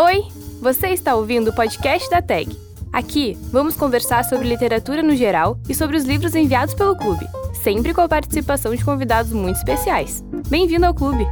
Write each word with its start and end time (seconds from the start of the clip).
Oi, 0.00 0.28
você 0.60 0.90
está 0.90 1.16
ouvindo 1.16 1.48
o 1.48 1.52
podcast 1.52 2.08
da 2.08 2.22
TAG. 2.22 2.56
Aqui 2.92 3.36
vamos 3.50 3.74
conversar 3.74 4.24
sobre 4.24 4.46
literatura 4.46 5.02
no 5.02 5.16
geral 5.16 5.58
e 5.68 5.74
sobre 5.74 5.96
os 5.96 6.04
livros 6.04 6.36
enviados 6.36 6.72
pelo 6.72 6.96
clube, 6.96 7.26
sempre 7.64 7.92
com 7.92 8.00
a 8.02 8.08
participação 8.08 8.72
de 8.72 8.84
convidados 8.84 9.32
muito 9.32 9.56
especiais. 9.56 10.22
Bem-vindo 10.48 10.86
ao 10.86 10.94
clube! 10.94 11.26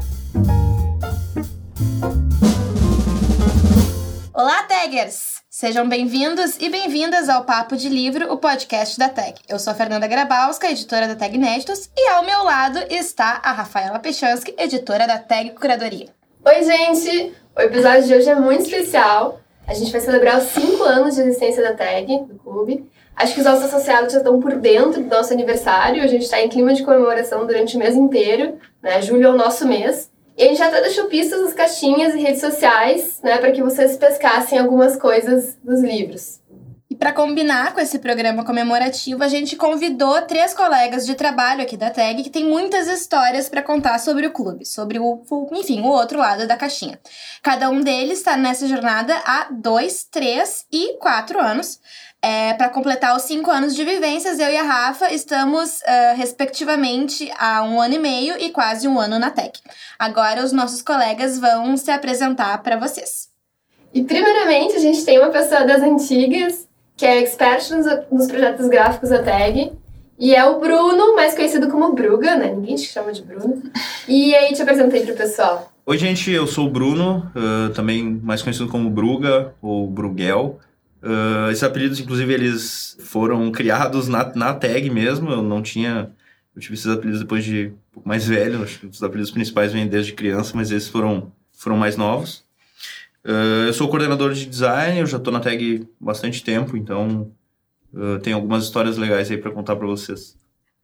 Olá, 4.34 4.64
Taggers! 4.64 5.42
Sejam 5.48 5.88
bem-vindos 5.88 6.56
e 6.58 6.68
bem-vindas 6.68 7.28
ao 7.28 7.44
Papo 7.44 7.76
de 7.76 7.88
Livro, 7.88 8.32
o 8.32 8.36
podcast 8.36 8.98
da 8.98 9.08
TAG. 9.08 9.42
Eu 9.48 9.60
sou 9.60 9.74
a 9.74 9.76
Fernanda 9.76 10.08
Grabalska, 10.08 10.68
editora 10.68 11.06
da 11.06 11.14
TAG 11.14 11.36
Inéditos, 11.36 11.88
e 11.96 12.08
ao 12.08 12.24
meu 12.24 12.42
lado 12.42 12.80
está 12.90 13.40
a 13.44 13.52
Rafaela 13.52 14.00
Pechansky, 14.00 14.56
editora 14.58 15.06
da 15.06 15.20
TAG 15.20 15.50
Curadoria. 15.50 16.15
Oi, 16.48 16.62
gente! 16.62 17.34
O 17.56 17.60
episódio 17.60 18.04
de 18.04 18.14
hoje 18.14 18.30
é 18.30 18.36
muito 18.36 18.62
especial. 18.62 19.40
A 19.66 19.74
gente 19.74 19.90
vai 19.90 20.00
celebrar 20.00 20.38
os 20.38 20.44
5 20.44 20.80
anos 20.84 21.16
de 21.16 21.22
existência 21.22 21.60
da 21.60 21.74
TAG, 21.74 22.06
do 22.20 22.36
clube. 22.36 22.88
Acho 23.16 23.34
que 23.34 23.40
os 23.40 23.46
nossos 23.46 23.64
associados 23.64 24.12
já 24.12 24.18
estão 24.18 24.38
por 24.38 24.54
dentro 24.54 25.02
do 25.02 25.08
nosso 25.08 25.32
aniversário. 25.32 26.00
A 26.04 26.06
gente 26.06 26.22
está 26.22 26.40
em 26.40 26.48
clima 26.48 26.72
de 26.72 26.84
comemoração 26.84 27.44
durante 27.48 27.74
o 27.74 27.80
mês 27.80 27.96
inteiro. 27.96 28.58
Né? 28.80 29.02
Julho 29.02 29.26
é 29.26 29.30
o 29.30 29.36
nosso 29.36 29.66
mês. 29.66 30.08
E 30.38 30.44
a 30.44 30.46
gente 30.46 30.62
até 30.62 30.80
deixou 30.82 31.06
pistas 31.06 31.42
nas 31.42 31.52
caixinhas 31.52 32.14
e 32.14 32.20
redes 32.20 32.40
sociais, 32.40 33.18
né, 33.24 33.38
para 33.38 33.50
que 33.50 33.62
vocês 33.62 33.96
pescassem 33.96 34.56
algumas 34.56 34.94
coisas 34.94 35.58
dos 35.64 35.80
livros. 35.80 36.40
E 36.96 36.98
para 36.98 37.12
combinar 37.12 37.74
com 37.74 37.80
esse 37.80 37.98
programa 37.98 38.42
comemorativo, 38.42 39.22
a 39.22 39.28
gente 39.28 39.54
convidou 39.54 40.22
três 40.22 40.54
colegas 40.54 41.04
de 41.04 41.14
trabalho 41.14 41.60
aqui 41.60 41.76
da 41.76 41.90
TAG 41.90 42.22
que 42.22 42.30
tem 42.30 42.44
muitas 42.44 42.88
histórias 42.88 43.50
para 43.50 43.62
contar 43.62 43.98
sobre 43.98 44.26
o 44.26 44.30
clube, 44.30 44.64
sobre 44.64 44.98
o, 44.98 45.22
enfim, 45.52 45.82
o 45.82 45.88
outro 45.88 46.18
lado 46.18 46.46
da 46.46 46.56
caixinha. 46.56 46.98
Cada 47.42 47.68
um 47.68 47.82
deles 47.82 48.20
está 48.20 48.34
nessa 48.34 48.66
jornada 48.66 49.14
há 49.26 49.48
dois, 49.50 50.06
três 50.10 50.64
e 50.72 50.96
quatro 50.98 51.38
anos. 51.38 51.78
É, 52.22 52.54
para 52.54 52.70
completar 52.70 53.14
os 53.14 53.24
cinco 53.24 53.50
anos 53.50 53.74
de 53.74 53.84
vivências, 53.84 54.38
eu 54.38 54.48
e 54.48 54.56
a 54.56 54.62
Rafa 54.62 55.12
estamos, 55.12 55.80
uh, 55.80 56.16
respectivamente, 56.16 57.30
há 57.36 57.62
um 57.62 57.78
ano 57.78 57.94
e 57.94 57.98
meio 57.98 58.40
e 58.40 58.50
quase 58.50 58.88
um 58.88 58.98
ano 58.98 59.18
na 59.18 59.30
TEC. 59.30 59.60
Agora, 59.98 60.42
os 60.42 60.50
nossos 60.50 60.80
colegas 60.80 61.38
vão 61.38 61.76
se 61.76 61.90
apresentar 61.90 62.62
para 62.62 62.78
vocês. 62.78 63.28
E, 63.92 64.02
primeiramente, 64.02 64.76
a 64.76 64.80
gente 64.80 65.04
tem 65.04 65.18
uma 65.18 65.30
pessoa 65.30 65.64
das 65.66 65.82
antigas 65.82 66.65
que 66.96 67.04
é 67.04 67.20
expert 67.22 67.70
nos, 67.70 67.86
nos 68.10 68.26
projetos 68.26 68.68
gráficos 68.68 69.10
da 69.10 69.22
tag. 69.22 69.72
E 70.18 70.34
é 70.34 70.44
o 70.46 70.58
Bruno, 70.58 71.14
mais 71.14 71.34
conhecido 71.34 71.68
como 71.68 71.92
Bruga, 71.92 72.36
né? 72.36 72.54
Ninguém 72.54 72.74
te 72.74 72.86
chama 72.86 73.12
de 73.12 73.22
Bruno. 73.22 73.62
E 74.08 74.34
aí 74.34 74.54
te 74.54 74.62
apresentei 74.62 75.04
pro 75.04 75.14
pessoal. 75.14 75.70
Oi, 75.84 75.98
gente, 75.98 76.30
eu 76.30 76.46
sou 76.46 76.66
o 76.66 76.70
Bruno, 76.70 77.30
uh, 77.36 77.70
também 77.74 78.18
mais 78.22 78.40
conhecido 78.40 78.68
como 78.68 78.88
Bruga 78.88 79.54
ou 79.60 79.86
Bruguel. 79.86 80.58
Uh, 81.02 81.50
esses 81.50 81.62
apelidos, 81.62 82.00
inclusive, 82.00 82.32
eles 82.32 82.96
foram 83.00 83.52
criados 83.52 84.08
na, 84.08 84.32
na 84.34 84.54
tag 84.54 84.88
mesmo. 84.88 85.30
Eu 85.30 85.42
não 85.42 85.62
tinha. 85.62 86.10
Eu 86.54 86.62
tive 86.62 86.74
esses 86.74 86.86
apelidos 86.86 87.20
depois 87.20 87.44
de 87.44 87.66
um 87.66 87.92
pouco 87.92 88.08
mais 88.08 88.26
velho. 88.26 88.62
Acho 88.62 88.80
que 88.80 88.86
os 88.86 89.02
apelidos 89.02 89.30
principais 89.30 89.70
vêm 89.70 89.86
desde 89.86 90.14
criança, 90.14 90.52
mas 90.54 90.70
esses 90.70 90.88
foram, 90.88 91.30
foram 91.52 91.76
mais 91.76 91.94
novos. 91.98 92.45
Uh, 93.26 93.66
eu 93.66 93.72
sou 93.72 93.88
coordenador 93.88 94.32
de 94.32 94.46
design, 94.46 95.00
eu 95.00 95.06
já 95.06 95.16
estou 95.16 95.32
na 95.32 95.40
tag 95.40 95.84
bastante 95.98 96.44
tempo, 96.44 96.76
então 96.76 97.32
uh, 97.92 98.20
tem 98.20 98.32
algumas 98.32 98.62
histórias 98.62 98.96
legais 98.96 99.28
aí 99.28 99.36
para 99.36 99.50
contar 99.50 99.74
para 99.74 99.86
vocês. 99.86 100.36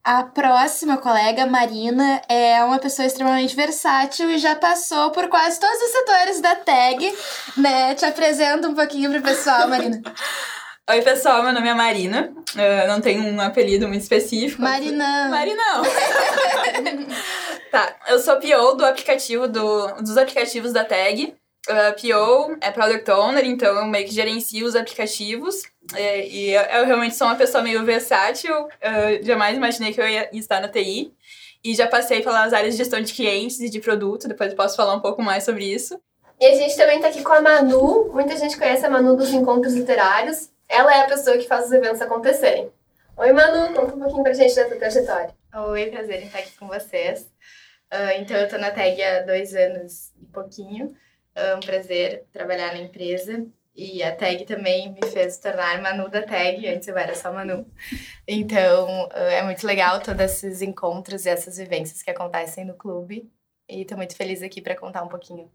A 0.03 0.25
próxima 0.25 0.97
colega, 0.97 1.47
Marina, 1.47 2.21
é 2.29 2.65
uma 2.65 2.81
pessoa 2.81 3.07
extremamente 3.07 3.55
versátil 3.55 4.29
e 4.29 4.39
já 4.39 4.57
passou 4.57 5.13
por 5.13 5.29
quase 5.29 5.61
todos 5.61 5.81
os 5.81 5.91
setores 5.93 6.41
da 6.41 6.57
tag, 6.57 7.15
né? 7.57 7.95
Te 7.95 8.05
apresento 8.05 8.67
um 8.67 8.75
pouquinho 8.75 9.13
pro 9.13 9.23
pessoal, 9.23 9.69
Marina. 9.69 10.03
Oi, 10.91 11.01
pessoal, 11.01 11.45
meu 11.45 11.53
nome 11.53 11.69
é 11.69 11.75
Marina. 11.75 12.35
Eu 12.57 12.89
não 12.89 13.01
tenho 13.01 13.23
um 13.23 13.41
apelido 13.41 13.87
muito 13.87 14.03
específico. 14.03 14.61
Marinão. 14.61 15.31
Marinão. 15.31 15.83
tá, 17.71 17.95
eu 18.09 18.19
sou 18.19 18.41
PO 18.41 18.75
do 18.75 18.85
aplicativo 18.85 19.47
do, 19.47 20.03
dos 20.03 20.17
aplicativos 20.17 20.73
da 20.73 20.85
tag. 20.85 21.33
Uh, 21.69 21.95
PO 21.95 22.59
é 22.61 22.73
Product 22.73 23.09
Owner, 23.09 23.45
então 23.45 23.77
eu 23.77 23.87
meio 23.87 24.05
que 24.05 24.13
gerencio 24.13 24.67
os 24.67 24.75
aplicativos. 24.75 25.63
É, 25.95 26.27
e 26.27 26.51
eu, 26.51 26.63
eu, 26.63 26.87
realmente 26.87 27.15
sou 27.15 27.27
uma 27.27 27.37
pessoa 27.37 27.63
meio 27.63 27.85
versátil. 27.85 28.53
Uh, 28.67 29.23
jamais 29.23 29.57
imaginei 29.57 29.93
que 29.93 30.01
eu 30.01 30.09
ia 30.09 30.29
estar 30.33 30.61
na 30.61 30.69
TI. 30.69 31.15
E 31.65 31.75
já 31.75 31.87
passei 31.87 32.21
pelas 32.23 32.53
áreas 32.53 32.75
de 32.75 32.79
gestão 32.79 33.01
de 33.01 33.15
clientes 33.15 33.61
e 33.61 33.71
de 33.71 33.81
produto. 33.81 34.27
Depois 34.27 34.51
eu 34.51 34.57
posso 34.57 34.77
falar 34.77 34.95
um 34.95 35.01
pouco 35.01 35.23
mais 35.23 35.45
sobre 35.45 35.65
isso. 35.65 36.01
E 36.41 36.47
a 36.47 36.55
gente 36.57 36.77
também 36.77 36.97
está 36.97 37.09
aqui 37.09 37.23
com 37.23 37.33
a 37.33 37.41
Manu. 37.41 38.11
Muita 38.13 38.37
gente 38.37 38.59
conhece 38.59 38.85
a 38.85 38.91
Manu 38.91 39.17
dos 39.17 39.33
encontros 39.33 39.75
literários. 39.75 40.51
Ela 40.69 40.93
é 40.97 41.01
a 41.03 41.07
pessoa 41.07 41.39
que 41.39 41.47
faz 41.47 41.67
os 41.67 41.73
eventos 41.73 42.03
acontecerem. 42.03 42.69
Oi, 43.17 43.33
Manu, 43.33 43.73
conta 43.75 43.95
um 43.95 44.01
pouquinho 44.01 44.25
pra 44.25 44.33
gente 44.33 44.53
da 44.57 44.65
tua 44.65 44.77
trajetória. 44.77 45.33
Oi, 45.69 45.87
prazer 45.87 46.23
em 46.23 46.27
estar 46.27 46.41
aqui 46.41 46.53
com 46.59 46.67
vocês. 46.67 47.31
Uh, 47.93 48.19
então, 48.19 48.37
eu 48.37 48.49
tô 48.49 48.59
na 48.59 48.73
TAG 48.73 49.01
há 49.01 49.21
dois 49.21 49.55
anos 49.55 50.11
e 50.21 50.27
pouquinho. 50.27 50.97
É 51.35 51.55
um 51.55 51.61
prazer 51.61 52.25
trabalhar 52.33 52.75
na 52.75 52.81
empresa. 52.81 53.47
E 53.75 54.03
a 54.03 54.15
tag 54.15 54.45
também 54.45 54.93
me 54.93 55.01
fez 55.09 55.39
tornar 55.39 55.81
Manu 55.81 56.09
da 56.11 56.21
tag, 56.21 56.69
antes 56.69 56.87
eu 56.87 56.99
era 56.99 57.15
só 57.15 57.33
Manu. 57.33 57.67
Então 58.29 59.09
é 59.15 59.43
muito 59.43 59.67
legal 59.67 59.99
todos 60.01 60.21
esses 60.21 60.61
encontros 60.61 61.25
e 61.25 61.31
essas 61.31 61.57
vivências 61.57 62.03
que 62.03 62.11
acontecem 62.11 62.67
no 62.67 62.75
clube. 62.75 63.31
E 63.67 63.81
estou 63.81 63.97
muito 63.97 64.15
feliz 64.15 64.43
aqui 64.43 64.61
para 64.61 64.77
contar 64.77 65.03
um 65.03 65.09
pouquinho 65.09 65.51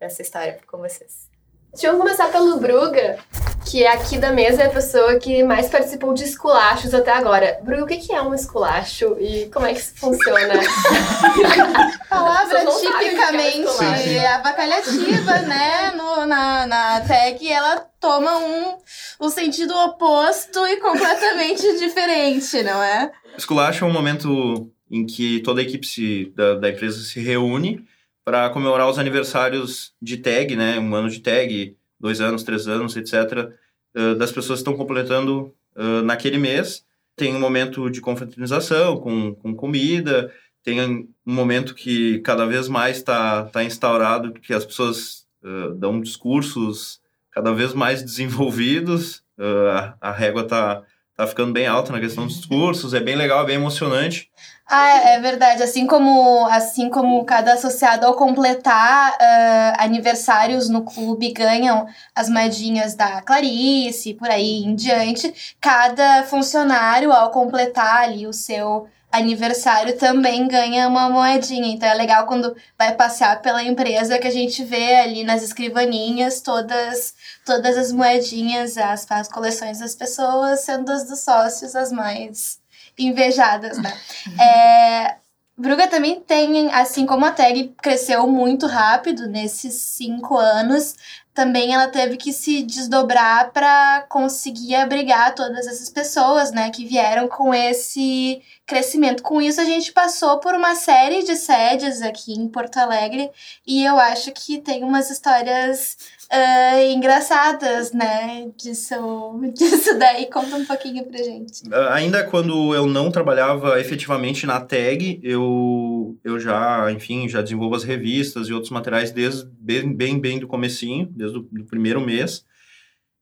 dessa 0.00 0.22
história 0.22 0.58
com 0.66 0.78
vocês. 0.78 1.30
Deixa 1.72 1.86
eu 1.86 1.96
começar 1.96 2.32
pelo 2.32 2.58
Bruga, 2.58 3.18
que 3.66 3.84
aqui 3.84 4.16
da 4.16 4.32
mesa 4.32 4.62
é 4.62 4.66
a 4.66 4.70
pessoa 4.70 5.18
que 5.18 5.42
mais 5.42 5.68
participou 5.68 6.14
de 6.14 6.22
esculachos 6.22 6.94
até 6.94 7.10
agora. 7.10 7.58
Bruga, 7.62 7.82
o 7.82 7.86
que 7.86 8.12
é 8.12 8.22
um 8.22 8.32
esculacho 8.32 9.16
e 9.20 9.50
como 9.52 9.66
é 9.66 9.74
que 9.74 9.80
isso 9.80 9.92
funciona? 9.96 10.54
Palavra 12.08 12.60
tipicamente 12.64 14.14
é 14.14 14.34
avacalhativa, 14.34 15.38
né? 15.42 15.92
No, 15.96 16.24
na, 16.26 16.66
na 16.66 17.00
tag, 17.00 17.46
ela 17.48 17.80
toma 18.00 18.38
um, 18.38 18.76
um 19.20 19.28
sentido 19.28 19.74
oposto 19.74 20.64
e 20.66 20.76
completamente 20.76 21.62
diferente, 21.78 22.62
não 22.62 22.80
é? 22.80 23.10
Esculacho 23.36 23.84
é 23.84 23.88
um 23.88 23.92
momento 23.92 24.70
em 24.88 25.04
que 25.04 25.40
toda 25.40 25.60
a 25.60 25.64
equipe 25.64 25.84
se, 25.84 26.32
da, 26.36 26.54
da 26.54 26.70
empresa 26.70 27.02
se 27.02 27.20
reúne 27.20 27.84
para 28.24 28.48
comemorar 28.50 28.88
os 28.88 28.98
aniversários 28.98 29.92
de 30.00 30.18
tag, 30.18 30.54
né? 30.54 30.78
Um 30.78 30.94
ano 30.94 31.10
de 31.10 31.18
tag, 31.18 31.76
dois 31.98 32.20
anos, 32.20 32.42
três 32.42 32.68
anos, 32.68 32.96
etc. 32.96 33.50
Uh, 33.96 34.14
das 34.16 34.30
pessoas 34.32 34.58
que 34.58 34.62
estão 34.62 34.76
completando 34.76 35.54
uh, 35.76 36.02
naquele 36.02 36.38
mês. 36.38 36.84
Tem 37.16 37.34
um 37.34 37.40
momento 37.40 37.88
de 37.88 38.00
confraternização 38.00 38.98
com, 38.98 39.34
com 39.34 39.54
comida, 39.54 40.30
tem 40.62 40.80
um 40.82 41.08
momento 41.24 41.74
que 41.74 42.18
cada 42.18 42.44
vez 42.44 42.68
mais 42.68 42.98
está 42.98 43.44
tá 43.44 43.64
instaurado 43.64 44.32
que 44.34 44.52
as 44.52 44.66
pessoas 44.66 45.26
uh, 45.42 45.74
dão 45.74 46.00
discursos 46.00 47.00
cada 47.30 47.52
vez 47.52 47.72
mais 47.72 48.02
desenvolvidos, 48.04 49.22
a, 49.38 49.96
a 50.00 50.12
régua 50.12 50.42
está 50.42 50.82
tá 51.16 51.26
ficando 51.26 51.52
bem 51.52 51.66
alta 51.66 51.92
na 51.92 52.00
questão 52.00 52.26
dos 52.26 52.36
discursos, 52.36 52.92
é 52.92 53.00
bem 53.00 53.16
legal, 53.16 53.42
é 53.42 53.46
bem 53.46 53.56
emocionante. 53.56 54.30
Ah, 54.68 55.10
é 55.10 55.20
verdade. 55.20 55.62
Assim 55.62 55.86
como, 55.86 56.44
assim 56.46 56.90
como 56.90 57.24
cada 57.24 57.52
associado 57.54 58.04
ao 58.04 58.14
completar 58.14 59.12
uh, 59.12 59.82
aniversários 59.82 60.68
no 60.68 60.82
clube 60.82 61.32
ganham 61.32 61.86
as 62.14 62.28
moedinhas 62.28 62.94
da 62.94 63.22
Clarice, 63.22 64.14
por 64.14 64.28
aí 64.28 64.64
em 64.64 64.74
diante, 64.74 65.56
cada 65.60 66.24
funcionário 66.24 67.12
ao 67.12 67.30
completar 67.30 68.04
ali 68.04 68.26
o 68.26 68.32
seu 68.32 68.88
aniversário 69.16 69.96
também 69.96 70.46
ganha 70.48 70.88
uma 70.88 71.08
moedinha. 71.08 71.68
Então 71.68 71.88
é 71.88 71.94
legal 71.94 72.26
quando 72.26 72.56
vai 72.78 72.94
passear 72.94 73.40
pela 73.42 73.62
empresa 73.62 74.18
que 74.18 74.26
a 74.26 74.32
gente 74.32 74.64
vê 74.64 74.96
ali 74.96 75.24
nas 75.24 75.42
escrivaninhas 75.42 76.40
todas 76.40 77.14
todas 77.44 77.76
as 77.76 77.92
moedinhas, 77.92 78.76
as, 78.76 79.06
as 79.10 79.28
coleções 79.28 79.78
das 79.78 79.94
pessoas, 79.94 80.60
sendo 80.60 80.90
as 80.90 81.04
dos 81.08 81.20
sócios 81.20 81.76
as 81.76 81.92
mais 81.92 82.58
invejadas, 82.98 83.78
né? 83.78 83.92
É, 84.40 85.16
Bruga 85.58 85.88
também 85.88 86.20
tem, 86.20 86.70
assim 86.70 87.06
como 87.06 87.24
a 87.24 87.30
tag 87.30 87.74
cresceu 87.80 88.26
muito 88.26 88.66
rápido 88.66 89.26
nesses 89.26 89.74
cinco 89.74 90.36
anos, 90.36 90.94
também 91.32 91.72
ela 91.72 91.88
teve 91.88 92.18
que 92.18 92.30
se 92.30 92.62
desdobrar 92.62 93.52
para 93.52 94.04
conseguir 94.08 94.74
abrigar 94.74 95.34
todas 95.34 95.66
essas 95.66 95.88
pessoas, 95.88 96.50
né, 96.50 96.70
que 96.70 96.84
vieram 96.84 97.26
com 97.26 97.54
esse 97.54 98.42
crescimento. 98.66 99.22
Com 99.22 99.40
isso, 99.40 99.60
a 99.60 99.64
gente 99.64 99.92
passou 99.92 100.40
por 100.40 100.54
uma 100.54 100.74
série 100.74 101.22
de 101.22 101.36
sedes 101.36 102.02
aqui 102.02 102.32
em 102.32 102.48
Porto 102.48 102.76
Alegre 102.78 103.30
e 103.66 103.84
eu 103.84 103.96
acho 103.98 104.32
que 104.32 104.58
tem 104.58 104.82
umas 104.82 105.08
histórias 105.08 105.96
uh, 106.32 106.92
engraçadas, 106.92 107.92
né? 107.92 108.50
Disso, 108.56 109.40
disso 109.54 109.96
daí. 109.98 110.26
Conta 110.26 110.56
um 110.56 110.64
pouquinho 110.64 111.04
pra 111.04 111.18
gente. 111.18 111.62
Ah, 111.72 111.94
ainda 111.94 112.24
quando 112.24 112.74
eu 112.74 112.86
não 112.86 113.10
trabalhava 113.10 113.80
efetivamente 113.80 114.46
na 114.46 114.60
tag, 114.60 115.20
eu, 115.22 116.18
eu 116.24 116.40
já, 116.40 116.90
enfim, 116.90 117.28
já 117.28 117.42
desenvolvo 117.42 117.76
as 117.76 117.84
revistas 117.84 118.48
e 118.48 118.52
outros 118.52 118.72
materiais 118.72 119.12
desde 119.12 119.46
bem, 119.58 119.94
bem, 119.94 120.18
bem 120.18 120.38
do 120.40 120.48
comecinho, 120.48 121.06
desde 121.10 121.38
o 121.38 121.44
primeiro 121.68 122.00
mês. 122.00 122.44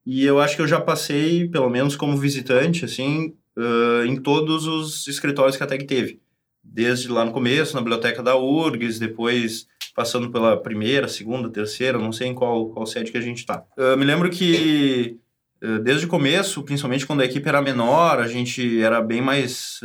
E 0.06 0.24
eu 0.24 0.38
acho 0.38 0.56
que 0.56 0.62
eu 0.62 0.68
já 0.68 0.80
passei, 0.80 1.48
pelo 1.48 1.70
menos 1.70 1.96
como 1.96 2.16
visitante, 2.16 2.84
assim, 2.84 3.34
uh, 3.56 4.04
em 4.06 4.16
todos 4.16 4.66
os 4.66 5.06
escritórios 5.06 5.56
que 5.56 5.62
a 5.62 5.66
TEG 5.66 5.84
teve. 5.84 6.20
Desde 6.62 7.08
lá 7.08 7.24
no 7.24 7.32
começo, 7.32 7.74
na 7.74 7.80
biblioteca 7.80 8.22
da 8.22 8.36
URGS, 8.36 8.98
depois 8.98 9.66
passando 9.94 10.30
pela 10.30 10.56
primeira, 10.56 11.06
segunda, 11.06 11.48
terceira, 11.48 11.98
não 11.98 12.12
sei 12.12 12.28
em 12.28 12.34
qual, 12.34 12.68
qual 12.70 12.86
sede 12.86 13.12
que 13.12 13.18
a 13.18 13.20
gente 13.20 13.38
está. 13.38 13.62
Uh, 13.76 13.96
me 13.96 14.04
lembro 14.04 14.30
que 14.30 15.18
uh, 15.62 15.78
desde 15.80 16.06
o 16.06 16.08
começo, 16.08 16.62
principalmente 16.62 17.06
quando 17.06 17.20
a 17.20 17.24
equipe 17.24 17.48
era 17.48 17.62
menor, 17.62 18.18
a 18.18 18.26
gente 18.26 18.82
era 18.82 19.00
bem 19.00 19.20
mais, 19.20 19.80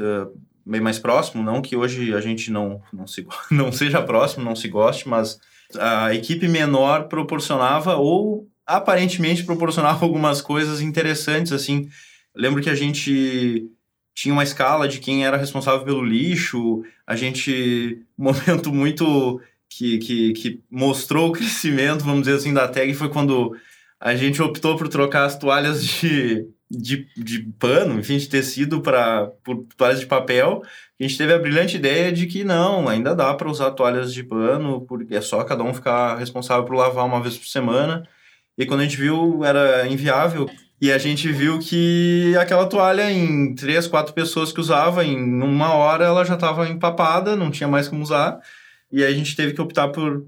bem 0.65 0.81
mais 0.81 0.97
próximo, 0.97 1.43
não 1.43 1.61
que 1.61 1.75
hoje 1.75 2.13
a 2.13 2.21
gente 2.21 2.49
não, 2.49 2.81
não, 2.91 3.05
se, 3.05 3.27
não 3.51 3.71
seja 3.71 4.01
próximo, 4.01 4.43
não 4.43 4.55
se 4.55 4.67
goste, 4.67 5.07
mas 5.07 5.39
a 5.77 6.13
equipe 6.15 6.47
menor 6.47 7.07
proporcionava 7.07 7.95
ou 7.95 8.47
aparentemente 8.65 9.43
proporcionava 9.43 10.05
algumas 10.05 10.41
coisas 10.41 10.81
interessantes, 10.81 11.51
assim. 11.51 11.89
Lembro 12.39 12.61
que 12.61 12.69
a 12.69 12.75
gente 12.75 13.69
tinha 14.15 14.33
uma 14.33 14.43
escala 14.43 14.87
de 14.87 14.99
quem 14.99 15.25
era 15.25 15.37
responsável 15.37 15.83
pelo 15.83 16.03
lixo, 16.03 16.83
a 17.05 17.15
gente, 17.15 18.05
um 18.17 18.23
momento 18.31 18.73
muito 18.73 19.41
que, 19.69 19.97
que, 19.99 20.33
que 20.33 20.63
mostrou 20.69 21.29
o 21.29 21.31
crescimento, 21.31 22.03
vamos 22.03 22.21
dizer 22.21 22.37
assim, 22.37 22.53
da 22.53 22.67
tag 22.67 22.93
foi 22.93 23.09
quando 23.09 23.55
a 23.99 24.15
gente 24.15 24.41
optou 24.41 24.77
por 24.77 24.87
trocar 24.87 25.25
as 25.25 25.37
toalhas 25.37 25.85
de, 25.85 26.47
de, 26.71 27.07
de 27.17 27.39
pano, 27.59 27.99
enfim, 27.99 28.17
de 28.17 28.29
tecido 28.29 28.81
para 28.81 29.27
por 29.43 29.65
toalhas 29.77 29.99
de 29.99 30.05
papel. 30.05 30.63
A 30.99 31.03
gente 31.03 31.17
teve 31.17 31.33
a 31.33 31.39
brilhante 31.39 31.77
ideia 31.77 32.11
de 32.11 32.25
que 32.25 32.43
não, 32.43 32.87
ainda 32.87 33.13
dá 33.15 33.33
para 33.33 33.49
usar 33.49 33.71
toalhas 33.71 34.13
de 34.13 34.23
pano, 34.23 34.81
porque 34.81 35.15
é 35.15 35.21
só 35.21 35.43
cada 35.43 35.63
um 35.63 35.73
ficar 35.73 36.17
responsável 36.17 36.65
por 36.65 36.75
lavar 36.75 37.05
uma 37.05 37.21
vez 37.21 37.37
por 37.37 37.47
semana. 37.47 38.07
E 38.57 38.65
quando 38.65 38.81
a 38.81 38.83
gente 38.83 38.97
viu, 38.97 39.43
era 39.43 39.87
inviável. 39.87 40.49
E 40.81 40.91
a 40.91 40.97
gente 40.97 41.29
viu 41.29 41.59
que 41.59 42.33
aquela 42.39 42.65
toalha, 42.65 43.11
em 43.11 43.53
três, 43.53 43.85
quatro 43.85 44.13
pessoas 44.13 44.53
que 44.53 44.61
usava, 44.61 45.03
em 45.03 45.17
uma 45.17 45.73
hora 45.73 46.05
ela 46.05 46.23
já 46.23 46.35
estava 46.35 46.69
empapada, 46.69 47.35
não 47.35 47.51
tinha 47.51 47.67
mais 47.67 47.89
como 47.89 48.01
usar. 48.01 48.39
E 48.89 49.03
aí 49.03 49.11
a 49.11 49.15
gente 49.15 49.35
teve 49.35 49.53
que 49.53 49.61
optar 49.61 49.89
por, 49.89 50.25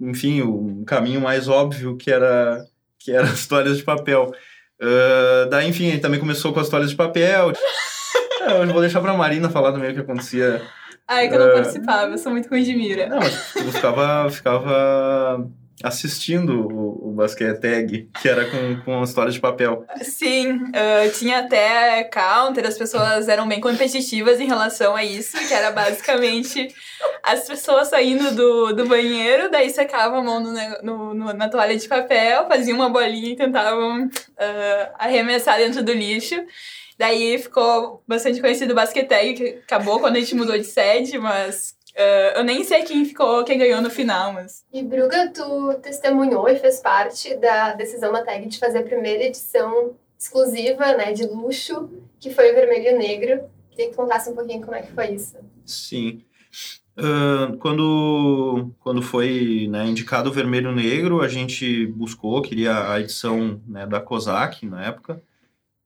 enfim, 0.00 0.40
o 0.40 0.84
caminho 0.86 1.20
mais 1.20 1.48
óbvio, 1.48 1.98
que 1.98 2.10
era, 2.10 2.64
que 2.98 3.12
era 3.12 3.26
as 3.28 3.46
toalhas 3.46 3.76
de 3.76 3.82
papel. 3.82 4.32
Uh, 4.80 5.48
daí, 5.50 5.68
enfim, 5.68 5.88
ele 5.88 6.00
também 6.00 6.18
começou 6.18 6.52
com 6.54 6.60
as 6.60 6.70
toalhas 6.70 6.90
de 6.90 6.96
papel. 6.96 7.52
é, 8.40 8.62
eu 8.62 8.66
vou 8.68 8.80
deixar 8.80 9.02
pra 9.02 9.12
Marina 9.12 9.50
falar 9.50 9.70
também 9.72 9.90
o 9.90 9.94
que 9.94 10.00
acontecia. 10.00 10.62
Ah, 11.06 11.22
é 11.22 11.28
que 11.28 11.34
eu 11.34 11.40
não 11.40 11.50
uh, 11.50 11.54
participava, 11.54 12.12
eu 12.12 12.18
sou 12.18 12.32
muito 12.32 12.48
ruim 12.48 12.62
de 12.62 12.74
mira. 12.74 13.06
Não, 13.06 13.18
mas 13.18 13.52
tu 13.52 13.72
ficava, 13.72 14.30
ficava 14.30 15.46
assistindo 15.82 16.68
o, 16.68 17.08
o 17.08 17.12
basquete 17.12 17.60
tag, 17.60 18.08
que 18.20 18.28
era 18.28 18.44
com, 18.46 18.80
com 18.84 19.02
histórias 19.02 19.34
de 19.34 19.40
papel. 19.40 19.84
Sim, 20.02 20.52
uh, 20.52 21.10
tinha 21.18 21.40
até 21.40 22.04
counter, 22.04 22.66
as 22.66 22.76
pessoas 22.76 23.28
eram 23.28 23.48
bem 23.48 23.60
competitivas 23.60 24.40
em 24.40 24.46
relação 24.46 24.94
a 24.94 25.04
isso, 25.04 25.36
que 25.46 25.54
era 25.54 25.70
basicamente 25.70 26.74
as 27.22 27.46
pessoas 27.46 27.88
saindo 27.88 28.34
do, 28.34 28.72
do 28.74 28.86
banheiro, 28.86 29.50
daí 29.50 29.70
secavam 29.70 30.20
a 30.20 30.22
mão 30.22 30.40
no, 30.40 30.52
no, 30.82 31.14
no 31.14 31.32
na 31.32 31.48
toalha 31.48 31.76
de 31.76 31.88
papel, 31.88 32.46
faziam 32.48 32.76
uma 32.76 32.88
bolinha 32.88 33.32
e 33.32 33.36
tentavam 33.36 34.06
uh, 34.06 34.92
arremessar 34.98 35.58
dentro 35.58 35.82
do 35.82 35.92
lixo. 35.92 36.36
Daí 36.98 37.38
ficou 37.38 38.02
bastante 38.06 38.42
conhecido 38.42 38.72
o 38.72 38.74
basqueteg, 38.74 39.34
que 39.34 39.48
acabou 39.62 40.00
quando 40.00 40.16
a 40.16 40.20
gente 40.20 40.34
mudou 40.34 40.58
de 40.58 40.64
sede, 40.64 41.18
mas 41.18 41.74
Uh, 41.96 42.38
eu 42.38 42.44
nem 42.44 42.62
sei 42.62 42.82
quem 42.82 43.04
ficou, 43.04 43.44
quem 43.44 43.58
ganhou 43.58 43.80
no 43.80 43.90
final, 43.90 44.32
mas. 44.32 44.64
E 44.72 44.82
Bruga, 44.82 45.30
tu 45.34 45.74
testemunhou 45.82 46.48
e 46.48 46.56
fez 46.56 46.80
parte 46.80 47.34
da 47.36 47.74
decisão 47.74 48.12
da 48.12 48.22
TAG 48.22 48.46
de 48.46 48.58
fazer 48.58 48.78
a 48.78 48.82
primeira 48.82 49.24
edição 49.24 49.94
exclusiva, 50.18 50.94
né, 50.96 51.12
de 51.12 51.26
luxo, 51.26 51.90
que 52.18 52.30
foi 52.30 52.50
o 52.50 52.54
Vermelho 52.54 52.88
e 52.88 52.98
Negro. 52.98 53.50
Queria 53.70 53.86
que 53.86 53.92
tu 53.92 53.96
contasse 53.96 54.30
um 54.30 54.34
pouquinho 54.34 54.60
como 54.60 54.74
é 54.76 54.82
que 54.82 54.92
foi 54.92 55.12
isso. 55.12 55.36
Sim. 55.64 56.22
Uh, 56.98 57.56
quando, 57.58 58.70
quando 58.80 59.00
foi 59.00 59.66
né, 59.70 59.86
indicado 59.86 60.28
o 60.28 60.32
Vermelho 60.32 60.72
Negro, 60.72 61.22
a 61.22 61.28
gente 61.28 61.86
buscou, 61.86 62.42
queria 62.42 62.92
a 62.92 63.00
edição 63.00 63.60
né, 63.66 63.86
da 63.86 64.00
COSAC 64.00 64.66
na 64.66 64.84
época, 64.84 65.22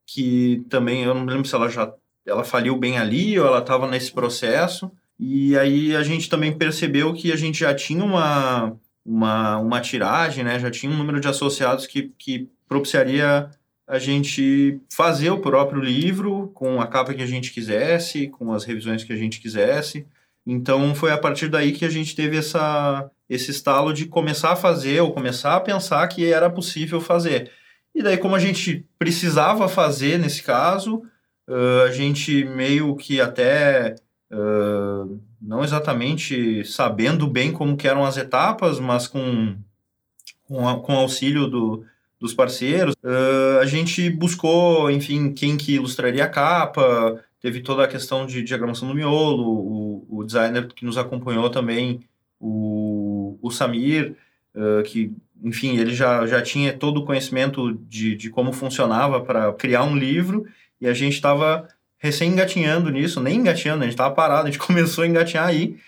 que 0.07 0.65
também, 0.69 1.05
eu 1.05 1.15
não 1.15 1.25
lembro 1.25 1.47
se 1.47 1.55
ela 1.55 1.69
já 1.69 1.95
ela 2.27 2.43
faliu 2.43 2.77
bem 2.77 2.99
ali 2.99 3.39
ou 3.39 3.47
ela 3.47 3.59
estava 3.59 3.87
nesse 3.87 4.11
processo, 4.11 4.91
e 5.19 5.57
aí 5.57 5.95
a 5.95 6.03
gente 6.03 6.29
também 6.29 6.57
percebeu 6.57 7.13
que 7.13 7.33
a 7.33 7.37
gente 7.37 7.61
já 7.61 7.75
tinha 7.75 8.05
uma, 8.05 8.77
uma, 9.05 9.59
uma 9.59 9.81
tiragem, 9.81 10.43
né? 10.43 10.59
Já 10.59 10.71
tinha 10.71 10.91
um 10.91 10.97
número 10.97 11.21
de 11.21 11.29
associados 11.29 11.87
que, 11.87 12.13
que 12.19 12.51
propiciaria 12.69 13.49
a 13.87 13.99
gente 13.99 14.81
fazer 14.93 15.31
o 15.31 15.41
próprio 15.41 15.81
livro 15.81 16.51
com 16.55 16.81
a 16.81 16.87
capa 16.87 17.15
que 17.15 17.23
a 17.23 17.27
gente 17.27 17.53
quisesse, 17.53 18.29
com 18.29 18.53
as 18.53 18.65
revisões 18.65 19.05
que 19.05 19.13
a 19.13 19.17
gente 19.17 19.41
quisesse. 19.41 20.07
Então 20.47 20.95
foi 20.95 21.13
a 21.13 21.19
partir 21.19 21.49
daí 21.49 21.73
que 21.73 21.85
a 21.85 21.91
gente 21.91 22.17
teve 22.17 22.37
essa, 22.37 23.11
esse 23.29 23.51
estalo 23.51 23.93
de 23.93 24.07
começar 24.07 24.53
a 24.53 24.57
fazer 24.57 25.01
ou 25.01 25.13
começar 25.13 25.57
a 25.57 25.61
pensar 25.61 26.07
que 26.09 26.33
era 26.33 26.51
possível 26.51 27.01
fazer. 27.01 27.51
E 27.95 28.03
daí, 28.03 28.17
como 28.19 28.35
a 28.35 28.41
gente 28.41 28.85
precisava 28.99 29.69
fazer 29.69 30.19
nesse 30.19 30.43
caso, 30.43 31.03
a 31.87 31.91
gente 31.91 32.45
meio 32.45 32.97
que 32.97 33.21
até 33.21 33.95
uh, 34.35 35.21
não 35.41 35.63
exatamente 35.63 36.65
sabendo 36.65 37.27
bem 37.27 37.53
como 37.53 37.77
que 37.77 37.87
eram 37.87 38.05
as 38.05 38.17
etapas, 38.17 38.81
mas 38.81 39.07
com, 39.07 39.57
com, 40.45 40.69
a, 40.69 40.81
com 40.81 40.93
auxílio 40.93 41.47
do, 41.47 41.85
dos 42.19 42.35
parceiros, 42.35 42.95
uh, 43.05 43.61
a 43.61 43.67
gente 43.67 44.11
buscou, 44.11 44.91
enfim, 44.91 45.33
quem 45.33 45.57
que 45.57 45.75
ilustraria 45.75 46.25
a 46.25 46.29
capa, 46.29 47.23
teve 47.41 47.61
toda 47.61 47.85
a 47.85 47.89
questão 47.89 48.27
de 48.27 48.43
diagramação 48.43 48.89
do 48.89 48.95
miolo, 48.95 49.45
o, 49.45 50.07
o 50.19 50.25
designer 50.25 50.67
que 50.69 50.85
nos 50.85 50.99
acompanhou 50.99 51.49
também, 51.51 52.01
o, 52.41 53.39
o 53.41 53.51
Samir, 53.51 54.17
uh, 54.55 54.83
que, 54.83 55.13
enfim, 55.43 55.77
ele 55.77 55.95
já, 55.95 56.27
já 56.27 56.43
tinha 56.43 56.73
todo 56.73 56.99
o 56.99 57.05
conhecimento 57.05 57.75
de, 57.89 58.17
de 58.17 58.31
como 58.31 58.53
funcionava 58.53 59.21
para 59.21 59.53
criar 59.53 59.85
um 59.85 59.97
livro, 59.97 60.47
e 60.81 60.87
a 60.87 60.93
gente 60.93 61.15
estava 61.15 61.69
recém 62.05 62.33
engatinhando 62.33 62.91
nisso, 62.91 63.19
nem 63.19 63.39
engatinhando, 63.39 63.81
a 63.81 63.85
gente 63.85 63.95
estava 63.95 64.15
parado, 64.15 64.47
a 64.47 64.51
gente 64.51 64.61
começou 64.65 65.05
a 65.05 65.07
engatinhar 65.07 65.47
aí, 65.47 65.79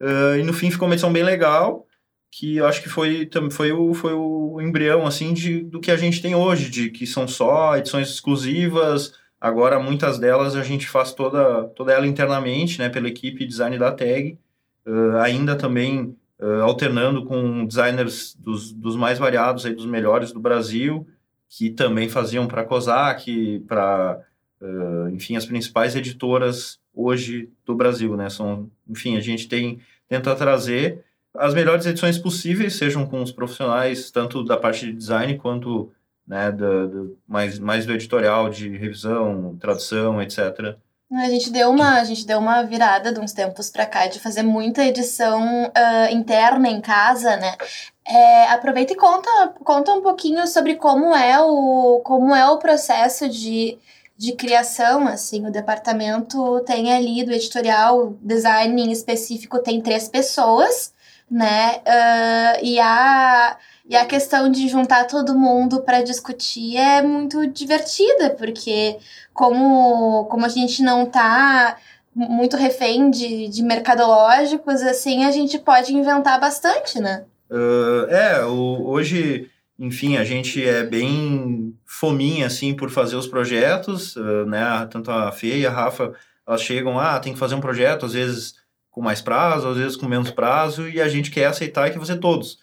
uh, 0.00 0.38
e 0.38 0.44
no 0.44 0.52
fim 0.52 0.70
ficou 0.70 0.86
uma 0.86 0.94
edição 0.94 1.12
bem 1.12 1.24
legal, 1.24 1.84
que 2.30 2.58
eu 2.58 2.66
acho 2.66 2.80
que 2.80 2.88
foi, 2.88 3.28
foi, 3.50 3.72
o, 3.72 3.92
foi 3.92 4.12
o 4.12 4.60
embrião, 4.60 5.04
assim, 5.04 5.34
de, 5.34 5.64
do 5.64 5.80
que 5.80 5.90
a 5.90 5.96
gente 5.96 6.22
tem 6.22 6.32
hoje, 6.32 6.70
de 6.70 6.90
que 6.90 7.04
são 7.08 7.26
só 7.26 7.76
edições 7.76 8.08
exclusivas, 8.08 9.14
agora 9.40 9.80
muitas 9.80 10.16
delas 10.16 10.54
a 10.54 10.62
gente 10.62 10.88
faz 10.88 11.12
toda, 11.12 11.64
toda 11.74 11.92
ela 11.92 12.06
internamente, 12.06 12.78
né, 12.78 12.88
pela 12.88 13.08
equipe 13.08 13.44
design 13.44 13.76
da 13.76 13.90
tag, 13.90 14.38
uh, 14.86 15.16
ainda 15.18 15.56
também 15.56 16.16
uh, 16.40 16.62
alternando 16.62 17.24
com 17.24 17.66
designers 17.66 18.36
dos, 18.38 18.72
dos 18.72 18.94
mais 18.94 19.18
variados, 19.18 19.66
aí, 19.66 19.74
dos 19.74 19.86
melhores 19.86 20.30
do 20.30 20.38
Brasil, 20.38 21.04
que 21.48 21.68
também 21.68 22.08
faziam 22.08 22.46
para 22.46 22.64
COSAC, 22.64 23.64
para 23.66 24.20
uh, 24.64 25.08
enfim, 25.10 25.36
as 25.36 25.46
principais 25.46 25.94
editoras 25.94 26.78
hoje 26.94 27.50
do 27.66 27.74
Brasil, 27.74 28.16
né? 28.16 28.30
São, 28.30 28.70
enfim, 28.88 29.16
a 29.16 29.20
gente 29.20 29.48
tem 29.48 29.80
tenta 30.08 30.34
trazer 30.34 31.04
as 31.36 31.52
melhores 31.52 31.84
edições 31.86 32.18
possíveis, 32.18 32.76
sejam 32.76 33.06
com 33.06 33.22
os 33.22 33.32
profissionais 33.32 34.10
tanto 34.10 34.44
da 34.44 34.56
parte 34.56 34.86
de 34.86 34.92
design 34.92 35.36
quanto 35.36 35.92
né, 36.26 36.50
do, 36.52 36.88
do, 36.88 37.18
mais, 37.26 37.58
mais 37.58 37.84
do 37.84 37.92
editorial, 37.92 38.48
de 38.48 38.76
revisão, 38.76 39.56
tradução, 39.60 40.22
etc. 40.22 40.76
A 41.12 41.28
gente 41.28 41.50
deu 41.50 41.70
uma, 41.70 42.00
a 42.00 42.04
gente 42.04 42.26
deu 42.26 42.38
uma 42.38 42.62
virada 42.62 43.12
de 43.12 43.20
uns 43.20 43.32
tempos 43.32 43.70
para 43.70 43.86
cá 43.86 44.06
de 44.06 44.18
fazer 44.18 44.42
muita 44.42 44.84
edição 44.84 45.66
uh, 45.66 46.12
interna 46.12 46.68
em 46.68 46.80
casa, 46.80 47.36
né? 47.36 47.56
É, 48.06 48.50
aproveita 48.50 48.92
e 48.92 48.96
conta, 48.96 49.54
conta 49.62 49.92
um 49.92 50.02
pouquinho 50.02 50.46
sobre 50.46 50.74
como 50.76 51.14
é 51.14 51.40
o, 51.40 52.00
como 52.04 52.34
é 52.34 52.48
o 52.48 52.58
processo 52.58 53.28
de 53.28 53.78
de 54.16 54.32
criação, 54.32 55.08
assim, 55.08 55.46
o 55.46 55.50
departamento 55.50 56.60
tem 56.60 56.92
ali 56.92 57.24
do 57.24 57.32
editorial, 57.32 58.16
design 58.20 58.80
em 58.80 58.92
específico, 58.92 59.58
tem 59.58 59.80
três 59.80 60.08
pessoas, 60.08 60.92
né? 61.30 61.78
Uh, 61.78 62.64
e, 62.64 62.78
a, 62.78 63.56
e 63.88 63.96
a 63.96 64.04
questão 64.04 64.48
de 64.48 64.68
juntar 64.68 65.06
todo 65.06 65.38
mundo 65.38 65.82
para 65.82 66.02
discutir 66.02 66.76
é 66.76 67.02
muito 67.02 67.46
divertida, 67.48 68.30
porque 68.30 68.98
como, 69.32 70.26
como 70.26 70.46
a 70.46 70.48
gente 70.48 70.82
não 70.82 71.06
tá 71.06 71.76
muito 72.14 72.56
refém 72.56 73.10
de, 73.10 73.48
de 73.48 73.62
mercadológicos, 73.62 74.80
assim, 74.82 75.24
a 75.24 75.32
gente 75.32 75.58
pode 75.58 75.92
inventar 75.92 76.38
bastante, 76.38 77.00
né? 77.00 77.24
Uh, 77.50 78.08
é, 78.08 78.44
o, 78.44 78.86
hoje 78.86 79.50
enfim, 79.78 80.16
a 80.16 80.24
gente 80.24 80.64
é 80.64 80.84
bem 80.84 81.76
fominha, 81.84 82.46
assim, 82.46 82.74
por 82.74 82.90
fazer 82.90 83.16
os 83.16 83.26
projetos, 83.26 84.16
né? 84.46 84.86
Tanto 84.90 85.10
a 85.10 85.32
Fê 85.32 85.58
e 85.58 85.66
a 85.66 85.70
Rafa, 85.70 86.12
elas 86.46 86.62
chegam, 86.62 86.98
ah, 86.98 87.18
tem 87.18 87.32
que 87.32 87.38
fazer 87.38 87.54
um 87.54 87.60
projeto, 87.60 88.06
às 88.06 88.12
vezes 88.12 88.54
com 88.90 89.02
mais 89.02 89.20
prazo, 89.20 89.66
às 89.66 89.76
vezes 89.76 89.96
com 89.96 90.06
menos 90.06 90.30
prazo, 90.30 90.88
e 90.88 91.00
a 91.00 91.08
gente 91.08 91.30
quer 91.30 91.46
aceitar 91.46 91.88
e 91.88 91.90
que 91.90 91.98
fazer 91.98 92.18
todos. 92.18 92.60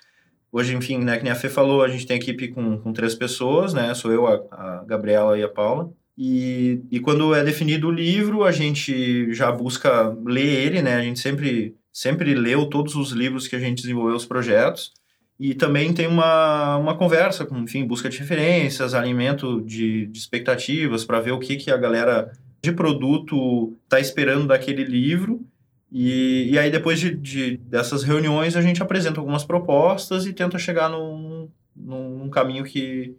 Hoje, 0.50 0.76
enfim, 0.76 1.00
né, 1.00 1.18
que 1.18 1.24
nem 1.24 1.32
a 1.32 1.36
Fê 1.36 1.50
falou, 1.50 1.84
a 1.84 1.90
gente 1.90 2.06
tem 2.06 2.18
equipe 2.18 2.50
com, 2.50 2.78
com 2.78 2.94
três 2.94 3.16
pessoas, 3.16 3.74
né? 3.74 3.94
Sou 3.94 4.12
eu, 4.12 4.28
a, 4.28 4.36
a 4.52 4.84
Gabriela 4.86 5.38
e 5.38 5.44
a 5.44 5.50
Paula. 5.50 5.92
E, 6.18 6.82
e 6.92 7.00
quando 7.00 7.34
é 7.34 7.44
definido 7.44 7.88
o 7.88 7.92
livro, 7.92 8.44
a 8.44 8.52
gente 8.52 9.34
já 9.34 9.52
busca 9.52 10.16
ler 10.26 10.46
ele, 10.46 10.82
né? 10.82 10.96
A 10.96 11.02
gente 11.02 11.20
sempre, 11.20 11.76
sempre 11.92 12.34
leu 12.34 12.66
todos 12.68 12.96
os 12.96 13.12
livros 13.12 13.48
que 13.48 13.56
a 13.56 13.60
gente 13.60 13.82
desenvolveu 13.82 14.16
os 14.16 14.26
projetos. 14.26 14.94
E 15.44 15.56
também 15.56 15.92
tem 15.92 16.06
uma, 16.06 16.78
uma 16.78 16.96
conversa, 16.96 17.48
com, 17.48 17.58
enfim, 17.58 17.84
busca 17.84 18.08
de 18.08 18.20
referências, 18.20 18.94
alimento 18.94 19.60
de, 19.62 20.06
de 20.06 20.20
expectativas 20.20 21.04
para 21.04 21.20
ver 21.20 21.32
o 21.32 21.40
que, 21.40 21.56
que 21.56 21.72
a 21.72 21.78
galera 21.78 22.32
de 22.62 22.72
produto 22.72 23.76
está 23.86 24.00
esperando 24.00 24.46
daquele 24.46 24.84
livro. 24.84 25.44
E, 25.92 26.52
e 26.52 26.60
aí, 26.60 26.70
depois 26.70 27.00
de, 27.00 27.16
de, 27.16 27.58
dessas 27.58 28.04
reuniões, 28.04 28.56
a 28.56 28.62
gente 28.62 28.84
apresenta 28.84 29.20
algumas 29.20 29.44
propostas 29.44 30.28
e 30.28 30.32
tenta 30.32 30.60
chegar 30.60 30.90
num, 30.90 31.50
num 31.76 32.30
caminho 32.30 32.64
que, 32.64 33.16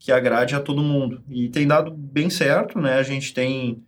que 0.00 0.10
agrade 0.10 0.56
a 0.56 0.60
todo 0.60 0.82
mundo. 0.82 1.22
E 1.30 1.48
tem 1.48 1.64
dado 1.64 1.92
bem 1.92 2.28
certo, 2.28 2.80
né? 2.80 2.94
A 2.94 3.04
gente 3.04 3.32
tem, 3.32 3.80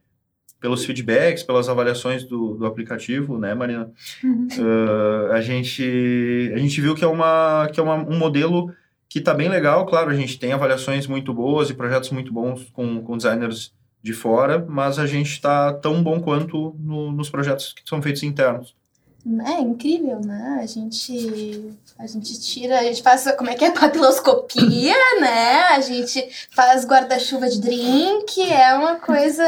pelos 0.65 0.83
feedbacks, 0.87 1.43
pelas 1.43 1.69
avaliações 1.69 2.25
do, 2.25 2.55
do 2.55 2.65
aplicativo, 2.65 3.37
né, 3.37 3.53
Marina? 3.53 3.91
Uhum. 4.25 4.49
Uh, 4.57 5.33
a, 5.33 5.43
gente, 5.43 6.51
a 6.55 6.57
gente 6.57 6.81
viu 6.81 6.95
que 6.95 7.05
é, 7.05 7.07
uma, 7.07 7.69
que 7.71 7.79
é 7.79 7.83
uma, 7.83 7.97
um 7.97 8.17
modelo 8.17 8.73
que 9.07 9.19
está 9.19 9.35
bem 9.35 9.51
legal. 9.51 9.85
Claro, 9.85 10.09
a 10.09 10.15
gente 10.15 10.39
tem 10.39 10.55
avaliações 10.55 11.07
muito 11.07 11.35
boas 11.35 11.69
e 11.69 11.75
projetos 11.75 12.09
muito 12.09 12.33
bons 12.33 12.71
com, 12.73 13.03
com 13.03 13.15
designers 13.15 13.75
de 14.03 14.15
fora, 14.15 14.65
mas 14.67 14.99
a 14.99 15.05
gente 15.05 15.33
está 15.33 15.71
tão 15.71 16.03
bom 16.03 16.19
quanto 16.19 16.75
no, 16.79 17.13
nos 17.13 17.29
projetos 17.29 17.75
que 17.75 17.83
são 17.87 18.01
feitos 18.01 18.23
internos. 18.23 18.75
É 19.47 19.61
incrível, 19.61 20.21
né? 20.21 20.61
A 20.63 20.67
gente, 20.67 21.75
a 21.99 22.07
gente 22.07 22.41
tira, 22.41 22.79
a 22.79 22.83
gente 22.85 23.03
faz, 23.03 23.31
como 23.37 23.49
é 23.49 23.55
que 23.55 23.65
é, 23.65 23.71
papiloscopia, 23.71 24.95
né? 25.21 25.63
A 25.73 25.81
gente 25.81 26.27
faz 26.51 26.87
guarda-chuva 26.87 27.49
de 27.49 27.61
drink, 27.61 28.41
é 28.43 28.75
uma 28.75 28.97
coisa, 28.97 29.45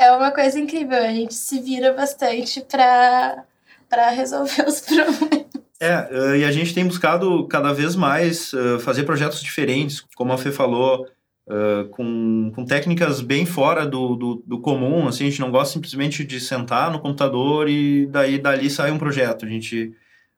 é 0.00 0.12
uma 0.12 0.30
coisa 0.30 0.58
incrível. 0.58 0.98
A 0.98 1.12
gente 1.12 1.34
se 1.34 1.60
vira 1.60 1.92
bastante 1.92 2.60
para 2.62 4.10
resolver 4.10 4.64
os 4.66 4.80
problemas. 4.80 5.46
É, 5.78 6.36
e 6.38 6.44
a 6.44 6.52
gente 6.52 6.74
tem 6.74 6.86
buscado 6.86 7.46
cada 7.46 7.72
vez 7.72 7.96
mais 7.96 8.52
fazer 8.80 9.04
projetos 9.04 9.40
diferentes, 9.40 10.04
como 10.14 10.32
a 10.32 10.38
Fê 10.38 10.50
falou, 10.50 11.06
Uh, 11.50 11.88
com, 11.88 12.52
com 12.54 12.64
técnicas 12.64 13.20
bem 13.20 13.44
fora 13.44 13.84
do, 13.84 14.14
do, 14.14 14.42
do, 14.46 14.60
comum, 14.60 15.08
assim, 15.08 15.26
a 15.26 15.30
gente 15.30 15.40
não 15.40 15.50
gosta 15.50 15.72
simplesmente 15.72 16.22
de 16.22 16.38
sentar 16.38 16.92
no 16.92 17.00
computador 17.00 17.68
e 17.68 18.06
daí 18.06 18.38
dali 18.38 18.70
sai 18.70 18.92
um 18.92 18.98
projeto. 18.98 19.44
A 19.44 19.48
gente 19.48 19.92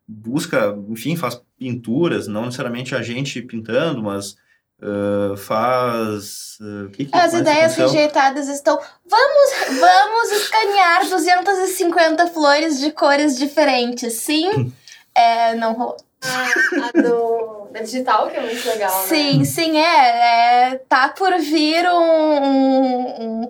busca, 0.08 0.74
enfim, 0.88 1.14
faz 1.14 1.38
pinturas, 1.58 2.26
não 2.26 2.46
necessariamente 2.46 2.94
a 2.94 3.02
gente 3.02 3.42
pintando, 3.42 4.02
mas 4.02 4.36
uh, 4.82 5.36
faz... 5.36 6.58
Uh, 6.60 6.90
que 6.90 7.06
que 7.06 7.16
As 7.16 7.32
ideias 7.32 7.76
rejeitadas 7.76 8.48
estão... 8.48 8.78
Vamos, 9.06 9.80
vamos 9.80 10.32
escanear 10.32 11.08
250 11.08 12.26
flores 12.28 12.78
de 12.78 12.90
cores 12.90 13.38
diferentes, 13.38 14.14
sim? 14.14 14.72
é, 15.14 15.54
não 15.54 15.72
rolou. 15.72 15.96
Ah, 16.24 16.46
a 16.88 17.02
do, 17.02 17.68
da 17.72 17.80
digital, 17.80 18.30
que 18.30 18.36
é 18.36 18.40
muito 18.40 18.64
legal, 18.68 18.96
né? 18.96 19.06
Sim, 19.08 19.44
sim, 19.44 19.76
é, 19.76 20.70
é. 20.70 20.80
Tá 20.88 21.08
por 21.08 21.36
vir 21.38 21.84
um 21.90 22.51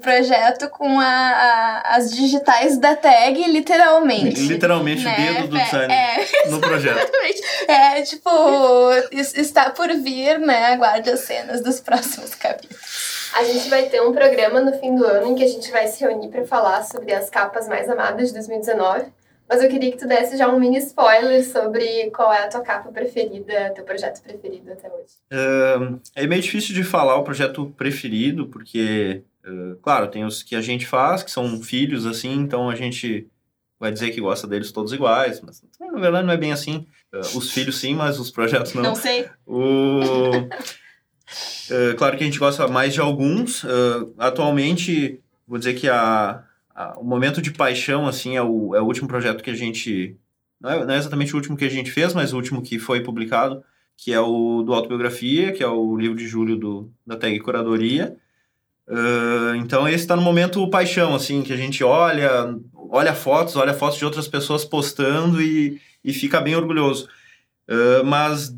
projeto 0.03 0.69
com 0.69 1.01
a, 1.01 1.07
a, 1.07 1.97
as 1.97 2.15
digitais 2.15 2.77
da 2.77 2.95
tag, 2.95 3.43
literalmente. 3.45 4.41
Literalmente 4.43 5.05
né? 5.05 5.13
o 5.13 5.35
dedo 5.35 5.49
do 5.49 5.59
design 5.59 5.93
é, 5.93 6.51
no 6.51 6.61
projeto. 6.61 7.13
É, 7.69 8.03
tipo, 8.03 8.31
está 9.13 9.71
por 9.71 9.89
vir, 9.89 10.39
né? 10.39 10.73
Aguarde 10.73 11.09
as 11.11 11.21
cenas 11.21 11.63
dos 11.63 11.81
próximos 11.81 12.35
capítulos. 12.35 13.31
A 13.35 13.45
gente 13.45 13.69
vai 13.71 13.85
ter 13.89 14.03
um 14.03 14.13
programa 14.13 14.61
no 14.61 14.73
fim 14.79 14.95
do 14.95 15.07
ano 15.07 15.29
em 15.29 15.35
que 15.35 15.45
a 15.45 15.49
gente 15.49 15.71
vai 15.71 15.87
se 15.87 16.05
reunir 16.05 16.29
para 16.29 16.45
falar 16.45 16.83
sobre 16.83 17.15
as 17.15 17.31
capas 17.31 17.67
mais 17.69 17.89
amadas 17.89 18.29
de 18.29 18.35
2019. 18.35 19.07
Mas 19.49 19.63
eu 19.63 19.69
queria 19.69 19.91
que 19.91 19.99
tu 19.99 20.09
desse 20.09 20.37
já 20.37 20.49
um 20.49 20.59
mini 20.59 20.79
spoiler 20.79 21.45
sobre 21.45 22.11
qual 22.11 22.33
é 22.33 22.45
a 22.45 22.49
tua 22.49 22.63
capa 22.63 22.91
preferida, 22.91 23.71
teu 23.75 23.85
projeto 23.85 24.23
preferido 24.23 24.73
até 24.73 24.89
hoje. 24.89 25.15
É 26.17 26.27
meio 26.27 26.41
difícil 26.41 26.75
de 26.75 26.83
falar 26.83 27.17
o 27.17 27.23
projeto 27.23 27.67
preferido, 27.77 28.47
porque, 28.49 29.23
uh, 29.45 29.77
claro, 29.83 30.09
tem 30.09 30.25
os 30.25 30.43
que 30.43 30.57
a 30.57 30.61
gente 30.61 30.87
faz, 30.87 31.23
que 31.23 31.31
são 31.31 31.63
filhos, 31.63 32.07
assim, 32.07 32.33
então 32.35 32.69
a 32.69 32.75
gente 32.75 33.29
vai 33.79 33.93
dizer 33.93 34.11
que 34.11 34.21
gosta 34.21 34.47
deles 34.47 34.71
todos 34.71 34.93
iguais, 34.93 35.41
mas 35.41 35.63
na 35.81 36.01
verdade 36.01 36.27
não 36.27 36.33
é 36.33 36.37
bem 36.37 36.53
assim. 36.53 36.87
Uh, 37.13 37.39
os 37.39 37.51
filhos 37.51 37.79
sim, 37.79 37.95
mas 37.95 38.19
os 38.19 38.31
projetos 38.31 38.75
não. 38.75 38.83
Não 38.83 38.95
sei. 38.95 39.29
O... 39.47 40.01
Uh, 41.71 41.97
claro 41.97 42.17
que 42.17 42.23
a 42.23 42.27
gente 42.27 42.39
gosta 42.39 42.69
mais 42.69 42.95
de 42.95 43.01
alguns. 43.01 43.65
Atualmente, 44.19 45.21
vou 45.47 45.59
dizer 45.59 45.75
que 45.75 45.89
a, 45.89 46.45
o 46.97 47.05
momento 47.05 47.43
de 47.43 47.51
paixão, 47.51 48.07
assim, 48.07 48.37
é 48.37 48.43
o, 48.43 48.75
é 48.75 48.81
o 48.81 48.85
último 48.85 49.09
projeto 49.09 49.43
que 49.43 49.51
a 49.51 49.55
gente. 49.55 50.17
Não 50.61 50.71
é, 50.71 50.85
não 50.85 50.95
é, 50.95 50.97
exatamente 50.97 51.33
o 51.35 51.37
último 51.37 51.57
que 51.57 51.65
a 51.65 51.71
gente 51.71 51.91
fez, 51.91 52.15
mas 52.15 52.33
o 52.33 52.37
último 52.37 52.63
que 52.63 52.79
foi 52.79 53.01
publicado, 53.01 53.63
que 53.97 54.13
é 54.13 54.21
o 54.21 54.63
do 54.63 54.73
Autobiografia, 54.73 55.53
que 55.53 55.63
é 55.63 55.67
o 55.67 55.97
livro 55.97 56.17
de 56.17 56.27
julho 56.27 56.57
do, 56.57 56.91
da 57.07 57.17
tag 57.17 57.39
Curadoria. 57.41 58.17
Uh, 58.89 59.55
então, 59.57 59.89
esse 59.89 59.99
está 59.99 60.17
no 60.17 60.23
momento 60.23 60.69
paixão, 60.69 61.15
assim, 61.15 61.43
que 61.43 61.53
a 61.53 61.57
gente 61.57 61.83
olha, 61.85 62.55
olha 62.75 63.15
fotos, 63.15 63.57
olha 63.57 63.73
fotos 63.73 63.99
de 63.99 64.05
outras 64.05 64.29
pessoas 64.29 64.65
postando 64.65 65.41
e, 65.41 65.81
e 66.05 66.13
fica 66.13 66.41
bem 66.41 66.57
orgulhoso. 66.57 67.09
Uh, 67.69 68.05
mas 68.05 68.53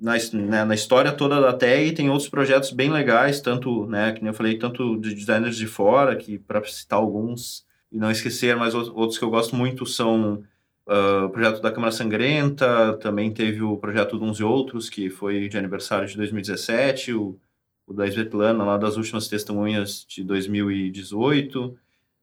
na, 0.00 0.14
né, 0.32 0.64
na 0.64 0.74
história 0.74 1.12
toda 1.12 1.40
da 1.40 1.52
tag 1.52 1.92
tem 1.92 2.10
outros 2.10 2.28
projetos 2.28 2.70
bem 2.70 2.90
legais, 2.90 3.40
tanto, 3.40 3.86
né, 3.86 4.12
que 4.12 4.26
eu 4.26 4.34
falei, 4.34 4.58
tanto 4.58 4.98
de 4.98 5.14
designers 5.14 5.56
de 5.56 5.66
fora, 5.66 6.16
que 6.16 6.38
para 6.38 6.62
citar 6.64 6.98
alguns 6.98 7.64
e 7.90 7.98
não 7.98 8.10
esquecer, 8.10 8.56
mas 8.56 8.74
outros 8.74 9.18
que 9.18 9.24
eu 9.24 9.30
gosto 9.30 9.54
muito 9.54 9.86
são 9.86 10.42
uh, 10.86 11.24
o 11.26 11.30
projeto 11.30 11.60
da 11.60 11.70
Câmara 11.70 11.92
Sangrenta, 11.92 12.96
também 13.00 13.32
teve 13.32 13.62
o 13.62 13.76
projeto 13.76 14.18
de 14.18 14.24
uns 14.24 14.38
e 14.38 14.44
outros, 14.44 14.90
que 14.90 15.08
foi 15.08 15.48
de 15.48 15.56
aniversário 15.56 16.06
de 16.06 16.16
2017, 16.16 17.12
o, 17.14 17.38
o 17.86 17.92
da 17.92 18.06
Svetlana, 18.06 18.64
lá 18.64 18.76
das 18.76 18.96
últimas 18.96 19.28
testemunhas 19.28 20.04
de 20.08 20.24
2018, 20.24 21.76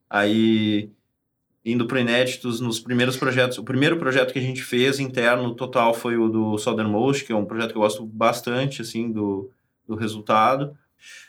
aí 0.10 0.89
indo 1.65 1.88
para 1.88 2.01
inéditos 2.01 2.60
nos 2.60 2.79
primeiros 2.79 3.15
projetos. 3.15 3.58
O 3.58 3.63
primeiro 3.63 3.98
projeto 3.98 4.34
que 4.34 4.39
a 4.39 4.41
gente 4.41 4.62
fez 4.62 5.00
interno 5.00 5.55
total 5.55 5.93
foi 5.93 6.17
o 6.17 6.27
do 6.27 6.58
Southernmost, 6.58 7.24
que 7.24 7.32
é 7.32 7.36
um 7.36 7.46
projeto 7.46 7.72
que 7.72 7.77
eu 7.77 7.82
gosto 7.82 8.05
bastante 8.05 8.82
assim 8.82 9.12
do, 9.12 9.50
do 9.88 9.96
resultado. 9.96 10.77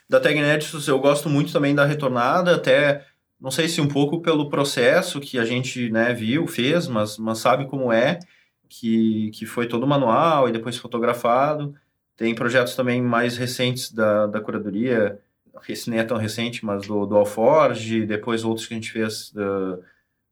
Da 0.08 0.20
Tag 0.20 0.36
Inéditos 0.36 0.88
eu 0.88 0.98
gosto 0.98 1.28
muito 1.28 1.52
também 1.52 1.74
da 1.74 1.84
retornada, 1.84 2.56
até 2.56 3.06
não 3.40 3.50
sei 3.50 3.68
se 3.68 3.80
um 3.80 3.88
pouco 3.88 4.20
pelo 4.20 4.48
processo 4.48 5.20
que 5.20 5.38
a 5.38 5.44
gente 5.44 5.90
né, 5.90 6.12
viu, 6.12 6.46
fez, 6.46 6.88
mas, 6.88 7.18
mas 7.18 7.38
sabe 7.38 7.66
como 7.66 7.92
é, 7.92 8.18
que, 8.68 9.30
que 9.32 9.46
foi 9.46 9.68
todo 9.68 9.86
manual 9.86 10.48
e 10.48 10.52
depois 10.52 10.76
fotografado. 10.76 11.74
Tem 12.16 12.34
projetos 12.34 12.74
também 12.76 13.02
mais 13.02 13.36
recentes 13.36 13.90
da, 13.90 14.26
da 14.26 14.40
curadoria, 14.40 15.18
esse 15.68 15.88
nem 15.90 15.98
é 15.98 16.04
tão 16.04 16.16
recente, 16.16 16.64
mas 16.64 16.86
do, 16.86 17.06
do 17.06 17.16
Alforge, 17.16 18.06
depois 18.06 18.44
outros 18.44 18.66
que 18.66 18.74
a 18.74 18.76
gente 18.76 18.92
fez 18.92 19.32
da, 19.32 19.78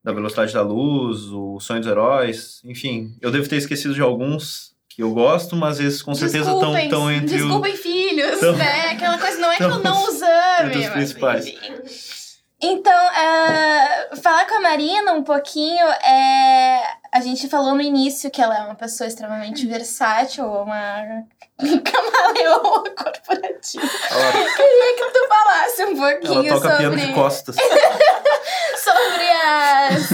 da 0.05 0.13
Velocidade 0.13 0.53
da 0.53 0.63
Luz, 0.63 1.25
o 1.27 1.59
Sonho 1.61 1.81
dos 1.81 1.89
Heróis, 1.89 2.61
enfim. 2.65 3.17
Eu 3.21 3.31
devo 3.31 3.49
ter 3.49 3.57
esquecido 3.57 3.95
de 3.95 4.01
alguns 4.01 4.73
que 4.89 5.03
eu 5.03 5.13
gosto, 5.13 5.57
mas 5.57 5.81
esses 5.81 6.03
com 6.03 6.15
certeza 6.15 6.53
estão 6.53 6.89
tão 6.89 7.11
entre 7.11 7.37
Desculpem, 7.37 7.75
o... 7.75 7.77
filhos, 7.79 8.41
tão... 8.41 8.57
né? 8.57 8.91
Aquela 8.91 9.19
coisa 9.19 9.39
não 9.39 9.51
é 9.51 9.57
que 9.57 9.63
eu 9.63 9.79
não 9.81 10.09
os 10.09 10.21
ame. 10.21 10.69
Entre 10.69 10.81
os 10.81 10.89
principais. 10.89 12.43
Então, 12.61 13.09
uh, 13.09 14.17
falar 14.23 14.47
com 14.47 14.55
a 14.57 14.61
Marina 14.61 15.13
um 15.13 15.25
pouquinho 15.25 15.85
é... 15.85 16.83
A 17.13 17.21
gente 17.21 17.47
falou 17.47 17.75
no 17.75 17.83
início 17.83 18.31
que 18.31 18.41
ela 18.41 18.57
é 18.57 18.63
uma 18.63 18.75
pessoa 18.75 19.07
extremamente 19.07 19.67
versátil, 19.67 20.47
uma 20.47 21.25
camaleoa 21.85 22.85
corporativa. 22.95 23.85
Ela... 24.11 24.33
Queria 24.33 24.97
que 24.97 25.11
tu 25.13 25.29
falasse 25.29 25.85
um 25.85 25.97
pouquinho 25.97 26.49
ela 26.49 26.61
toca 26.61 26.71
sobre... 26.71 26.79
piano 26.79 26.97
de 26.97 27.13
costas. 27.13 27.57
sobre 28.83 29.31
as. 29.31 30.09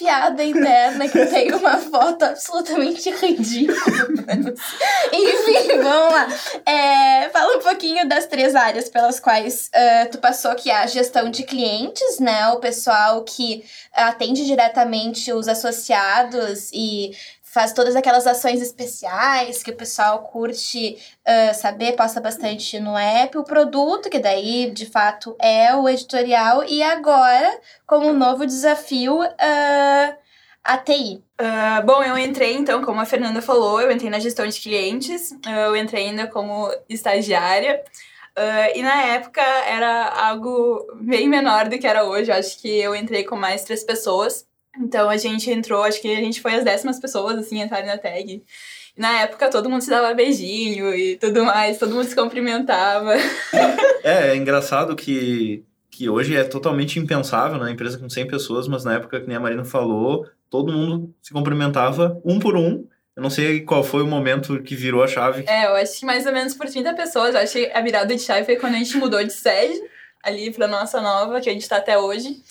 Piada 0.00 0.42
interna 0.42 1.06
que 1.06 1.26
tem 1.26 1.52
uma 1.52 1.76
foto 1.76 2.22
absolutamente 2.22 3.10
ridícula. 3.10 4.06
Enfim, 5.12 5.76
vamos 5.76 6.14
lá. 6.14 6.28
É, 6.64 7.28
fala 7.28 7.58
um 7.58 7.60
pouquinho 7.60 8.08
das 8.08 8.24
três 8.24 8.54
áreas 8.54 8.88
pelas 8.88 9.20
quais 9.20 9.68
uh, 9.74 10.10
tu 10.10 10.16
passou, 10.16 10.54
que 10.54 10.70
é 10.70 10.76
a 10.76 10.86
gestão 10.86 11.30
de 11.30 11.42
clientes, 11.42 12.18
né? 12.18 12.48
O 12.48 12.60
pessoal 12.60 13.22
que 13.24 13.62
atende 13.92 14.46
diretamente 14.46 15.34
os 15.34 15.46
associados 15.46 16.70
e 16.72 17.12
faz 17.52 17.72
todas 17.72 17.96
aquelas 17.96 18.26
ações 18.26 18.62
especiais 18.62 19.62
que 19.62 19.72
o 19.72 19.76
pessoal 19.76 20.20
curte 20.20 20.96
uh, 21.26 21.54
saber, 21.54 21.96
posta 21.96 22.20
bastante 22.20 22.78
no 22.78 22.96
app, 22.96 23.36
o 23.36 23.44
produto, 23.44 24.08
que 24.08 24.20
daí 24.20 24.70
de 24.70 24.86
fato 24.86 25.36
é 25.40 25.74
o 25.74 25.88
editorial, 25.88 26.62
e 26.64 26.80
agora, 26.82 27.58
como 27.86 28.08
um 28.08 28.12
novo 28.12 28.46
desafio, 28.46 29.20
uh, 29.20 30.16
a 30.62 30.78
TI. 30.78 31.24
Uh, 31.40 31.84
bom, 31.84 32.02
eu 32.04 32.16
entrei 32.16 32.54
então, 32.54 32.84
como 32.84 33.00
a 33.00 33.06
Fernanda 33.06 33.42
falou, 33.42 33.80
eu 33.80 33.90
entrei 33.90 34.10
na 34.10 34.20
gestão 34.20 34.46
de 34.46 34.60
clientes, 34.60 35.34
eu 35.64 35.74
entrei 35.74 36.06
ainda 36.06 36.28
como 36.28 36.70
estagiária. 36.88 37.82
Uh, 38.38 38.78
e 38.78 38.82
na 38.82 39.02
época 39.06 39.42
era 39.42 40.08
algo 40.28 40.86
bem 41.00 41.28
menor 41.28 41.68
do 41.68 41.78
que 41.78 41.86
era 41.86 42.04
hoje. 42.04 42.30
Eu 42.30 42.36
acho 42.36 42.60
que 42.60 42.68
eu 42.68 42.94
entrei 42.94 43.24
com 43.24 43.34
mais 43.34 43.64
três 43.64 43.82
pessoas. 43.82 44.46
Então 44.78 45.08
a 45.08 45.16
gente 45.16 45.50
entrou, 45.50 45.82
acho 45.82 46.00
que 46.00 46.12
a 46.12 46.20
gente 46.20 46.40
foi 46.40 46.54
as 46.54 46.64
décimas 46.64 47.00
pessoas 47.00 47.38
assim 47.38 47.60
entrarem 47.60 47.86
na 47.86 47.98
tag. 47.98 48.42
E 48.96 49.00
na 49.00 49.22
época 49.22 49.50
todo 49.50 49.68
mundo 49.68 49.82
se 49.82 49.90
dava 49.90 50.14
beijinho 50.14 50.94
e 50.94 51.16
tudo 51.16 51.44
mais, 51.44 51.78
todo 51.78 51.94
mundo 51.94 52.06
se 52.06 52.14
cumprimentava. 52.14 53.14
É, 54.02 54.28
é 54.28 54.36
engraçado 54.36 54.96
que, 54.96 55.62
que 55.90 56.08
hoje 56.08 56.34
é 56.34 56.42
totalmente 56.42 56.98
impensável, 56.98 57.58
né? 57.58 57.70
Empresa 57.70 57.98
com 57.98 58.08
100 58.08 58.28
pessoas, 58.28 58.66
mas 58.66 58.82
na 58.82 58.94
época 58.94 59.20
que 59.20 59.26
nem 59.26 59.36
a 59.36 59.40
Marina 59.40 59.62
falou, 59.62 60.26
todo 60.48 60.72
mundo 60.72 61.14
se 61.20 61.30
cumprimentava 61.30 62.18
um 62.24 62.38
por 62.38 62.56
um. 62.56 62.86
Eu 63.14 63.22
não 63.22 63.28
sei 63.28 63.60
qual 63.60 63.84
foi 63.84 64.02
o 64.02 64.06
momento 64.06 64.62
que 64.62 64.74
virou 64.74 65.02
a 65.02 65.06
chave. 65.06 65.44
É, 65.46 65.66
eu 65.66 65.74
acho 65.74 66.00
que 66.00 66.06
mais 66.06 66.24
ou 66.24 66.32
menos 66.32 66.54
por 66.54 66.66
30 66.66 66.94
pessoas. 66.94 67.34
Eu 67.34 67.42
acho 67.42 67.52
que 67.52 67.70
a 67.74 67.82
virada 67.82 68.14
de 68.14 68.22
chave 68.22 68.46
foi 68.46 68.56
quando 68.56 68.76
a 68.76 68.78
gente 68.78 68.96
mudou 68.96 69.22
de 69.22 69.34
sede 69.34 69.78
ali 70.22 70.50
pra 70.50 70.66
nossa 70.66 71.02
nova, 71.02 71.40
que 71.42 71.50
a 71.50 71.52
gente 71.52 71.68
tá 71.68 71.76
até 71.76 71.98
hoje. 71.98 72.42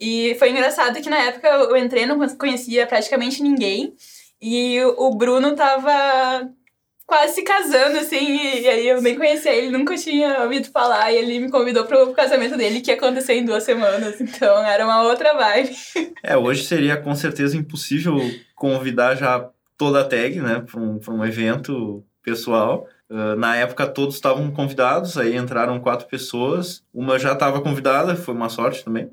E 0.00 0.36
foi 0.38 0.50
engraçado 0.50 1.00
que 1.00 1.10
na 1.10 1.18
época 1.18 1.48
eu 1.48 1.76
entrei, 1.76 2.06
não 2.06 2.18
conhecia 2.36 2.86
praticamente 2.86 3.42
ninguém. 3.42 3.94
E 4.40 4.80
o 4.96 5.10
Bruno 5.16 5.56
tava 5.56 6.48
quase 7.08 7.36
se 7.36 7.42
casando, 7.42 7.98
assim, 7.98 8.60
e 8.60 8.68
aí 8.68 8.86
eu 8.86 9.00
nem 9.00 9.16
conhecia 9.16 9.50
ele, 9.50 9.70
nunca 9.76 9.96
tinha 9.96 10.42
ouvido 10.42 10.70
falar, 10.70 11.10
e 11.10 11.16
ele 11.16 11.40
me 11.40 11.50
convidou 11.50 11.86
pro 11.86 12.12
casamento 12.12 12.54
dele, 12.54 12.82
que 12.82 12.90
ia 12.90 12.98
acontecer 12.98 13.32
em 13.32 13.46
duas 13.46 13.62
semanas, 13.62 14.20
então 14.20 14.62
era 14.62 14.84
uma 14.84 15.02
outra 15.04 15.32
vibe. 15.32 15.74
É, 16.22 16.36
hoje 16.36 16.66
seria 16.66 16.98
com 16.98 17.14
certeza 17.14 17.56
impossível 17.56 18.14
convidar 18.54 19.14
já 19.14 19.48
toda 19.78 20.02
a 20.02 20.04
tag, 20.04 20.38
né, 20.38 20.62
para 20.70 20.78
um, 20.78 21.00
um 21.08 21.24
evento 21.24 22.04
pessoal. 22.22 22.86
Uh, 23.08 23.34
na 23.36 23.56
época 23.56 23.86
todos 23.86 24.16
estavam 24.16 24.50
convidados, 24.50 25.16
aí 25.16 25.34
entraram 25.34 25.80
quatro 25.80 26.06
pessoas, 26.06 26.84
uma 26.92 27.18
já 27.18 27.32
estava 27.32 27.62
convidada, 27.62 28.16
foi 28.16 28.34
uma 28.34 28.50
sorte 28.50 28.84
também. 28.84 29.10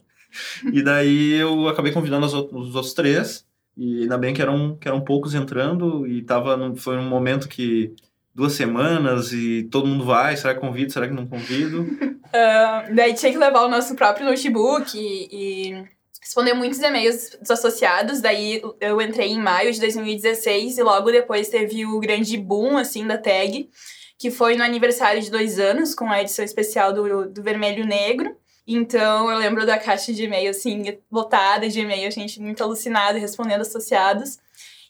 E 0.71 0.81
daí 0.81 1.33
eu 1.33 1.67
acabei 1.67 1.91
convidando 1.91 2.25
os 2.25 2.33
outros, 2.33 2.69
os 2.69 2.75
outros 2.75 2.93
três, 2.93 3.45
e 3.77 4.03
ainda 4.03 4.17
bem 4.17 4.33
que 4.33 4.41
eram, 4.41 4.77
que 4.77 4.87
eram 4.87 5.01
poucos 5.01 5.33
entrando 5.33 6.07
e 6.07 6.21
tava 6.21 6.55
num, 6.55 6.75
foi 6.75 6.97
um 6.97 7.07
momento 7.07 7.49
que 7.49 7.93
duas 8.33 8.53
semanas 8.53 9.31
e 9.31 9.63
todo 9.71 9.87
mundo 9.87 10.03
vai, 10.03 10.35
será 10.35 10.53
que 10.53 10.59
convido, 10.59 10.91
será 10.91 11.07
que 11.07 11.13
não 11.13 11.25
convido? 11.25 11.81
uh, 11.81 12.91
daí 12.95 13.13
tinha 13.13 13.31
que 13.31 13.37
levar 13.37 13.63
o 13.65 13.69
nosso 13.69 13.95
próprio 13.95 14.25
notebook 14.25 14.97
e, 14.97 15.29
e 15.31 15.85
responder 16.25 16.53
muitos 16.53 16.79
e-mails 16.79 17.37
dos 17.39 17.51
associados. 17.51 18.19
Daí 18.19 18.61
eu 18.81 18.99
entrei 18.99 19.29
em 19.29 19.39
maio 19.39 19.71
de 19.71 19.79
2016 19.79 20.77
e 20.77 20.83
logo 20.83 21.11
depois 21.11 21.49
teve 21.49 21.85
o 21.85 21.99
grande 21.99 22.35
boom, 22.35 22.77
assim, 22.77 23.05
da 23.05 23.17
tag, 23.17 23.69
que 24.17 24.31
foi 24.31 24.55
no 24.55 24.63
aniversário 24.63 25.21
de 25.21 25.29
dois 25.29 25.59
anos, 25.59 25.93
com 25.93 26.09
a 26.09 26.21
edição 26.21 26.43
especial 26.43 26.91
do, 26.91 27.29
do 27.29 27.43
Vermelho 27.43 27.85
Negro. 27.85 28.35
Então, 28.67 29.29
eu 29.29 29.37
lembro 29.37 29.65
da 29.65 29.77
caixa 29.77 30.11
de 30.11 30.23
e-mail, 30.23 30.49
assim, 30.49 30.97
lotada 31.11 31.69
de 31.69 31.79
e-mail, 31.79 32.07
a 32.07 32.11
gente 32.11 32.41
muito 32.41 32.63
alucinada 32.63 33.19
respondendo 33.19 33.61
associados. 33.61 34.39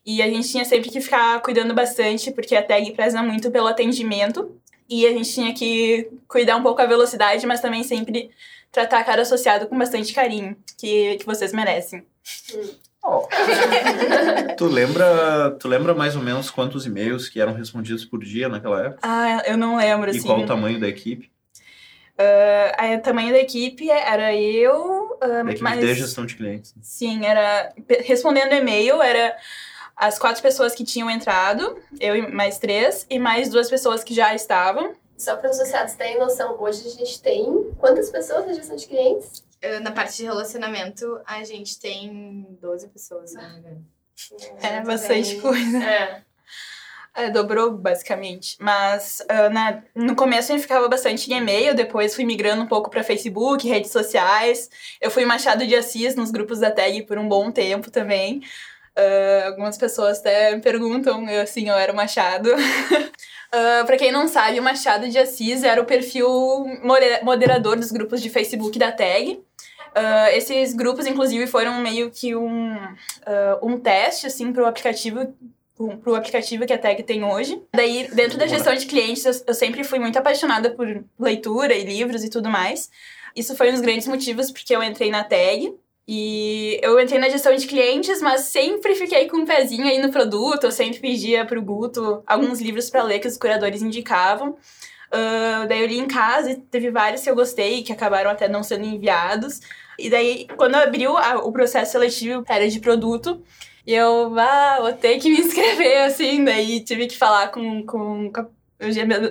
E 0.05 0.21
a 0.21 0.27
gente 0.27 0.49
tinha 0.49 0.63
sempre 0.63 0.89
que 0.89 1.01
ficar 1.01 1.41
cuidando 1.41 1.73
bastante, 1.73 2.31
porque 2.31 2.55
a 2.55 2.63
tag 2.63 2.91
preza 2.93 3.21
muito 3.21 3.51
pelo 3.51 3.67
atendimento. 3.67 4.55
E 4.87 5.05
a 5.05 5.11
gente 5.11 5.33
tinha 5.33 5.53
que 5.53 6.07
cuidar 6.27 6.55
um 6.55 6.63
pouco 6.63 6.81
a 6.81 6.85
velocidade, 6.85 7.45
mas 7.45 7.59
também 7.59 7.83
sempre 7.83 8.29
tratar 8.71 9.03
cada 9.03 9.23
associado 9.23 9.67
com 9.67 9.77
bastante 9.77 10.13
carinho, 10.13 10.55
que, 10.77 11.15
que 11.15 11.25
vocês 11.25 11.51
merecem. 11.51 12.05
Oh. 13.03 13.27
tu 14.57 14.65
lembra, 14.65 15.51
tu 15.59 15.67
lembra 15.67 15.93
mais 15.93 16.15
ou 16.15 16.21
menos 16.21 16.49
quantos 16.49 16.85
e-mails 16.85 17.29
que 17.29 17.39
eram 17.39 17.53
respondidos 17.53 18.05
por 18.05 18.23
dia 18.23 18.47
naquela 18.47 18.85
época? 18.85 18.99
Ah, 19.01 19.43
eu 19.45 19.57
não 19.57 19.77
lembro, 19.77 20.07
e 20.07 20.11
assim. 20.11 20.19
E 20.19 20.23
qual 20.23 20.41
o 20.41 20.45
tamanho 20.45 20.79
da 20.79 20.87
equipe? 20.87 21.31
Uh, 22.17 22.95
o 22.97 23.01
tamanho 23.01 23.33
da 23.33 23.39
equipe 23.39 23.89
era 23.89 24.33
eu. 24.33 25.17
Uh, 25.21 25.49
equipe 25.49 25.61
mas, 25.61 25.79
de 25.79 25.93
gestão 25.93 26.25
de 26.25 26.35
clientes. 26.35 26.73
Sim, 26.81 27.25
era. 27.25 27.73
Respondendo 28.03 28.53
e-mail, 28.53 29.01
era 29.01 29.37
as 29.95 30.17
quatro 30.17 30.41
pessoas 30.41 30.73
que 30.73 30.83
tinham 30.83 31.09
entrado, 31.09 31.77
eu 31.99 32.15
e 32.15 32.31
mais 32.31 32.57
três, 32.57 33.05
e 33.09 33.19
mais 33.19 33.49
duas 33.49 33.69
pessoas 33.69 34.03
que 34.03 34.13
já 34.13 34.33
estavam. 34.33 34.93
Só 35.17 35.35
para 35.37 35.49
os 35.49 35.59
associados 35.59 35.93
terem 35.93 36.19
noção, 36.19 36.57
hoje 36.59 36.85
a 36.85 36.91
gente 36.91 37.21
tem 37.21 37.71
quantas 37.77 38.09
pessoas 38.09 38.45
na 38.45 38.53
gestão 38.53 38.75
de 38.75 38.87
clientes? 38.87 39.43
Na 39.81 39.91
parte 39.91 40.17
de 40.17 40.23
relacionamento, 40.23 41.19
a 41.25 41.43
gente 41.43 41.79
tem 41.79 42.45
12 42.61 42.87
pessoas, 42.89 43.33
me 43.33 43.41
engano. 43.41 43.85
É, 44.61 44.81
bastante 44.81 45.39
coisa. 45.41 45.83
É. 45.83 46.21
É, 47.15 47.29
dobrou, 47.29 47.71
basicamente. 47.71 48.57
Mas 48.59 49.21
uh, 49.21 49.49
na, 49.49 49.81
no 49.95 50.17
começo 50.17 50.51
a 50.51 50.55
gente 50.55 50.63
ficava 50.63 50.89
bastante 50.89 51.31
em 51.31 51.37
e-mail, 51.37 51.73
depois 51.73 52.13
fui 52.13 52.25
migrando 52.25 52.61
um 52.61 52.67
pouco 52.67 52.89
para 52.89 53.03
Facebook, 53.03 53.65
redes 53.65 53.91
sociais. 53.91 54.69
Eu 54.99 55.09
fui 55.09 55.23
Machado 55.23 55.65
de 55.65 55.73
Assis 55.73 56.13
nos 56.13 56.29
grupos 56.29 56.59
da 56.59 56.69
tag 56.69 57.03
por 57.03 57.17
um 57.17 57.25
bom 57.25 57.51
tempo 57.51 57.89
também. 57.89 58.41
Uh, 58.97 59.47
algumas 59.47 59.77
pessoas 59.77 60.19
até 60.19 60.53
me 60.55 60.61
perguntam 60.61 61.25
assim, 61.41 61.69
eu 61.69 61.75
era 61.75 61.93
o 61.93 61.95
Machado. 61.95 62.49
uh, 62.53 63.85
para 63.85 63.97
quem 63.97 64.11
não 64.11 64.27
sabe, 64.27 64.59
o 64.59 64.63
Machado 64.63 65.07
de 65.07 65.17
Assis 65.17 65.63
era 65.63 65.81
o 65.81 65.85
perfil 65.85 66.27
moderador 67.23 67.77
dos 67.77 67.93
grupos 67.93 68.21
de 68.21 68.29
Facebook 68.29 68.77
da 68.77 68.91
tag. 68.91 69.41
Uh, 69.97 70.27
esses 70.33 70.73
grupos, 70.73 71.07
inclusive, 71.07 71.47
foram 71.47 71.79
meio 71.79 72.11
que 72.11 72.35
um, 72.35 72.75
um 73.63 73.79
teste, 73.79 74.27
assim, 74.27 74.51
para 74.51 74.63
o 74.63 74.65
aplicativo 74.65 75.33
para 75.75 76.11
o 76.11 76.15
aplicativo 76.15 76.65
que 76.65 76.73
a 76.73 76.77
Tag 76.77 77.03
tem 77.03 77.23
hoje. 77.23 77.61
Daí, 77.73 78.07
dentro 78.13 78.37
da 78.37 78.47
gestão 78.47 78.73
de 78.73 78.85
clientes, 78.85 79.25
eu, 79.25 79.33
eu, 79.47 79.53
sempre 79.53 79.83
fui 79.83 79.99
muito 79.99 80.17
apaixonada 80.17 80.69
por 80.71 81.03
leitura 81.19 81.73
e 81.73 81.83
livros 81.83 82.23
e 82.23 82.29
tudo 82.29 82.49
mais. 82.49 82.89
Isso 83.35 83.55
foi 83.55 83.69
um 83.69 83.73
dos 83.73 83.81
grandes 83.81 84.07
motivos 84.07 84.49
porque 84.49 84.75
eu 84.75 84.81
entrei 84.81 85.11
na 85.11 85.23
Tag. 85.23 85.75
E 86.07 86.79
eu 86.83 86.99
entrei 86.99 87.19
na 87.19 87.29
gestão 87.29 87.55
de 87.55 87.65
clientes, 87.65 88.21
mas 88.21 88.41
sempre 88.41 88.93
fiquei 88.93 89.27
com 89.27 89.37
um 89.37 89.45
pezinho 89.45 89.87
aí 89.87 89.99
no 89.99 90.11
produto. 90.11 90.65
Eu 90.65 90.71
sempre 90.71 90.99
pedia 90.99 91.43
pro 91.45 91.61
Guto 91.61 92.23
alguns 92.27 92.61
livros 92.61 92.89
para 92.89 93.03
ler 93.03 93.19
que 93.19 93.27
os 93.27 93.37
curadores 93.37 93.81
indicavam. 93.81 94.51
Uh, 94.51 95.67
daí 95.67 95.81
eu 95.81 95.87
li 95.87 95.97
em 95.97 96.07
casa 96.07 96.51
e 96.51 96.55
teve 96.55 96.91
vários 96.91 97.21
que 97.21 97.29
eu 97.29 97.35
gostei, 97.35 97.81
que 97.81 97.91
acabaram 97.91 98.29
até 98.29 98.47
não 98.47 98.61
sendo 98.61 98.85
enviados. 98.85 99.61
E 99.97 100.09
daí, 100.09 100.47
quando 100.57 100.75
abriu 100.75 101.17
a, 101.17 101.37
o 101.37 101.51
processo 101.51 101.93
seletivo, 101.93 102.43
era 102.47 102.67
de 102.69 102.79
produto. 102.79 103.43
E 103.85 103.93
eu, 103.93 104.37
ah, 104.39 104.77
vou 104.81 104.93
ter 104.93 105.19
que 105.19 105.29
me 105.29 105.39
inscrever, 105.39 106.03
assim, 106.05 106.43
daí 106.43 106.79
tive 106.79 107.07
que 107.07 107.17
falar 107.17 107.49
com, 107.49 107.85
com, 107.85 108.31
com 108.31 108.47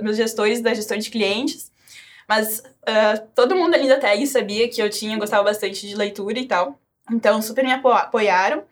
meus 0.02 0.16
gestores 0.16 0.60
da 0.60 0.72
gestão 0.72 0.96
de 0.96 1.10
clientes. 1.10 1.72
Mas 2.28 2.60
uh, 2.60 3.26
todo 3.34 3.56
mundo 3.56 3.74
ali 3.74 3.88
da 3.88 3.98
tag 3.98 4.26
sabia 4.26 4.68
que 4.68 4.80
eu 4.80 4.88
tinha, 4.88 5.18
gostava 5.18 5.44
bastante 5.44 5.86
de 5.86 5.94
leitura 5.94 6.38
e 6.38 6.46
tal. 6.46 6.78
Então, 7.10 7.42
super 7.42 7.64
me 7.64 7.72
apoiaram. 7.72 8.64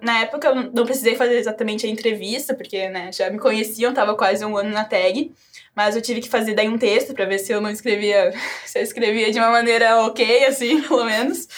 Na 0.00 0.20
época, 0.20 0.48
eu 0.48 0.54
não 0.72 0.84
precisei 0.84 1.16
fazer 1.16 1.38
exatamente 1.38 1.86
a 1.86 1.88
entrevista, 1.88 2.54
porque, 2.54 2.88
né, 2.88 3.10
já 3.12 3.30
me 3.30 3.38
conheciam, 3.38 3.92
tava 3.92 4.14
quase 4.14 4.44
um 4.44 4.56
ano 4.56 4.70
na 4.70 4.84
tag. 4.84 5.32
Mas 5.74 5.96
eu 5.96 6.02
tive 6.02 6.20
que 6.20 6.28
fazer 6.28 6.54
daí 6.54 6.68
um 6.68 6.78
texto 6.78 7.14
para 7.14 7.24
ver 7.24 7.38
se 7.38 7.52
eu 7.52 7.60
não 7.60 7.70
escrevia, 7.70 8.32
se 8.66 8.78
eu 8.78 8.82
escrevia 8.82 9.30
de 9.32 9.38
uma 9.38 9.50
maneira 9.50 10.02
ok, 10.02 10.46
assim, 10.46 10.82
pelo 10.86 11.04
menos. 11.04 11.48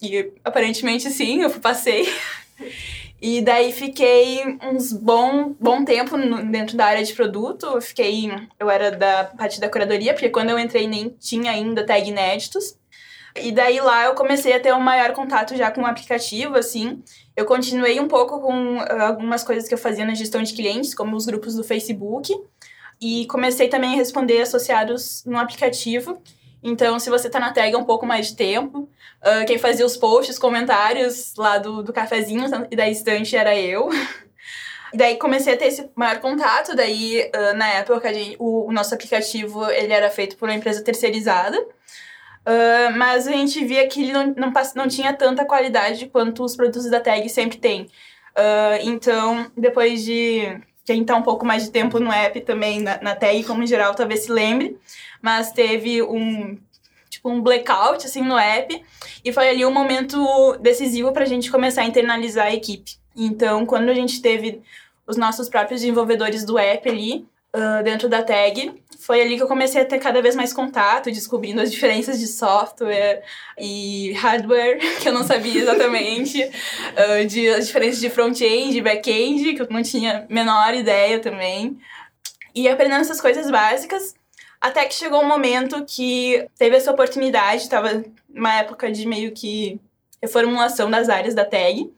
E 0.00 0.32
aparentemente 0.44 1.10
sim, 1.10 1.42
eu 1.42 1.50
passei. 1.60 2.08
E 3.20 3.42
daí 3.42 3.72
fiquei 3.72 4.58
uns 4.62 4.92
bom, 4.92 5.52
bom 5.58 5.84
tempo 5.84 6.16
no, 6.16 6.50
dentro 6.50 6.76
da 6.76 6.86
área 6.86 7.04
de 7.04 7.12
produto. 7.12 7.66
Eu 7.66 7.82
fiquei. 7.82 8.30
Eu 8.58 8.70
era 8.70 8.92
da 8.92 9.24
parte 9.24 9.60
da 9.60 9.68
curadoria, 9.68 10.14
porque 10.14 10.28
quando 10.28 10.50
eu 10.50 10.58
entrei 10.58 10.86
nem 10.86 11.08
tinha 11.18 11.50
ainda 11.50 11.84
tag 11.84 12.08
inéditos. 12.08 12.76
E 13.36 13.52
daí 13.52 13.80
lá 13.80 14.04
eu 14.04 14.14
comecei 14.14 14.52
a 14.52 14.60
ter 14.60 14.72
um 14.72 14.80
maior 14.80 15.12
contato 15.12 15.56
já 15.56 15.70
com 15.70 15.82
o 15.82 15.86
aplicativo, 15.86 16.56
assim. 16.56 17.02
Eu 17.36 17.44
continuei 17.44 17.98
um 18.00 18.08
pouco 18.08 18.40
com 18.40 18.78
uh, 18.78 19.02
algumas 19.02 19.44
coisas 19.44 19.68
que 19.68 19.74
eu 19.74 19.78
fazia 19.78 20.04
na 20.04 20.14
gestão 20.14 20.42
de 20.42 20.54
clientes, 20.54 20.94
como 20.94 21.16
os 21.16 21.26
grupos 21.26 21.54
do 21.54 21.64
Facebook. 21.64 22.32
E 23.00 23.26
comecei 23.26 23.68
também 23.68 23.94
a 23.94 23.96
responder 23.96 24.40
associados 24.42 25.24
no 25.24 25.38
aplicativo. 25.38 26.20
Então, 26.62 26.98
se 26.98 27.08
você 27.08 27.30
tá 27.30 27.38
na 27.38 27.52
tag 27.52 27.74
há 27.74 27.78
um 27.78 27.84
pouco 27.84 28.04
mais 28.04 28.28
de 28.28 28.36
tempo, 28.36 28.88
uh, 29.22 29.46
quem 29.46 29.58
fazia 29.58 29.86
os 29.86 29.96
posts, 29.96 30.38
comentários 30.38 31.34
lá 31.36 31.58
do, 31.58 31.82
do 31.82 31.92
cafezinho 31.92 32.44
e 32.70 32.76
da 32.76 32.88
estante 32.88 33.36
era 33.36 33.56
eu. 33.56 33.88
E 34.92 34.96
daí 34.96 35.16
comecei 35.16 35.52
a 35.52 35.56
ter 35.56 35.66
esse 35.66 35.90
maior 35.94 36.18
contato, 36.18 36.74
daí 36.74 37.30
uh, 37.34 37.56
na 37.56 37.68
época 37.68 38.12
gente, 38.12 38.36
o, 38.38 38.68
o, 38.68 38.72
nosso 38.72 38.94
aplicativo 38.94 39.70
ele 39.70 39.92
era 39.92 40.08
feito 40.08 40.36
por 40.36 40.48
uma 40.48 40.54
empresa 40.54 40.82
terceirizada, 40.82 41.60
uh, 41.60 42.96
mas 42.96 43.28
a 43.28 43.32
gente 43.32 43.62
via 43.64 43.86
que 43.86 44.02
ele 44.02 44.12
não, 44.12 44.34
não, 44.34 44.52
não 44.74 44.88
tinha 44.88 45.12
tanta 45.12 45.44
qualidade 45.44 46.06
quanto 46.06 46.42
os 46.42 46.56
produtos 46.56 46.88
da 46.88 47.00
tag 47.00 47.28
sempre 47.28 47.58
têm. 47.58 47.82
Uh, 47.82 48.80
então, 48.82 49.50
depois 49.56 50.04
de 50.04 50.58
quem 50.86 51.04
tá 51.04 51.14
um 51.16 51.22
pouco 51.22 51.44
mais 51.44 51.64
de 51.64 51.70
tempo 51.70 52.00
no 52.00 52.10
app 52.10 52.40
também, 52.40 52.80
na, 52.80 52.98
na 53.02 53.14
tag 53.14 53.44
como 53.44 53.62
em 53.62 53.66
geral, 53.66 53.94
talvez 53.94 54.20
se 54.20 54.32
lembre, 54.32 54.78
mas 55.22 55.52
teve 55.52 56.02
um 56.02 56.58
tipo 57.08 57.30
um 57.30 57.40
blackout 57.40 58.06
assim 58.06 58.22
no 58.22 58.38
app 58.38 58.84
e 59.24 59.32
foi 59.32 59.48
ali 59.48 59.64
um 59.64 59.72
momento 59.72 60.56
decisivo 60.60 61.12
para 61.12 61.24
a 61.24 61.28
gente 61.28 61.50
começar 61.50 61.82
a 61.82 61.86
internalizar 61.86 62.46
a 62.46 62.54
equipe. 62.54 62.96
Então, 63.16 63.66
quando 63.66 63.88
a 63.88 63.94
gente 63.94 64.22
teve 64.22 64.62
os 65.06 65.16
nossos 65.16 65.48
próprios 65.48 65.80
desenvolvedores 65.80 66.44
do 66.44 66.58
app 66.58 66.88
ali 66.88 67.26
uh, 67.54 67.82
dentro 67.82 68.08
da 68.08 68.22
tag, 68.22 68.80
foi 68.98 69.20
ali 69.20 69.36
que 69.36 69.42
eu 69.42 69.48
comecei 69.48 69.80
a 69.80 69.84
ter 69.84 69.98
cada 69.98 70.20
vez 70.20 70.36
mais 70.36 70.52
contato, 70.52 71.10
descobrindo 71.10 71.60
as 71.60 71.70
diferenças 71.72 72.18
de 72.18 72.26
software 72.26 73.22
e 73.58 74.12
hardware, 74.12 74.78
que 75.00 75.08
eu 75.08 75.12
não 75.12 75.24
sabia 75.24 75.62
exatamente, 75.62 76.42
uh, 76.42 77.24
de, 77.26 77.48
as 77.48 77.66
diferenças 77.66 78.00
de 78.00 78.10
front-end 78.10 78.76
e 78.76 78.82
back-end, 78.82 79.54
que 79.54 79.62
eu 79.62 79.68
não 79.70 79.82
tinha 79.82 80.26
menor 80.28 80.74
ideia 80.74 81.18
também. 81.18 81.78
E 82.54 82.68
aprendendo 82.68 83.00
essas 83.00 83.20
coisas 83.20 83.50
básicas, 83.50 84.14
até 84.60 84.84
que 84.86 84.94
chegou 84.94 85.22
um 85.22 85.28
momento 85.28 85.84
que 85.84 86.46
teve 86.58 86.76
essa 86.76 86.90
oportunidade, 86.90 87.62
estava 87.62 88.02
numa 88.28 88.54
época 88.56 88.90
de 88.90 89.06
meio 89.06 89.32
que 89.32 89.80
reformulação 90.22 90.90
das 90.90 91.08
áreas 91.08 91.34
da 91.34 91.44
tag, 91.44 91.92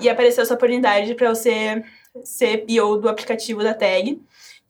e 0.00 0.08
apareceu 0.08 0.42
essa 0.42 0.54
oportunidade 0.54 1.14
para 1.14 1.26
eu 1.26 1.34
ser, 1.34 1.84
ser 2.24 2.66
PO 2.66 2.96
do 2.98 3.08
aplicativo 3.08 3.62
da 3.62 3.74
tag 3.74 4.20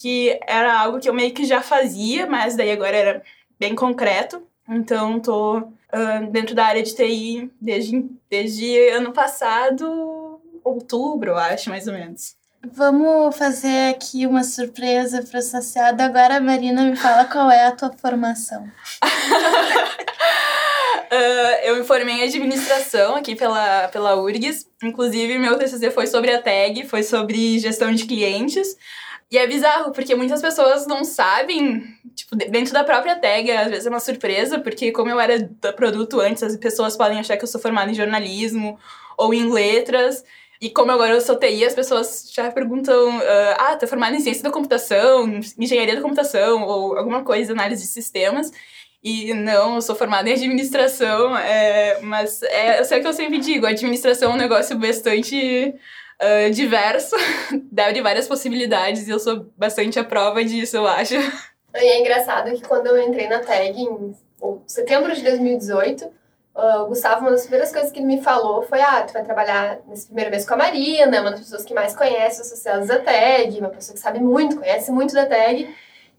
que 0.02 0.36
era 0.48 0.80
algo 0.80 0.98
que 0.98 1.08
eu 1.08 1.14
meio 1.14 1.32
que 1.32 1.44
já 1.44 1.62
fazia, 1.62 2.26
mas 2.26 2.56
daí 2.56 2.72
agora 2.72 2.96
era 2.96 3.22
bem 3.56 3.72
concreto. 3.72 4.42
Então, 4.68 5.20
tô 5.20 5.58
uh, 5.58 6.26
dentro 6.28 6.56
da 6.56 6.66
área 6.66 6.82
de 6.82 6.92
TI 6.92 7.48
desde, 7.60 8.10
desde 8.28 8.88
ano 8.88 9.12
passado, 9.12 10.40
outubro, 10.64 11.36
acho, 11.36 11.70
mais 11.70 11.86
ou 11.86 11.94
menos. 11.94 12.34
Vamos 12.70 13.36
fazer 13.36 13.90
aqui 13.90 14.24
uma 14.24 14.44
surpresa 14.44 15.22
para 15.22 15.36
o 15.36 15.38
associado. 15.38 16.00
Agora, 16.00 16.40
Marina, 16.40 16.84
me 16.84 16.94
fala 16.96 17.24
qual 17.24 17.50
é 17.50 17.66
a 17.66 17.72
tua 17.72 17.90
formação. 17.92 18.62
Uh, 21.10 21.58
eu 21.66 21.76
me 21.76 21.84
formei 21.84 22.14
em 22.14 22.22
administração 22.22 23.16
aqui 23.16 23.34
pela, 23.34 23.88
pela 23.88 24.14
URGS. 24.14 24.68
Inclusive, 24.80 25.38
meu 25.38 25.58
TCC 25.58 25.90
foi 25.90 26.06
sobre 26.06 26.32
a 26.32 26.40
tag, 26.40 26.86
foi 26.86 27.02
sobre 27.02 27.58
gestão 27.58 27.92
de 27.92 28.04
clientes. 28.04 28.76
E 29.28 29.38
é 29.38 29.46
bizarro, 29.46 29.90
porque 29.90 30.14
muitas 30.14 30.40
pessoas 30.40 30.86
não 30.86 31.04
sabem, 31.04 31.82
tipo, 32.14 32.36
dentro 32.36 32.72
da 32.72 32.84
própria 32.84 33.16
tag, 33.16 33.50
às 33.50 33.70
vezes 33.70 33.86
é 33.86 33.88
uma 33.88 33.98
surpresa, 33.98 34.60
porque 34.60 34.92
como 34.92 35.10
eu 35.10 35.18
era 35.18 35.50
produto 35.74 36.20
antes, 36.20 36.42
as 36.42 36.56
pessoas 36.56 36.96
podem 36.96 37.18
achar 37.18 37.36
que 37.36 37.42
eu 37.42 37.48
sou 37.48 37.60
formada 37.60 37.90
em 37.90 37.94
jornalismo 37.94 38.78
ou 39.16 39.34
em 39.34 39.50
letras. 39.50 40.22
E 40.62 40.70
como 40.70 40.92
agora 40.92 41.12
eu 41.12 41.20
sou 41.20 41.34
TI, 41.34 41.64
as 41.64 41.74
pessoas 41.74 42.30
já 42.32 42.48
perguntam: 42.52 43.18
uh, 43.18 43.54
ah, 43.58 43.74
tá 43.74 43.84
formada 43.84 44.14
em 44.14 44.20
ciência 44.20 44.44
da 44.44 44.50
computação, 44.52 45.40
engenharia 45.58 45.96
da 45.96 46.00
computação, 46.00 46.62
ou 46.62 46.96
alguma 46.96 47.24
coisa, 47.24 47.52
análise 47.52 47.82
de 47.82 47.88
sistemas. 47.88 48.52
E 49.02 49.34
não, 49.34 49.74
eu 49.74 49.82
sou 49.82 49.96
formada 49.96 50.30
em 50.30 50.34
administração, 50.34 51.36
é, 51.36 51.98
mas 52.00 52.40
é, 52.44 52.80
o 52.80 53.00
que 53.00 53.08
eu 53.08 53.12
sempre 53.12 53.38
digo: 53.38 53.66
administração 53.66 54.30
é 54.30 54.34
um 54.34 54.38
negócio 54.38 54.78
bastante 54.78 55.74
uh, 56.22 56.50
diverso, 56.52 57.16
deve 57.72 58.00
várias 58.00 58.28
possibilidades, 58.28 59.08
e 59.08 59.10
eu 59.10 59.18
sou 59.18 59.52
bastante 59.56 59.98
a 59.98 60.04
prova 60.04 60.44
disso, 60.44 60.76
eu 60.76 60.86
acho. 60.86 61.14
E 61.74 61.78
é 61.78 61.98
engraçado 61.98 62.52
que 62.52 62.62
quando 62.62 62.86
eu 62.86 63.02
entrei 63.02 63.26
na 63.26 63.40
tag 63.40 63.80
em 63.80 64.14
setembro 64.68 65.12
de 65.12 65.22
2018, 65.22 66.08
uh, 66.54 66.82
o 66.82 66.86
Gustavo, 66.86 67.22
uma 67.22 67.30
das 67.30 67.42
primeiras 67.42 67.72
coisas 67.72 67.90
que 67.90 67.98
ele 67.98 68.06
me 68.06 68.22
falou 68.22 68.62
foi: 68.62 68.80
ah, 68.80 69.02
tu 69.02 69.12
vai 69.12 69.24
trabalhar 69.24 69.78
nesse 69.86 70.06
primeiro 70.06 70.30
mês 70.30 70.46
com 70.46 70.54
a 70.54 70.56
Marina, 70.56 71.20
uma 71.20 71.30
das 71.30 71.40
pessoas 71.40 71.64
que 71.64 71.74
mais 71.74 71.96
conhece 71.96 72.40
os 72.40 72.46
associados 72.46 72.88
da 72.88 72.98
tag, 72.98 73.58
uma 73.58 73.70
pessoa 73.70 73.94
que 73.94 74.00
sabe 74.00 74.20
muito, 74.20 74.56
conhece 74.56 74.90
muito 74.90 75.14
da 75.14 75.26
tag. 75.26 75.68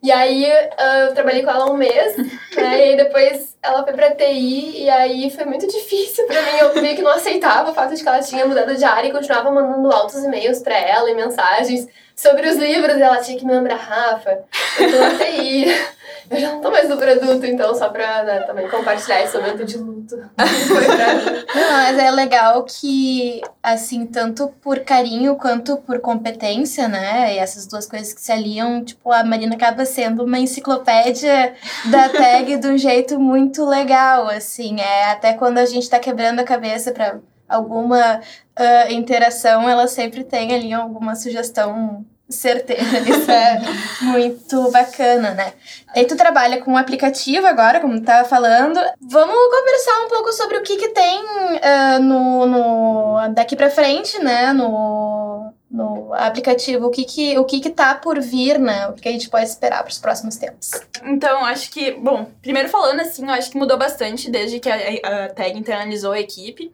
E 0.04 0.12
aí 0.12 0.44
uh, 0.44 1.08
eu 1.08 1.14
trabalhei 1.14 1.44
com 1.44 1.50
ela 1.50 1.72
um 1.72 1.78
mês, 1.78 2.18
né? 2.58 2.92
E 2.92 2.98
depois 2.98 3.56
ela 3.64 3.86
foi 3.86 3.94
pra 3.94 4.12
TI 4.12 4.84
e 4.84 4.90
aí 4.90 5.32
foi 5.32 5.46
muito 5.46 5.66
difícil 5.66 6.28
pra 6.28 6.42
mim. 6.42 6.58
Eu 6.60 6.82
meio 6.82 6.96
que 6.96 7.02
não 7.02 7.12
aceitava 7.12 7.72
o 7.72 7.74
fato 7.74 7.96
de 7.96 8.04
que 8.04 8.10
ela 8.10 8.20
tinha 8.20 8.46
mudado 8.46 8.76
de 8.76 8.84
área 8.84 9.08
e 9.08 9.14
continuava 9.14 9.50
mandando 9.50 9.90
altos 9.94 10.22
e-mails 10.22 10.60
pra 10.60 10.78
ela 10.78 11.10
e 11.10 11.16
mensagens 11.16 11.88
sobre 12.14 12.50
os 12.50 12.58
livros. 12.58 12.98
E 12.98 13.02
ela 13.02 13.22
tinha 13.22 13.40
que 13.40 13.46
me 13.46 13.54
lembrar, 13.54 13.78
Rafa, 13.78 14.44
eu 14.78 14.92
tô 14.92 14.98
na 14.98 15.26
TI. 15.26 15.68
Eu 16.30 16.40
já 16.40 16.52
não 16.54 16.62
tô 16.62 16.72
mais 16.72 16.90
no 16.90 16.98
produto, 16.98 17.46
então, 17.46 17.76
só 17.76 17.90
pra 17.90 18.24
né, 18.24 18.40
também 18.42 18.68
compartilhar 18.70 19.22
esse 19.24 19.38
momento 19.38 19.66
de 19.66 19.78
luto. 19.78 20.16
Não, 21.56 21.72
mas 21.72 21.98
é 21.98 22.12
legal 22.12 22.64
que, 22.64 23.42
assim, 23.62 24.06
tanto 24.06 24.48
por 24.62 24.80
carinho 24.80 25.36
quanto 25.36 25.78
por 25.78 26.00
competência, 26.00 26.88
né? 26.88 27.36
E 27.36 27.38
essas 27.38 27.68
duas 27.68 27.86
coisas 27.86 28.14
que 28.14 28.22
se 28.22 28.32
aliam, 28.32 28.84
tipo, 28.84 29.12
a 29.12 29.24
Marina 29.24 29.56
acaba 29.56 29.86
sendo 29.86 30.24
uma 30.24 30.40
enciclopédia 30.40 31.54
da 31.86 32.10
tag 32.10 32.58
de 32.58 32.68
um 32.68 32.78
jeito 32.78 33.20
muito 33.20 33.66
legal, 33.66 34.28
assim. 34.28 34.80
É 34.80 35.12
até 35.12 35.34
quando 35.34 35.58
a 35.58 35.66
gente 35.66 35.90
tá 35.90 36.00
quebrando 36.00 36.40
a 36.40 36.44
cabeça 36.44 36.92
pra 36.92 37.20
alguma 37.48 38.20
uh, 38.20 38.92
interação, 38.92 39.70
ela 39.70 39.88
sempre 39.88 40.24
tem 40.24 40.54
ali 40.54 40.74
alguma 40.74 41.16
sugestão 41.16 42.06
certeira. 42.30 42.82
Isso 43.08 43.30
é 43.30 43.62
muito 44.02 44.72
bacana, 44.72 45.32
né? 45.32 45.54
Aí 45.96 46.06
tu 46.06 46.16
trabalha 46.16 46.62
com 46.62 46.72
um 46.72 46.78
aplicativo 46.78 47.46
agora, 47.46 47.80
como 47.80 48.00
tu 48.00 48.06
tava 48.06 48.28
falando. 48.28 48.80
Vamos 49.02 49.36
conversar 49.36 50.06
um 50.06 50.10
pouco 50.10 50.32
sobre 50.34 50.58
o 50.58 50.64
que 50.64 50.78
que 50.78 50.90
tem 50.90 51.24
uh, 51.24 52.00
no, 52.02 52.46
no 52.46 53.30
daqui 53.34 53.56
para 53.56 53.70
frente, 53.70 54.22
né? 54.24 54.54
No, 54.54 55.54
no 55.70 56.14
aplicativo, 56.14 56.86
o 56.86 56.92
que 56.92 57.04
que, 57.04 57.38
o 57.38 57.46
que 57.46 57.60
que 57.60 57.70
tá 57.70 57.96
por 57.96 58.22
vir, 58.22 58.60
né? 58.60 58.88
O 58.88 58.94
que 58.94 59.10
a 59.10 59.12
gente 59.12 59.30
pode 59.30 59.46
esperar 59.46 59.84
para 59.84 59.92
os 59.92 59.98
próximos 59.98 60.38
tempos. 60.38 60.70
Então, 61.04 61.44
acho 61.46 61.72
que, 61.72 61.92
bom, 61.92 62.28
primeiro 62.42 62.70
falando 62.70 63.00
assim, 63.00 63.26
eu 63.26 63.34
acho 63.34 63.50
que 63.50 63.58
mudou 63.58 63.78
bastante 63.78 64.30
desde 64.30 64.60
que 64.60 64.70
a, 64.70 64.76
a 64.76 65.30
Tag 65.30 65.58
internalizou 65.58 66.12
a 66.12 66.20
equipe. 66.20 66.72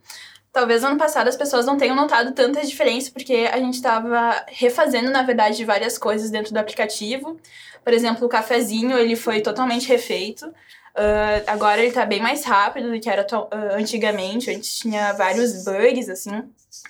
Talvez 0.52 0.84
ano 0.84 0.98
passado 0.98 1.28
as 1.28 1.38
pessoas 1.38 1.66
não 1.66 1.78
tenham 1.78 1.96
notado 1.96 2.34
tanta 2.34 2.66
diferença, 2.66 3.12
porque 3.12 3.48
a 3.52 3.58
gente 3.58 3.76
estava 3.76 4.44
refazendo, 4.48 5.12
na 5.12 5.22
verdade, 5.22 5.64
várias 5.64 5.98
coisas 5.98 6.32
dentro 6.32 6.52
do 6.52 6.58
aplicativo. 6.58 7.40
Por 7.84 7.94
exemplo, 7.94 8.26
o 8.26 8.30
cafezinho, 8.30 8.98
ele 8.98 9.16
foi 9.16 9.42
totalmente 9.42 9.88
refeito. 9.88 10.48
Uh, 10.48 11.44
agora 11.48 11.80
ele 11.80 11.90
está 11.90 12.06
bem 12.06 12.20
mais 12.20 12.44
rápido 12.44 12.92
do 12.92 13.00
que 13.00 13.10
era 13.10 13.26
uh, 13.32 13.76
antigamente. 13.78 14.50
Antes 14.50 14.78
tinha 14.80 15.14
vários 15.14 15.64
bugs, 15.64 16.10
assim. 16.10 16.44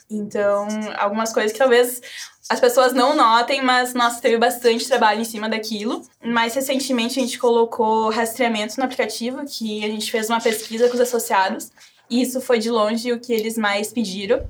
Então, 0.09 0.67
algumas 0.97 1.33
coisas 1.33 1.51
que 1.51 1.59
talvez 1.59 2.01
as 2.49 2.59
pessoas 2.59 2.93
não 2.93 3.15
notem, 3.15 3.61
mas 3.61 3.93
nossa, 3.93 4.19
teve 4.19 4.37
bastante 4.37 4.87
trabalho 4.87 5.21
em 5.21 5.25
cima 5.25 5.47
daquilo. 5.47 6.01
Mais 6.23 6.55
recentemente 6.55 7.19
a 7.19 7.21
gente 7.21 7.37
colocou 7.37 8.09
rastreamento 8.09 8.75
no 8.77 8.85
aplicativo, 8.85 9.45
que 9.45 9.83
a 9.83 9.87
gente 9.87 10.09
fez 10.09 10.29
uma 10.29 10.41
pesquisa 10.41 10.87
com 10.87 10.95
os 10.95 11.01
associados 11.01 11.71
isso 12.09 12.41
foi 12.41 12.59
de 12.59 12.69
longe 12.69 13.11
o 13.11 13.19
que 13.19 13.33
eles 13.33 13.57
mais 13.57 13.91
pediram. 13.93 14.47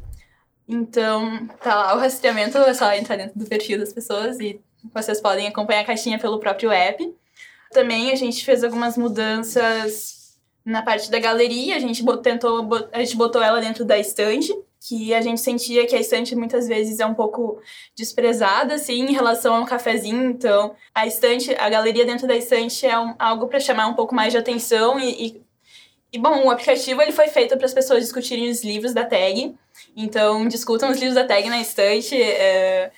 Então, 0.68 1.48
tá 1.62 1.76
lá 1.76 1.96
o 1.96 2.00
rastreamento, 2.00 2.58
é 2.58 2.74
só 2.74 2.94
entrar 2.94 3.16
dentro 3.16 3.38
do 3.38 3.46
perfil 3.46 3.80
das 3.80 3.92
pessoas 3.92 4.40
e 4.40 4.62
vocês 4.94 5.20
podem 5.20 5.48
acompanhar 5.48 5.82
a 5.82 5.86
caixinha 5.86 6.20
pelo 6.20 6.40
próprio 6.40 6.72
app. 6.72 7.14
Também 7.72 8.12
a 8.12 8.16
gente 8.16 8.46
fez 8.46 8.64
algumas 8.64 8.98
mudanças 8.98 10.38
na 10.64 10.82
parte 10.82 11.10
da 11.10 11.20
galeria, 11.20 11.76
a 11.76 11.80
gente 11.80 12.04
tentou, 12.22 12.68
a 12.92 13.00
gente 13.00 13.16
botou 13.16 13.42
ela 13.42 13.60
dentro 13.60 13.84
da 13.84 13.98
estante, 13.98 14.56
que 14.80 15.14
a 15.14 15.22
gente 15.22 15.42
sentia 15.42 15.86
que 15.86 15.96
a 15.96 16.00
estante 16.00 16.36
muitas 16.36 16.68
vezes 16.68 17.00
é 17.00 17.06
um 17.06 17.14
pouco 17.14 17.60
desprezada, 17.96 18.76
assim, 18.76 19.02
em 19.08 19.12
relação 19.12 19.56
a 19.56 19.60
um 19.60 19.66
cafezinho. 19.66 20.30
Então, 20.30 20.76
a 20.94 21.06
estante, 21.06 21.54
a 21.56 21.70
galeria 21.70 22.06
dentro 22.06 22.28
da 22.28 22.36
estante 22.36 22.86
é 22.86 22.98
um, 22.98 23.14
algo 23.20 23.48
para 23.48 23.60
chamar 23.60 23.88
um 23.88 23.94
pouco 23.94 24.16
mais 24.16 24.32
de 24.32 24.38
atenção 24.38 25.00
e, 25.00 25.28
e 25.28 25.42
e 26.12 26.18
bom, 26.18 26.46
o 26.46 26.50
aplicativo 26.50 27.02
ele 27.02 27.12
foi 27.12 27.28
feito 27.28 27.56
para 27.56 27.66
as 27.66 27.74
pessoas 27.74 28.02
discutirem 28.02 28.50
os 28.50 28.64
livros 28.64 28.94
da 28.94 29.06
tag. 29.06 29.56
Então, 29.96 30.48
discutam 30.48 30.90
os 30.90 30.98
livros 30.98 31.16
da 31.16 31.24
tag 31.24 31.48
na 31.50 31.62
estante, 31.62 32.20
é, 32.20 32.92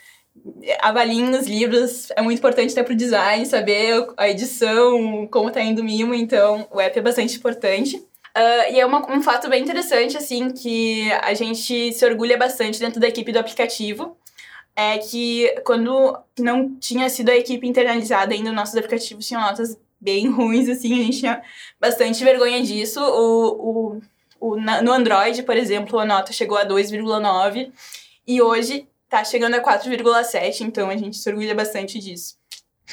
avaliem 0.80 1.30
os 1.32 1.45
livros. 1.45 2.10
É 2.15 2.21
muito 2.21 2.39
importante 2.39 2.71
até 2.71 2.84
para 2.84 2.93
o 2.93 2.97
design, 2.97 3.45
saber 3.45 4.08
a 4.15 4.30
edição, 4.30 5.28
como 5.28 5.50
está 5.50 5.62
indo 5.62 5.82
o 5.82 5.84
mimo. 5.84 6.13
Então, 6.13 6.67
o 6.71 6.80
app 6.80 6.97
é 6.97 7.02
bastante 7.02 7.38
importante. 7.38 7.97
Uh, 7.97 8.74
e 8.74 8.80
é 8.80 8.86
uma, 8.86 9.12
um 9.12 9.21
fato 9.21 9.50
bem 9.50 9.62
interessante, 9.62 10.15
assim, 10.15 10.50
que 10.52 11.12
a 11.21 11.34
gente 11.34 11.91
se 11.91 12.06
orgulha 12.06 12.38
bastante 12.38 12.80
dentro 12.80 13.00
da 13.00 13.10
equipe 13.10 13.32
do 13.34 13.39
aplicativo. 13.39 14.17
É 14.74 14.97
que 15.00 15.54
quando 15.65 16.17
não 16.39 16.76
tinha 16.76 17.10
sido 17.10 17.30
a 17.30 17.36
equipe 17.36 17.67
internalizada 17.67 18.34
ainda, 18.34 18.54
nossos 18.54 18.78
aplicativos 18.78 19.28
tinham 19.28 19.41
notas 19.41 19.78
bem 20.02 20.30
ruins, 20.30 20.68
assim, 20.68 20.94
a 20.94 21.04
gente 21.04 21.20
tinha 21.20 21.42
bastante 21.80 22.24
vergonha 22.24 22.62
disso. 22.64 23.00
O, 23.00 24.00
o, 24.00 24.02
o, 24.40 24.56
no 24.58 24.92
Android, 24.92 25.44
por 25.44 25.56
exemplo, 25.56 26.00
a 26.00 26.06
nota 26.06 26.34
chegou 26.34 26.58
a 26.58 26.66
2,9 26.66 27.72
e 28.28 28.42
hoje 28.42 28.88
tá 29.08 29.24
chegando 29.24 29.56
a 29.56 29.62
4,7, 29.62 30.62
então 30.62 30.90
a 30.90 30.98
gente 30.98 31.18
se 31.18 31.30
orgulha 31.30 31.54
bastante 31.54 32.00
disso. 32.00 32.36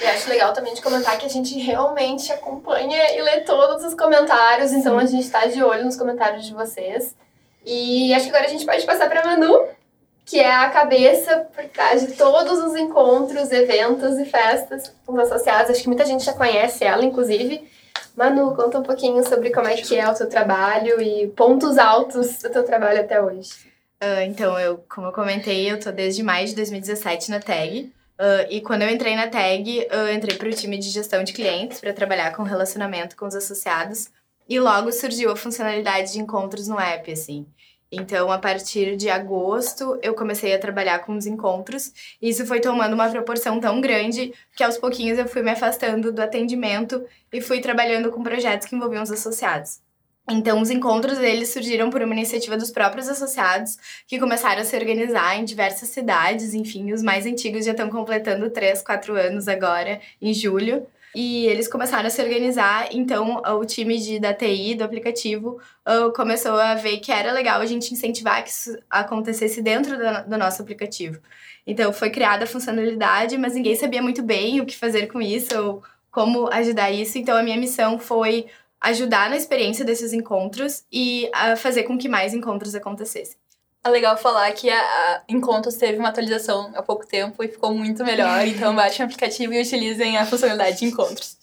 E 0.01 0.07
acho 0.07 0.29
legal 0.29 0.53
também 0.53 0.75
de 0.75 0.83
comentar 0.83 1.19
que 1.19 1.27
a 1.27 1.29
gente 1.29 1.59
realmente 1.59 2.33
acompanha 2.33 3.17
e 3.17 3.23
lê 3.23 3.41
todos 3.41 3.85
os 3.85 3.95
comentários, 3.95 4.73
então 4.73 4.99
a 4.99 5.05
gente 5.05 5.25
está 5.25 5.47
de 5.47 5.63
olho 5.63 5.85
nos 5.85 5.97
comentários 5.97 6.45
de 6.47 6.53
vocês. 6.53 7.17
E 7.65 8.13
acho 8.15 8.25
que 8.25 8.31
agora 8.31 8.47
a 8.47 8.51
gente 8.51 8.65
pode 8.65 8.87
passar 8.87 9.09
para 9.09 9.25
Manu, 9.25 9.67
que 10.29 10.39
é 10.39 10.55
a 10.55 10.69
cabeça 10.69 11.49
por 11.57 11.65
trás 11.65 12.07
de 12.07 12.13
todos 12.13 12.59
os 12.59 12.77
encontros, 12.77 13.51
eventos 13.51 14.19
e 14.19 14.27
festas 14.27 14.93
com 15.07 15.15
os 15.15 15.21
associados. 15.21 15.71
Acho 15.71 15.81
que 15.81 15.89
muita 15.89 16.05
gente 16.05 16.23
já 16.23 16.35
conhece 16.35 16.85
ela, 16.85 17.03
inclusive. 17.03 17.67
Manu, 18.15 18.55
conta 18.55 18.79
um 18.79 18.83
pouquinho 18.83 19.27
sobre 19.27 19.51
como 19.51 19.67
é 19.69 19.77
que 19.77 19.97
é 19.97 20.07
o 20.07 20.15
teu 20.15 20.29
trabalho 20.29 21.01
e 21.01 21.29
pontos 21.29 21.79
altos 21.79 22.41
do 22.43 22.51
teu 22.51 22.63
trabalho 22.63 23.01
até 23.01 23.23
hoje. 23.23 23.53
Uh, 24.03 24.21
então, 24.27 24.61
eu, 24.61 24.85
como 24.87 25.07
eu 25.07 25.13
comentei, 25.13 25.73
eu 25.73 25.81
tô 25.81 25.91
desde 25.91 26.23
maio 26.23 26.47
de 26.47 26.55
2017 26.55 27.31
na 27.31 27.41
TAG. 27.41 27.91
Uh, 28.21 28.45
e 28.51 28.61
quando 28.61 28.83
eu 28.83 28.91
entrei 28.91 29.17
na 29.17 29.29
TAG, 29.29 29.87
eu 29.91 30.13
entrei 30.13 30.37
para 30.37 30.49
o 30.49 30.53
time 30.53 30.77
de 30.77 30.91
gestão 30.91 31.25
de 31.25 31.33
clientes 31.33 31.81
para 31.81 31.95
trabalhar 31.95 32.37
com 32.37 32.43
relacionamento 32.43 33.17
com 33.17 33.27
os 33.27 33.35
associados. 33.35 34.11
E 34.47 34.61
logo 34.61 34.93
surgiu 34.93 35.33
a 35.33 35.37
funcionalidade 35.37 36.13
de 36.13 36.21
encontros 36.21 36.69
no 36.69 36.79
app, 36.79 37.11
assim. 37.11 37.47
Então, 37.91 38.31
a 38.31 38.39
partir 38.39 38.97
de 38.97 39.09
agosto, 39.09 39.99
eu 40.03 40.15
comecei 40.15 40.55
a 40.55 40.59
trabalhar 40.59 40.99
com 41.01 41.17
os 41.17 41.27
encontros. 41.27 41.93
E 42.21 42.29
isso 42.29 42.45
foi 42.45 42.61
tomando 42.61 42.93
uma 42.93 43.09
proporção 43.09 43.59
tão 43.59 43.81
grande 43.81 44.35
que 44.55 44.63
aos 44.63 44.77
pouquinhos 44.77 45.19
eu 45.19 45.27
fui 45.27 45.43
me 45.43 45.51
afastando 45.51 46.13
do 46.13 46.21
atendimento 46.21 47.03
e 47.33 47.41
fui 47.41 47.61
trabalhando 47.61 48.11
com 48.11 48.23
projetos 48.23 48.69
que 48.69 48.77
envolviam 48.77 49.03
os 49.03 49.11
associados. 49.11 49.81
Então, 50.31 50.61
os 50.61 50.69
encontros 50.69 51.19
eles 51.19 51.49
surgiram 51.49 51.89
por 51.89 52.03
uma 52.03 52.15
iniciativa 52.15 52.55
dos 52.55 52.71
próprios 52.71 53.09
associados, 53.09 53.79
que 54.07 54.19
começaram 54.19 54.61
a 54.61 54.65
se 54.65 54.77
organizar 54.77 55.39
em 55.39 55.45
diversas 55.45 55.89
cidades. 55.89 56.53
Enfim, 56.53 56.93
os 56.93 57.03
mais 57.03 57.25
antigos 57.25 57.65
já 57.65 57.71
estão 57.71 57.89
completando 57.89 58.51
3, 58.51 58.83
4 58.83 59.15
anos 59.17 59.49
agora, 59.49 59.99
em 60.21 60.35
julho. 60.35 60.87
E 61.15 61.47
eles 61.47 61.69
começaram 61.69 62.07
a 62.07 62.11
se 62.11 62.23
organizar, 62.23 62.89
então 62.93 63.43
o 63.59 63.65
time 63.65 63.99
de, 63.99 64.21
da 64.21 64.35
TI, 64.35 64.75
do 64.75 64.85
aplicativo, 64.85 65.61
uh, 65.87 66.13
começou 66.13 66.53
a 66.53 66.75
ver 66.75 66.99
que 66.99 67.11
era 67.11 67.33
legal 67.33 67.61
a 67.61 67.67
gente 67.67 67.93
incentivar 67.93 68.43
que 68.45 68.51
isso 68.51 68.77
acontecesse 68.91 69.63
dentro 69.63 69.97
do, 69.97 70.31
do 70.31 70.39
nosso 70.39 70.61
aplicativo. 70.61 71.21
Então 71.67 71.93
foi 71.93 72.11
criada 72.11 72.45
a 72.45 72.47
funcionalidade, 72.47 73.37
mas 73.39 73.55
ninguém 73.55 73.75
sabia 73.75 74.03
muito 74.03 74.23
bem 74.23 74.61
o 74.61 74.67
que 74.67 74.77
fazer 74.77 75.07
com 75.07 75.21
isso 75.21 75.59
ou 75.59 75.83
como 76.11 76.49
ajudar 76.53 76.91
isso. 76.91 77.19
Então 77.19 77.37
a 77.37 77.43
minha 77.43 77.57
missão 77.57 77.99
foi 77.99 78.47
ajudar 78.81 79.29
na 79.29 79.37
experiência 79.37 79.85
desses 79.85 80.13
encontros 80.13 80.85
e 80.93 81.31
fazer 81.57 81.83
com 81.83 81.99
que 81.99 82.09
mais 82.09 82.33
encontros 82.33 82.75
acontecessem. 82.75 83.37
É 83.85 83.91
legal 83.91 84.17
falar 84.19 84.51
que 84.53 84.69
a, 84.69 84.79
a 84.79 85.23
Encontros 85.29 85.77
teve 85.77 85.99
uma 85.99 86.09
atualização 86.09 86.73
há 86.75 86.83
pouco 86.83 87.07
tempo 87.07 87.43
e 87.43 87.49
ficou 87.49 87.73
muito 87.75 88.05
melhor. 88.05 88.45
Então 88.47 88.75
baixem 88.75 89.05
o 89.05 89.07
aplicativo 89.07 89.53
e 89.53 89.63
utilizem 89.63 90.17
a 90.17 90.27
funcionalidade 90.27 90.79
de 90.79 90.85
encontros. 90.87 91.37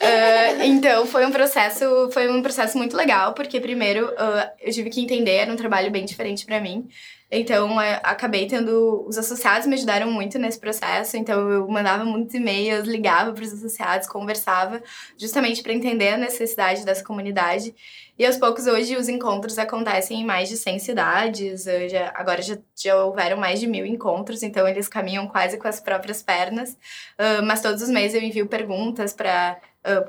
Uh, 0.00 0.62
então 0.62 1.06
foi 1.06 1.24
um 1.26 1.30
processo 1.30 2.10
foi 2.12 2.28
um 2.28 2.42
processo 2.42 2.76
muito 2.76 2.96
legal 2.96 3.32
porque 3.32 3.60
primeiro 3.60 4.06
uh, 4.06 4.50
eu 4.60 4.72
tive 4.72 4.90
que 4.90 5.00
entender 5.00 5.36
era 5.36 5.52
um 5.52 5.56
trabalho 5.56 5.90
bem 5.90 6.04
diferente 6.04 6.44
para 6.44 6.60
mim 6.60 6.88
então, 7.34 7.80
é, 7.80 8.00
acabei 8.02 8.46
tendo. 8.46 9.04
Os 9.06 9.18
associados 9.18 9.66
me 9.66 9.74
ajudaram 9.74 10.10
muito 10.10 10.38
nesse 10.38 10.58
processo. 10.58 11.16
Então, 11.16 11.50
eu 11.50 11.68
mandava 11.68 12.04
muitos 12.04 12.34
e-mails, 12.34 12.86
ligava 12.86 13.32
para 13.32 13.42
os 13.42 13.52
associados, 13.52 14.06
conversava, 14.06 14.82
justamente 15.18 15.62
para 15.62 15.72
entender 15.72 16.10
a 16.10 16.16
necessidade 16.16 16.84
dessa 16.84 17.02
comunidade. 17.02 17.74
E 18.16 18.24
aos 18.24 18.36
poucos, 18.36 18.66
hoje, 18.66 18.96
os 18.96 19.08
encontros 19.08 19.58
acontecem 19.58 20.20
em 20.20 20.24
mais 20.24 20.48
de 20.48 20.56
100 20.56 20.78
cidades. 20.78 21.64
Já, 21.90 22.12
agora 22.14 22.40
já, 22.40 22.56
já 22.76 23.04
houveram 23.04 23.36
mais 23.36 23.58
de 23.58 23.66
mil 23.66 23.84
encontros, 23.84 24.42
então 24.42 24.68
eles 24.68 24.86
caminham 24.86 25.26
quase 25.26 25.58
com 25.58 25.66
as 25.66 25.80
próprias 25.80 26.22
pernas. 26.22 26.72
Uh, 27.18 27.44
mas 27.44 27.60
todos 27.60 27.82
os 27.82 27.88
meses 27.88 28.14
eu 28.14 28.22
envio 28.22 28.46
perguntas 28.46 29.12
para 29.12 29.58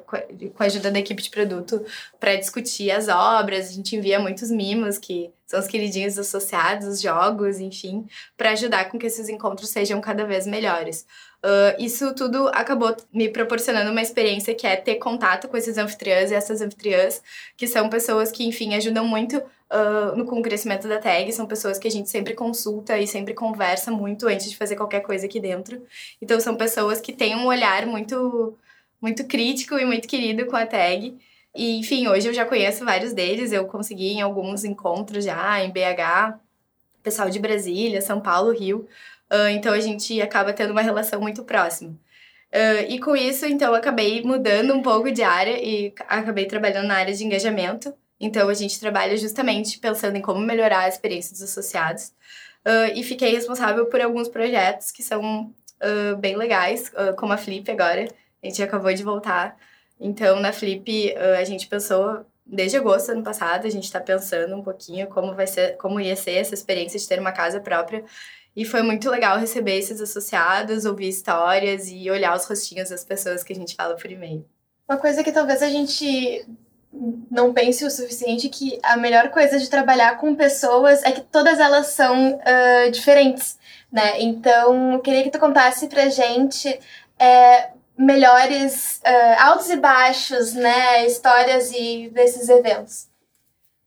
Com 0.05 0.63
a 0.63 0.65
ajuda 0.65 0.89
da 0.89 0.99
equipe 0.99 1.21
de 1.21 1.29
produto 1.29 1.85
para 2.19 2.35
discutir 2.35 2.91
as 2.91 3.07
obras. 3.07 3.69
A 3.69 3.73
gente 3.73 3.95
envia 3.95 4.19
muitos 4.19 4.49
mimos, 4.49 4.97
que 4.97 5.31
são 5.45 5.59
os 5.59 5.67
queridinhos 5.67 6.17
associados, 6.17 6.87
os 6.87 7.01
jogos, 7.01 7.59
enfim, 7.59 8.07
para 8.35 8.51
ajudar 8.51 8.85
com 8.85 8.97
que 8.97 9.05
esses 9.05 9.29
encontros 9.29 9.69
sejam 9.69 10.01
cada 10.01 10.25
vez 10.25 10.47
melhores. 10.47 11.05
Uh, 11.43 11.75
isso 11.77 12.15
tudo 12.15 12.47
acabou 12.47 12.95
me 13.13 13.29
proporcionando 13.29 13.91
uma 13.91 14.01
experiência 14.01 14.55
que 14.55 14.65
é 14.65 14.75
ter 14.75 14.95
contato 14.95 15.47
com 15.47 15.55
esses 15.55 15.77
anfitriãs 15.77 16.31
e 16.31 16.33
essas 16.33 16.61
anfitriãs, 16.61 17.21
que 17.55 17.67
são 17.67 17.87
pessoas 17.87 18.31
que, 18.31 18.43
enfim, 18.43 18.73
ajudam 18.73 19.05
muito 19.05 19.37
uh, 19.37 20.15
no, 20.15 20.25
com 20.25 20.39
o 20.39 20.41
crescimento 20.41 20.87
da 20.87 20.97
tag, 20.97 21.31
são 21.31 21.45
pessoas 21.45 21.77
que 21.77 21.87
a 21.87 21.91
gente 21.91 22.09
sempre 22.09 22.33
consulta 22.33 22.97
e 22.97 23.05
sempre 23.05 23.35
conversa 23.35 23.91
muito 23.91 24.27
antes 24.27 24.49
de 24.49 24.57
fazer 24.57 24.75
qualquer 24.75 25.01
coisa 25.01 25.27
aqui 25.27 25.39
dentro. 25.39 25.85
Então, 26.19 26.39
são 26.39 26.55
pessoas 26.55 26.99
que 26.99 27.13
têm 27.13 27.35
um 27.35 27.45
olhar 27.45 27.85
muito 27.85 28.57
muito 29.05 29.23
crítico 29.25 29.77
e 29.77 29.85
muito 29.85 30.07
querido 30.07 30.47
com 30.47 30.55
a 30.55 30.65
tag. 30.65 31.15
E, 31.53 31.77
enfim, 31.77 32.07
hoje 32.07 32.27
eu 32.27 32.33
já 32.33 32.43
conheço 32.43 32.83
vários 32.83 33.13
deles, 33.13 33.51
eu 33.51 33.65
consegui 33.67 34.13
em 34.13 34.21
alguns 34.21 34.63
encontros 34.63 35.23
já, 35.23 35.63
em 35.63 35.69
BH, 35.71 36.39
pessoal 37.03 37.29
de 37.29 37.37
Brasília, 37.37 38.01
São 38.01 38.19
Paulo, 38.19 38.51
Rio. 38.51 38.87
Uh, 39.31 39.49
então 39.51 39.73
a 39.73 39.79
gente 39.79 40.19
acaba 40.19 40.53
tendo 40.53 40.71
uma 40.71 40.81
relação 40.81 41.21
muito 41.21 41.43
próxima. 41.43 41.91
Uh, 42.51 42.89
e 42.89 42.99
com 42.99 43.15
isso, 43.15 43.45
então, 43.45 43.75
acabei 43.75 44.23
mudando 44.23 44.73
um 44.73 44.81
pouco 44.81 45.11
de 45.11 45.21
área 45.21 45.63
e 45.63 45.93
acabei 46.07 46.47
trabalhando 46.47 46.87
na 46.87 46.95
área 46.95 47.13
de 47.13 47.23
engajamento. 47.23 47.93
Então, 48.19 48.49
a 48.49 48.53
gente 48.55 48.79
trabalha 48.79 49.15
justamente 49.17 49.77
pensando 49.77 50.15
em 50.17 50.21
como 50.21 50.39
melhorar 50.39 50.85
a 50.85 50.89
experiência 50.89 51.31
dos 51.31 51.43
associados. 51.43 52.07
Uh, 52.65 52.89
e 52.95 53.03
fiquei 53.03 53.31
responsável 53.31 53.85
por 53.85 54.01
alguns 54.01 54.27
projetos 54.27 54.91
que 54.91 55.03
são 55.03 55.53
bem 56.19 56.35
legais, 56.35 56.91
como 57.17 57.33
a 57.33 57.37
Flip 57.37 57.69
agora, 57.69 58.07
a 58.45 58.49
gente 58.49 58.63
acabou 58.63 58.93
de 58.93 59.03
voltar. 59.03 59.57
Então, 59.99 60.39
na 60.39 60.51
Flip, 60.51 61.15
a 61.17 61.43
gente 61.43 61.67
pensou 61.67 62.25
desde 62.45 62.77
agosto 62.77 63.07
do 63.07 63.13
ano 63.13 63.23
passado, 63.23 63.65
a 63.65 63.69
gente 63.69 63.85
está 63.85 63.99
pensando 63.99 64.55
um 64.55 64.61
pouquinho 64.61 65.07
como 65.07 65.33
vai 65.33 65.47
ser, 65.47 65.77
como 65.77 65.99
ia 65.99 66.15
ser 66.15 66.33
essa 66.33 66.53
experiência 66.53 66.99
de 66.99 67.07
ter 67.07 67.19
uma 67.19 67.31
casa 67.31 67.59
própria. 67.59 68.03
E 68.55 68.63
foi 68.63 68.81
muito 68.81 69.09
legal 69.09 69.37
receber 69.37 69.77
esses 69.77 69.99
associados, 69.99 70.85
ouvir 70.85 71.09
histórias 71.09 71.89
e 71.89 72.09
olhar 72.09 72.35
os 72.35 72.45
rostinhos 72.45 72.89
das 72.89 73.03
pessoas 73.03 73.43
que 73.43 73.51
a 73.51 73.55
gente 73.55 73.75
fala 73.75 73.95
por 73.95 74.09
e-mail. 74.09 74.45
Uma 74.87 74.97
coisa 74.97 75.23
que 75.23 75.31
talvez 75.31 75.61
a 75.61 75.69
gente 75.69 76.45
não 77.29 77.53
pense 77.53 77.83
o 77.83 77.89
suficiente 77.89 78.47
que 78.47 78.79
a 78.81 78.95
melhor 78.95 79.29
coisa 79.29 79.59
de 79.59 79.69
trabalhar 79.69 80.17
com 80.17 80.35
pessoas 80.35 81.03
é 81.03 81.11
que 81.11 81.21
todas 81.21 81.59
elas 81.59 81.87
são 81.87 82.35
uh, 82.35 82.91
diferentes, 82.91 83.57
né? 83.91 84.21
Então, 84.21 85.01
queria 85.01 85.23
que 85.23 85.31
tu 85.31 85.39
contasse 85.39 85.87
pra 85.87 86.07
gente 86.07 86.79
é, 87.19 87.71
melhores 87.97 89.01
uh, 89.05 89.41
altos 89.41 89.69
e 89.69 89.77
baixos, 89.77 90.53
né, 90.53 91.05
histórias 91.05 91.71
e 91.71 92.09
desses 92.13 92.49
eventos. 92.49 93.07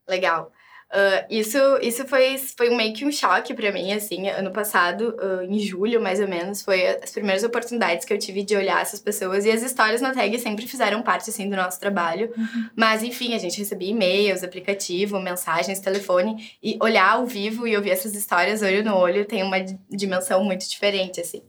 Legal. 0.07 0.51
Uh, 0.91 1.21
isso 1.29 1.59
isso 1.83 2.07
foi, 2.07 2.35
foi 2.39 2.75
meio 2.75 2.95
que 2.95 3.05
um 3.05 3.11
choque 3.11 3.53
para 3.53 3.71
mim, 3.71 3.93
assim, 3.93 4.27
ano 4.27 4.49
passado, 4.49 5.15
uh, 5.21 5.43
em 5.43 5.59
julho 5.59 6.01
mais 6.01 6.19
ou 6.19 6.27
menos, 6.27 6.63
foi 6.63 6.87
as 6.87 7.11
primeiras 7.11 7.43
oportunidades 7.43 8.05
que 8.05 8.11
eu 8.11 8.17
tive 8.17 8.41
de 8.41 8.55
olhar 8.55 8.81
essas 8.81 8.99
pessoas 8.99 9.45
e 9.45 9.51
as 9.51 9.61
histórias 9.61 10.01
na 10.01 10.15
tag 10.15 10.39
sempre 10.39 10.65
fizeram 10.65 11.03
parte, 11.03 11.29
assim, 11.29 11.47
do 11.47 11.55
nosso 11.55 11.79
trabalho, 11.79 12.33
uhum. 12.35 12.69
mas 12.75 13.03
enfim, 13.03 13.35
a 13.35 13.37
gente 13.37 13.59
recebia 13.59 13.91
e-mails, 13.91 14.43
aplicativo, 14.43 15.19
mensagens, 15.19 15.79
telefone 15.79 16.57
e 16.61 16.75
olhar 16.81 17.11
ao 17.11 17.25
vivo 17.27 17.67
e 17.67 17.77
ouvir 17.77 17.91
essas 17.91 18.15
histórias 18.15 18.63
olho 18.63 18.83
no 18.83 18.95
olho 18.95 19.25
tem 19.25 19.43
uma 19.43 19.59
dimensão 19.91 20.43
muito 20.43 20.67
diferente, 20.67 21.21
assim. 21.21 21.43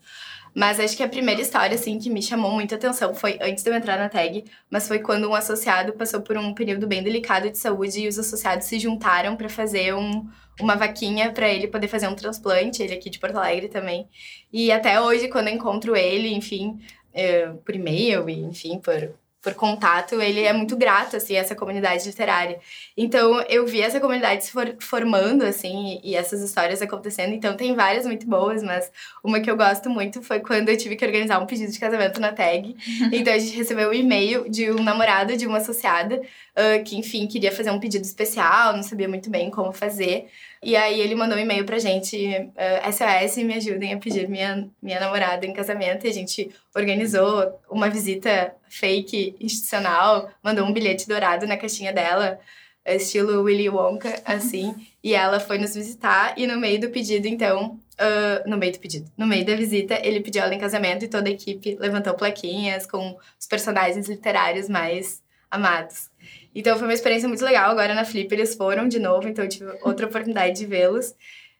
Mas 0.54 0.80
acho 0.80 0.96
que 0.96 1.02
a 1.02 1.08
primeira 1.08 1.40
história, 1.40 1.74
assim, 1.74 1.98
que 1.98 2.10
me 2.10 2.22
chamou 2.22 2.50
muita 2.50 2.74
atenção 2.74 3.14
foi 3.14 3.38
antes 3.40 3.62
de 3.62 3.70
eu 3.70 3.74
entrar 3.74 3.98
na 3.98 4.08
tag, 4.08 4.44
mas 4.68 4.88
foi 4.88 4.98
quando 4.98 5.28
um 5.28 5.34
associado 5.34 5.92
passou 5.92 6.20
por 6.20 6.36
um 6.36 6.52
período 6.54 6.86
bem 6.86 7.02
delicado 7.02 7.50
de 7.50 7.58
saúde 7.58 8.00
e 8.00 8.08
os 8.08 8.18
associados 8.18 8.66
se 8.66 8.78
juntaram 8.78 9.36
para 9.36 9.48
fazer 9.48 9.94
um, 9.94 10.28
uma 10.60 10.74
vaquinha 10.76 11.32
para 11.32 11.48
ele 11.48 11.68
poder 11.68 11.88
fazer 11.88 12.08
um 12.08 12.14
transplante, 12.14 12.82
ele 12.82 12.94
aqui 12.94 13.08
de 13.08 13.18
Porto 13.18 13.36
Alegre 13.36 13.68
também. 13.68 14.08
E 14.52 14.72
até 14.72 15.00
hoje, 15.00 15.28
quando 15.28 15.48
eu 15.48 15.54
encontro 15.54 15.96
ele, 15.96 16.34
enfim, 16.34 16.78
é, 17.12 17.48
por 17.64 17.74
e-mail 17.74 18.28
e, 18.28 18.40
enfim, 18.40 18.78
por 18.78 19.14
por 19.42 19.54
contato, 19.54 20.20
ele 20.20 20.42
é 20.42 20.52
muito 20.52 20.76
grato, 20.76 21.16
assim, 21.16 21.34
a 21.34 21.40
essa 21.40 21.54
comunidade 21.54 22.06
literária. 22.06 22.60
Então, 22.96 23.40
eu 23.42 23.66
vi 23.66 23.80
essa 23.80 23.98
comunidade 23.98 24.44
se 24.44 24.52
for, 24.52 24.76
formando, 24.78 25.44
assim, 25.44 25.98
e, 26.02 26.10
e, 26.10 26.14
essas 26.14 26.42
histórias 26.42 26.82
acontecendo. 26.82 27.32
Então, 27.32 27.56
tem 27.56 27.74
várias 27.74 28.04
muito 28.04 28.26
boas, 28.26 28.62
mas 28.62 28.90
uma 29.24 29.40
que 29.40 29.50
eu 29.50 29.56
gosto 29.56 29.88
muito 29.88 30.22
foi 30.22 30.40
quando 30.40 30.68
eu 30.68 30.76
tive 30.76 30.94
que 30.94 31.04
organizar 31.04 31.38
um 31.38 31.46
pedido 31.46 31.72
de 31.72 31.78
casamento 31.80 32.20
na 32.20 32.32
tag. 32.32 32.76
então, 33.12 33.32
a 33.32 33.38
gente 33.38 33.56
recebeu 33.56 33.90
um 33.90 33.94
e-mail 33.94 34.48
de 34.50 34.70
um 34.70 34.82
namorado 34.82 35.34
de 35.36 35.46
uma 35.46 35.58
associada, 35.58 36.16
uh, 36.16 36.84
que, 36.84 36.98
enfim, 36.98 37.26
queria 37.26 37.50
fazer 37.50 37.70
um 37.70 37.80
pedido 37.80 38.04
especial, 38.04 38.74
não 38.74 38.82
sabia 38.82 39.08
muito 39.08 39.30
bem 39.30 39.50
como 39.50 39.72
fazer. 39.72 40.28
E 40.62 40.76
aí 40.76 41.00
ele 41.00 41.14
mandou 41.14 41.38
um 41.38 41.40
e-mail 41.40 41.64
pra 41.64 41.78
gente, 41.78 42.16
uh, 42.16 42.52
eh, 42.54 42.92
SOS, 42.92 43.38
me 43.38 43.54
ajudem 43.54 43.94
a 43.94 43.98
pedir 43.98 44.28
minha, 44.28 44.68
minha 44.82 45.00
namorada 45.00 45.46
em 45.46 45.54
casamento. 45.54 46.06
E 46.06 46.10
a 46.10 46.12
gente 46.12 46.50
organizou 46.74 47.58
uma 47.70 47.88
visita 47.88 48.54
fake 48.68 49.36
institucional, 49.40 50.30
mandou 50.42 50.66
um 50.66 50.72
bilhete 50.72 51.08
dourado 51.08 51.46
na 51.46 51.56
caixinha 51.56 51.94
dela, 51.94 52.38
estilo 52.84 53.42
Willy 53.42 53.70
Wonka, 53.70 54.20
assim. 54.24 54.74
e 55.02 55.14
ela 55.14 55.40
foi 55.40 55.56
nos 55.56 55.74
visitar 55.74 56.34
e 56.36 56.46
no 56.46 56.58
meio 56.58 56.78
do 56.78 56.90
pedido, 56.90 57.26
então, 57.26 57.78
uh, 57.98 58.48
no 58.48 58.58
meio 58.58 58.72
do 58.72 58.78
pedido, 58.78 59.10
no 59.16 59.26
meio 59.26 59.46
da 59.46 59.56
visita, 59.56 59.98
ele 60.02 60.20
pediu 60.20 60.42
ela 60.42 60.54
em 60.54 60.58
casamento 60.58 61.04
e 61.04 61.08
toda 61.08 61.28
a 61.28 61.32
equipe 61.32 61.76
levantou 61.80 62.12
plaquinhas 62.14 62.86
com 62.86 63.16
os 63.38 63.46
personagens 63.46 64.08
literários 64.08 64.68
mais 64.68 65.22
amados. 65.50 66.10
Então 66.54 66.76
foi 66.76 66.86
uma 66.86 66.94
experiência 66.94 67.28
muito 67.28 67.44
legal. 67.44 67.70
Agora 67.70 67.94
na 67.94 68.04
Flip 68.04 68.32
eles 68.32 68.54
foram 68.54 68.88
de 68.88 68.98
novo, 68.98 69.28
então 69.28 69.44
eu 69.44 69.48
tive 69.48 69.70
outra 69.82 70.06
oportunidade 70.06 70.58
de 70.58 70.66
vê-los. 70.66 71.14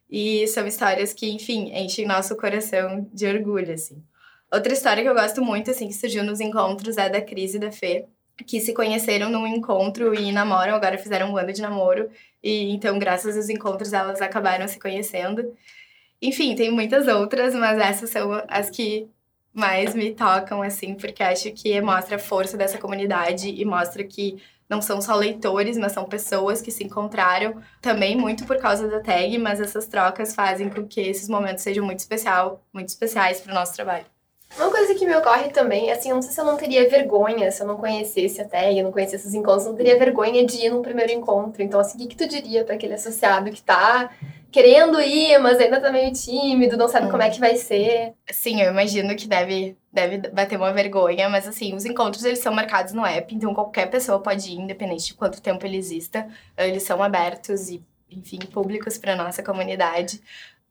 E 0.09 0.47
são 0.49 0.67
histórias 0.67 1.13
que, 1.13 1.31
enfim, 1.31 1.71
enchem 1.73 2.05
nosso 2.05 2.37
coração 2.37 3.09
de 3.13 3.27
orgulho, 3.27 3.73
assim. 3.73 4.03
Outra 4.53 4.73
história 4.73 5.03
que 5.03 5.09
eu 5.09 5.15
gosto 5.15 5.41
muito, 5.41 5.71
assim, 5.71 5.87
que 5.87 5.95
surgiu 5.95 6.25
nos 6.25 6.41
encontros 6.41 6.99
é 6.99 7.09
da 7.09 7.21
Cris 7.21 7.55
e 7.55 7.61
da 7.61 7.71
Fê, 7.71 8.07
que 8.45 8.61
se 8.61 8.75
conheceram 8.75 9.31
num 9.31 9.47
encontro 9.47 10.13
e 10.13 10.33
namoram, 10.33 10.75
agora 10.75 10.99
fizeram 10.99 11.31
um 11.31 11.37
ano 11.37 11.53
de 11.53 11.63
namoro. 11.63 12.11
E 12.43 12.71
então, 12.73 12.99
graças 12.99 13.37
aos 13.37 13.49
encontros, 13.49 13.93
elas 13.93 14.21
acabaram 14.21 14.67
se 14.67 14.81
conhecendo. 14.81 15.55
Enfim, 16.21 16.57
tem 16.57 16.71
muitas 16.73 17.07
outras, 17.07 17.55
mas 17.55 17.79
essas 17.79 18.11
são 18.11 18.43
as 18.49 18.69
que 18.69 19.09
mais 19.53 19.95
me 19.95 20.15
tocam, 20.15 20.63
assim, 20.63 20.95
porque 20.95 21.23
acho 21.23 21.51
que 21.53 21.81
mostra 21.81 22.17
a 22.17 22.19
força 22.19 22.57
dessa 22.57 22.79
comunidade 22.79 23.49
e 23.49 23.65
mostra 23.65 24.05
que 24.05 24.41
não 24.69 24.81
são 24.81 25.01
só 25.03 25.17
leitores, 25.17 25.77
mas 25.77 25.93
são 25.93 26.05
pessoas 26.05 26.63
que 26.63 26.71
se 26.71 26.85
encontraram 26.85 27.61
também 27.83 28.17
muito 28.17 28.47
por 28.47 28.59
causa 28.59 28.87
da 28.89 29.01
tag, 29.01 29.37
mas 29.39 29.61
essas 29.61 29.87
trocas 29.89 30.35
fazem 30.35 30.71
com 30.71 30.87
que 30.87 31.01
esses 31.01 31.29
momentos 31.29 31.65
sejam 31.65 31.85
muito 31.85 31.99
especial, 31.99 32.65
muito 32.73 32.89
especiais 32.89 33.41
para 33.41 33.51
o 33.53 33.55
nosso 33.55 33.75
trabalho. 33.75 34.07
Uma 34.57 34.71
coisa 34.71 34.95
que 34.95 35.07
me 35.07 35.15
ocorre 35.15 35.49
também, 35.51 35.91
assim, 35.91 36.11
eu 36.11 36.17
não 36.17 36.23
sei 36.23 36.33
se 36.33 36.41
eu 36.41 36.45
não 36.45 36.57
teria 36.57 36.89
vergonha 36.89 37.51
se 37.53 37.63
eu 37.63 37.67
não 37.67 37.77
conhecesse 37.77 38.41
a 38.41 38.45
tag, 38.49 38.83
não 38.83 38.91
conhecesse 38.91 39.23
esses 39.23 39.35
encontros, 39.35 39.65
eu 39.65 39.71
não 39.71 39.77
teria 39.77 39.99
vergonha 39.99 40.45
de 40.45 40.67
ir 40.67 40.71
num 40.71 40.83
primeiro 40.83 41.13
encontro. 41.13 41.63
Então, 41.63 41.79
assim, 41.79 41.97
o 41.97 42.01
que, 42.01 42.09
que 42.09 42.17
tu 42.17 42.29
diria 42.29 42.65
para 42.65 42.75
aquele 42.75 42.95
associado 42.95 43.51
que 43.51 43.63
tá 43.63 44.11
querendo 44.51 45.01
ir, 45.01 45.39
mas 45.39 45.59
ainda 45.61 45.81
tá 45.81 45.93
meio 45.93 46.13
tímido, 46.13 46.77
não 46.77 46.89
sabe 46.89 47.07
hum. 47.07 47.11
como 47.11 47.23
é 47.23 47.31
que 47.31 47.39
vai 47.39 47.57
ser? 47.57 48.15
Sim, 48.31 48.61
eu 48.61 48.71
imagino 48.71 49.15
que 49.15 49.29
deve, 49.29 49.77
deve 49.93 50.19
bater 50.31 50.57
uma 50.57 50.73
vergonha, 50.73 51.29
mas 51.29 51.47
assim, 51.47 51.75
os 51.75 51.85
encontros 51.85 52.25
eles 52.25 52.41
são 52.41 52.53
marcados 52.53 52.93
no 52.93 53.07
app, 53.07 53.33
então 53.35 53.55
qualquer 53.55 53.87
pessoa 53.89 54.19
pode 54.19 54.51
ir, 54.51 54.59
independente 54.59 55.07
de 55.07 55.15
quanto 55.15 55.41
tempo 55.41 55.65
ele 55.65 55.77
exista. 55.77 56.27
Eles 56.57 56.83
são 56.83 57.03
abertos 57.03 57.69
e, 57.69 57.83
enfim, 58.11 58.39
públicos 58.53 58.99
para 58.99 59.15
nossa 59.15 59.43
comunidade. 59.43 60.21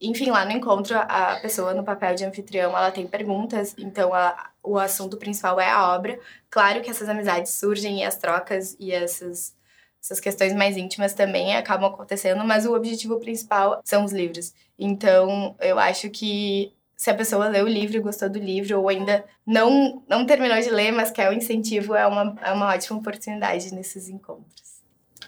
Enfim, 0.01 0.29
lá 0.31 0.45
no 0.45 0.51
encontro, 0.51 0.97
a 0.97 1.37
pessoa 1.41 1.73
no 1.73 1.83
papel 1.83 2.15
de 2.15 2.23
anfitrião, 2.23 2.71
ela 2.71 2.89
tem 2.89 3.05
perguntas, 3.05 3.75
então 3.77 4.13
a, 4.13 4.49
o 4.63 4.77
assunto 4.77 5.17
principal 5.17 5.59
é 5.59 5.69
a 5.69 5.93
obra. 5.93 6.17
Claro 6.49 6.81
que 6.81 6.89
essas 6.89 7.09
amizades 7.09 7.51
surgem 7.53 7.99
e 7.99 8.03
as 8.05 8.15
trocas 8.15 8.77
e 8.79 8.93
essas, 8.93 9.53
essas 10.01 10.19
questões 10.21 10.53
mais 10.53 10.77
íntimas 10.77 11.13
também 11.13 11.55
acabam 11.55 11.91
acontecendo, 11.91 12.45
mas 12.45 12.65
o 12.65 12.73
objetivo 12.73 13.19
principal 13.19 13.81
são 13.83 14.05
os 14.05 14.13
livros. 14.13 14.53
Então, 14.77 15.55
eu 15.59 15.77
acho 15.77 16.09
que 16.09 16.73
se 16.95 17.09
a 17.09 17.15
pessoa 17.15 17.47
leu 17.49 17.65
o 17.65 17.69
livro 17.69 17.97
e 17.97 18.01
gostou 18.01 18.29
do 18.29 18.39
livro, 18.39 18.79
ou 18.79 18.89
ainda 18.89 19.25
não, 19.45 20.03
não 20.07 20.25
terminou 20.25 20.59
de 20.61 20.69
ler, 20.69 20.91
mas 20.91 21.11
quer 21.11 21.29
o 21.29 21.33
incentivo, 21.33 21.95
é 21.95 22.05
uma, 22.07 22.35
é 22.41 22.51
uma 22.53 22.73
ótima 22.73 22.99
oportunidade 22.99 23.73
nesses 23.73 24.07
encontros. 24.09 24.68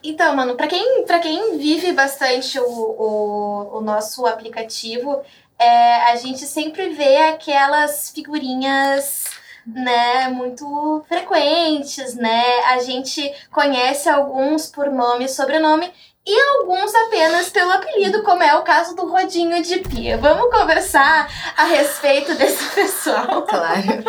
Então, 0.03 0.35
mano, 0.35 0.55
para 0.55 0.67
quem, 0.67 1.05
pra 1.05 1.19
quem 1.19 1.57
vive 1.57 1.93
bastante 1.93 2.59
o, 2.59 2.65
o, 2.65 3.77
o 3.77 3.81
nosso 3.81 4.25
aplicativo, 4.25 5.21
é, 5.59 6.11
a 6.11 6.15
gente 6.15 6.39
sempre 6.47 6.89
vê 6.89 7.17
aquelas 7.17 8.09
figurinhas 8.09 9.25
né, 9.65 10.27
muito 10.29 11.03
frequentes, 11.07 12.15
né? 12.15 12.61
A 12.65 12.79
gente 12.79 13.31
conhece 13.51 14.09
alguns 14.09 14.65
por 14.67 14.91
nome 14.91 15.25
e 15.25 15.29
sobrenome 15.29 15.91
e 16.25 16.39
alguns 16.39 16.93
apenas 16.93 17.49
pelo 17.49 17.71
apelido, 17.71 18.21
como 18.21 18.43
é 18.43 18.55
o 18.55 18.61
caso 18.61 18.95
do 18.95 19.09
Rodinho 19.09 19.61
de 19.63 19.79
Pia. 19.79 20.17
Vamos 20.17 20.55
conversar 20.55 21.27
a 21.57 21.65
respeito 21.65 22.35
desse 22.35 22.63
pessoal. 22.75 23.41
Claro. 23.41 24.03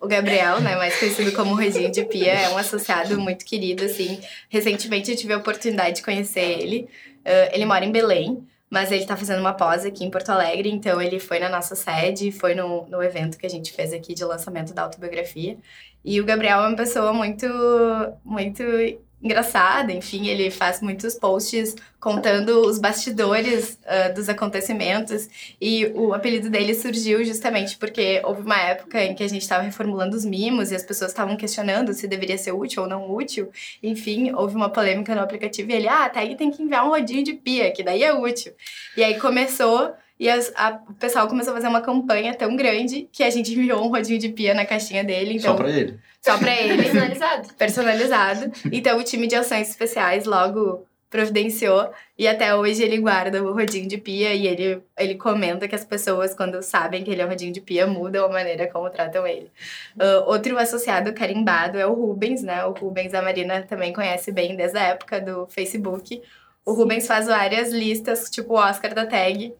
O 0.00 0.06
Gabriel, 0.06 0.60
né, 0.60 0.76
mais 0.76 0.98
conhecido 0.98 1.30
como 1.32 1.54
Rodinho 1.54 1.90
de 1.90 2.04
Pia, 2.06 2.32
é 2.32 2.48
um 2.48 2.56
associado 2.56 3.20
muito 3.20 3.44
querido, 3.44 3.84
assim. 3.84 4.18
Recentemente 4.48 5.10
eu 5.10 5.16
tive 5.16 5.34
a 5.34 5.36
oportunidade 5.36 5.96
de 5.96 6.02
conhecer 6.02 6.58
ele. 6.58 6.88
Uh, 7.20 7.52
ele 7.52 7.66
mora 7.66 7.84
em 7.84 7.92
Belém, 7.92 8.46
mas 8.70 8.90
ele 8.90 9.04
tá 9.04 9.14
fazendo 9.14 9.40
uma 9.40 9.52
pós 9.52 9.84
aqui 9.84 10.04
em 10.04 10.10
Porto 10.10 10.30
Alegre, 10.30 10.70
então 10.70 11.02
ele 11.02 11.20
foi 11.20 11.38
na 11.38 11.50
nossa 11.50 11.74
sede, 11.74 12.32
foi 12.32 12.54
no, 12.54 12.86
no 12.86 13.02
evento 13.02 13.36
que 13.36 13.44
a 13.44 13.50
gente 13.50 13.72
fez 13.74 13.92
aqui 13.92 14.14
de 14.14 14.24
lançamento 14.24 14.72
da 14.72 14.82
autobiografia. 14.82 15.58
E 16.02 16.18
o 16.18 16.24
Gabriel 16.24 16.62
é 16.62 16.68
uma 16.68 16.76
pessoa 16.76 17.12
muito, 17.12 17.46
muito 18.24 18.62
engraçada, 19.22 19.92
enfim, 19.92 20.28
ele 20.28 20.50
faz 20.50 20.80
muitos 20.80 21.14
posts 21.16 21.74
contando 21.98 22.60
os 22.60 22.78
bastidores 22.78 23.78
uh, 23.82 24.14
dos 24.14 24.28
acontecimentos 24.28 25.28
e 25.60 25.86
o 25.86 26.14
apelido 26.14 26.48
dele 26.48 26.72
surgiu 26.74 27.24
justamente 27.24 27.76
porque 27.76 28.22
houve 28.24 28.42
uma 28.42 28.60
época 28.60 29.02
em 29.02 29.14
que 29.14 29.24
a 29.24 29.28
gente 29.28 29.42
estava 29.42 29.64
reformulando 29.64 30.16
os 30.16 30.24
mimos 30.24 30.70
e 30.70 30.76
as 30.76 30.84
pessoas 30.84 31.10
estavam 31.10 31.36
questionando 31.36 31.92
se 31.92 32.06
deveria 32.06 32.38
ser 32.38 32.52
útil 32.52 32.84
ou 32.84 32.88
não 32.88 33.10
útil, 33.12 33.50
enfim, 33.82 34.32
houve 34.32 34.54
uma 34.54 34.70
polêmica 34.70 35.14
no 35.14 35.20
aplicativo 35.20 35.70
e 35.70 35.74
ele, 35.74 35.88
ah, 35.88 36.08
tag 36.08 36.36
tem 36.36 36.50
que 36.50 36.62
enviar 36.62 36.86
um 36.86 36.90
rodinho 36.90 37.24
de 37.24 37.32
pia, 37.32 37.72
que 37.72 37.82
daí 37.82 38.04
é 38.04 38.12
útil. 38.12 38.52
E 38.96 39.02
aí 39.02 39.18
começou 39.18 39.92
e 40.18 40.28
as, 40.28 40.52
a, 40.56 40.80
o 40.88 40.94
pessoal 40.94 41.28
começou 41.28 41.52
a 41.52 41.56
fazer 41.56 41.68
uma 41.68 41.80
campanha 41.80 42.34
tão 42.34 42.56
grande 42.56 43.08
que 43.12 43.22
a 43.22 43.30
gente 43.30 43.52
enviou 43.52 43.84
um 43.84 43.88
rodinho 43.88 44.18
de 44.18 44.28
pia 44.30 44.52
na 44.52 44.66
caixinha 44.66 45.04
dele. 45.04 45.36
Então, 45.36 45.52
só 45.52 45.56
pra 45.56 45.70
ele. 45.70 45.98
Só 46.20 46.38
pra 46.38 46.60
ele. 46.60 46.82
Personalizado. 46.82 47.54
Personalizado. 47.54 48.52
Então 48.72 48.98
o 48.98 49.04
time 49.04 49.26
de 49.26 49.36
ações 49.36 49.70
especiais 49.70 50.24
logo 50.24 50.86
providenciou 51.10 51.90
e 52.18 52.28
até 52.28 52.54
hoje 52.54 52.82
ele 52.82 52.98
guarda 52.98 53.42
o 53.42 53.54
rodinho 53.54 53.88
de 53.88 53.96
pia 53.96 54.34
e 54.34 54.46
ele, 54.46 54.82
ele 54.98 55.14
comenta 55.14 55.66
que 55.66 55.74
as 55.74 55.84
pessoas, 55.84 56.34
quando 56.34 56.62
sabem 56.62 57.02
que 57.02 57.10
ele 57.10 57.22
é 57.22 57.24
o 57.24 57.28
rodinho 57.28 57.52
de 57.52 57.60
pia, 57.60 57.86
mudam 57.86 58.26
a 58.26 58.28
maneira 58.28 58.66
como 58.66 58.90
tratam 58.90 59.26
ele. 59.26 59.50
Uh, 59.96 60.28
outro 60.28 60.58
associado 60.58 61.12
carimbado 61.14 61.78
é 61.78 61.86
o 61.86 61.94
Rubens, 61.94 62.42
né? 62.42 62.64
O 62.64 62.72
Rubens 62.72 63.14
a 63.14 63.22
Marina 63.22 63.62
também 63.62 63.92
conhece 63.92 64.30
bem 64.30 64.54
desde 64.54 64.78
a 64.78 64.82
época 64.82 65.20
do 65.20 65.46
Facebook. 65.46 66.20
O 66.64 66.72
Rubens 66.72 67.06
faz 67.06 67.26
várias 67.26 67.72
listas, 67.72 68.28
tipo 68.28 68.52
o 68.52 68.58
Oscar 68.58 68.92
da 68.92 69.06
tag, 69.06 69.54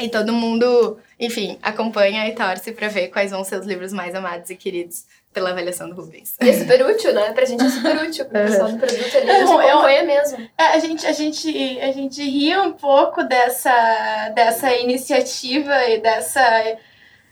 e 0.00 0.08
todo 0.08 0.32
mundo, 0.32 0.98
enfim, 1.18 1.58
acompanha 1.62 2.26
e 2.28 2.34
torce 2.34 2.72
para 2.72 2.88
ver 2.88 3.08
quais 3.08 3.30
vão 3.30 3.44
ser 3.44 3.60
os 3.60 3.66
livros 3.66 3.92
mais 3.92 4.14
amados 4.14 4.50
e 4.50 4.56
queridos 4.56 5.04
pela 5.32 5.50
avaliação 5.50 5.88
do 5.88 5.94
Rubens. 5.94 6.34
E 6.40 6.48
é 6.48 6.52
super 6.52 6.86
útil, 6.86 7.12
né? 7.12 7.32
Pra 7.32 7.44
gente 7.44 7.64
é 7.64 7.68
super 7.68 7.96
útil. 8.02 8.24
Pro 8.24 8.40
pessoal 8.40 8.70
do 8.70 8.78
produto 8.78 9.16
ali, 9.16 9.30
a 9.30 9.38
gente 9.40 9.52
acompanha 9.52 10.02
mesmo. 10.04 10.50
É, 10.56 10.64
a 10.64 10.78
gente, 10.78 11.06
a, 11.06 11.12
gente, 11.12 11.80
a 11.80 11.92
gente 11.92 12.22
ri 12.22 12.56
um 12.56 12.72
pouco 12.72 13.22
dessa, 13.24 14.30
dessa 14.34 14.72
iniciativa 14.74 15.88
e 15.88 16.00
dessa 16.00 16.76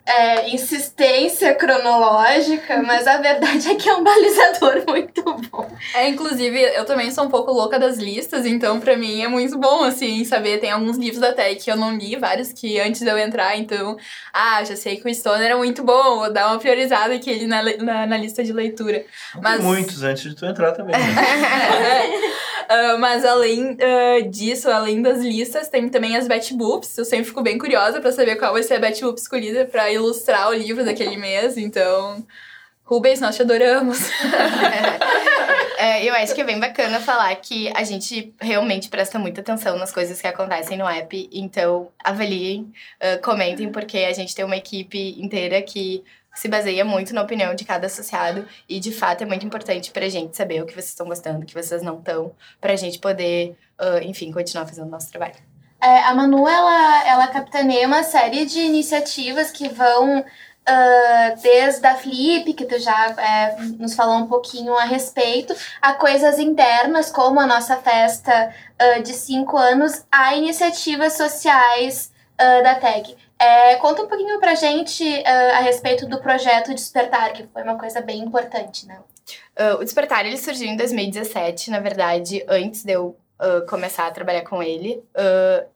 é, 0.04 0.48
insistência 0.50 1.54
cronológica, 1.54 2.82
mas 2.82 3.06
a 3.06 3.18
verdade 3.18 3.70
é 3.70 3.74
que 3.76 3.88
é 3.88 3.94
um 3.94 4.02
balizador 4.02 4.82
muito 4.88 5.22
bom. 5.22 5.68
É, 5.94 6.08
inclusive, 6.08 6.60
eu 6.60 6.84
também 6.84 7.10
sou 7.10 7.24
um 7.24 7.28
pouco 7.30 7.52
louca 7.52 7.78
das 7.78 7.98
listas, 7.98 8.44
então 8.44 8.80
para 8.80 8.96
mim 8.96 9.22
é 9.22 9.28
muito 9.28 9.56
bom, 9.58 9.84
assim, 9.84 10.24
saber. 10.24 10.58
Tem 10.58 10.72
alguns 10.72 10.96
livros 10.96 11.20
da 11.20 11.32
Tech 11.32 11.62
que 11.62 11.70
eu 11.70 11.76
não 11.76 11.96
li, 11.96 12.16
vários 12.16 12.52
que 12.52 12.80
antes 12.80 13.00
de 13.00 13.08
eu 13.08 13.16
entrar, 13.16 13.56
então, 13.56 13.96
ah, 14.32 14.64
já 14.64 14.74
sei 14.74 14.96
que 14.96 15.08
o 15.08 15.14
Stoner 15.14 15.50
é 15.50 15.54
muito 15.54 15.84
bom, 15.84 16.18
vou 16.18 16.32
dar 16.32 16.48
uma 16.48 16.58
priorizada 16.58 17.14
aqui 17.14 17.30
ele 17.30 17.46
na, 17.46 17.62
na, 17.62 18.06
na 18.06 18.16
lista 18.16 18.42
de 18.42 18.52
leitura. 18.52 19.04
Mas... 19.40 19.58
Tem 19.58 19.66
muitos 19.66 20.02
antes 20.02 20.22
de 20.24 20.34
tu 20.34 20.44
entrar 20.46 20.72
também. 20.72 20.94
Né? 20.98 22.10
Uh, 22.64 22.98
mas 23.00 23.24
além 23.24 23.72
uh, 23.72 24.28
disso, 24.30 24.70
além 24.70 25.02
das 25.02 25.20
listas, 25.20 25.68
tem 25.68 25.88
também 25.88 26.16
as 26.16 26.26
Betboops. 26.26 26.96
Eu 26.98 27.04
sempre 27.04 27.26
fico 27.26 27.42
bem 27.42 27.58
curiosa 27.58 28.00
para 28.00 28.12
saber 28.12 28.36
qual 28.36 28.52
vai 28.52 28.62
ser 28.62 28.74
a 28.74 28.78
Betboop 28.78 29.18
escolhida 29.18 29.64
para 29.64 29.90
ilustrar 29.90 30.48
o 30.48 30.54
livro 30.54 30.84
daquele 30.84 31.16
mês. 31.16 31.56
Então, 31.56 32.24
Rubens, 32.84 33.20
nós 33.20 33.36
te 33.36 33.42
adoramos. 33.42 33.98
é, 35.78 36.04
eu 36.04 36.14
acho 36.14 36.34
que 36.34 36.40
é 36.40 36.44
bem 36.44 36.60
bacana 36.60 37.00
falar 37.00 37.34
que 37.36 37.72
a 37.74 37.84
gente 37.84 38.34
realmente 38.40 38.88
presta 38.88 39.18
muita 39.18 39.40
atenção 39.40 39.78
nas 39.78 39.92
coisas 39.92 40.20
que 40.20 40.26
acontecem 40.26 40.76
no 40.76 40.86
app. 40.86 41.28
Então, 41.32 41.88
avaliem, 42.04 42.72
uh, 43.00 43.22
comentem, 43.22 43.70
porque 43.70 43.98
a 43.98 44.12
gente 44.12 44.34
tem 44.34 44.44
uma 44.44 44.56
equipe 44.56 45.16
inteira 45.18 45.62
que 45.62 46.04
se 46.34 46.48
baseia 46.48 46.84
muito 46.84 47.14
na 47.14 47.22
opinião 47.22 47.54
de 47.54 47.64
cada 47.64 47.86
associado 47.86 48.46
e 48.68 48.80
de 48.80 48.92
fato 48.92 49.22
é 49.22 49.26
muito 49.26 49.44
importante 49.44 49.90
para 49.90 50.06
a 50.06 50.08
gente 50.08 50.36
saber 50.36 50.62
o 50.62 50.66
que 50.66 50.72
vocês 50.72 50.88
estão 50.88 51.06
gostando, 51.06 51.40
o 51.40 51.46
que 51.46 51.54
vocês 51.54 51.82
não 51.82 51.98
estão, 51.98 52.32
para 52.60 52.72
a 52.72 52.76
gente 52.76 52.98
poder, 52.98 53.56
uh, 53.80 54.02
enfim, 54.02 54.32
continuar 54.32 54.66
fazendo 54.66 54.88
nosso 54.88 55.10
trabalho. 55.10 55.34
É, 55.80 56.04
a 56.04 56.14
Manu, 56.14 56.46
ela, 56.46 57.08
ela 57.08 57.26
capitaneia 57.26 57.86
uma 57.88 58.04
série 58.04 58.46
de 58.46 58.60
iniciativas 58.60 59.50
que 59.50 59.68
vão 59.68 60.20
uh, 60.20 61.42
desde 61.42 61.84
a 61.84 61.96
Flip, 61.96 62.52
que 62.54 62.64
tu 62.64 62.78
já 62.78 63.10
é, 63.18 63.56
nos 63.78 63.94
falou 63.94 64.16
um 64.16 64.28
pouquinho 64.28 64.76
a 64.76 64.84
respeito, 64.84 65.54
a 65.80 65.94
coisas 65.94 66.38
internas, 66.38 67.10
como 67.10 67.40
a 67.40 67.46
nossa 67.46 67.76
festa 67.76 68.54
uh, 68.80 69.02
de 69.02 69.12
cinco 69.12 69.56
anos, 69.56 70.04
a 70.10 70.36
iniciativas 70.36 71.14
sociais 71.14 72.11
da 72.38 72.74
TEG. 72.74 73.16
É, 73.42 73.74
conta 73.76 74.02
um 74.02 74.06
pouquinho 74.06 74.38
pra 74.38 74.54
gente 74.54 75.02
uh, 75.02 75.56
a 75.56 75.58
respeito 75.58 76.06
do 76.06 76.20
projeto 76.20 76.72
Despertar, 76.72 77.32
que 77.32 77.44
foi 77.52 77.64
uma 77.64 77.76
coisa 77.76 78.00
bem 78.00 78.20
importante, 78.20 78.86
né? 78.86 79.00
Uh, 79.58 79.80
o 79.80 79.84
Despertar, 79.84 80.24
ele 80.24 80.38
surgiu 80.38 80.68
em 80.68 80.76
2017, 80.76 81.68
na 81.68 81.80
verdade, 81.80 82.44
antes 82.46 82.84
de 82.84 82.92
eu 82.92 83.16
uh, 83.40 83.66
começar 83.66 84.06
a 84.06 84.12
trabalhar 84.12 84.42
com 84.42 84.62
ele. 84.62 85.02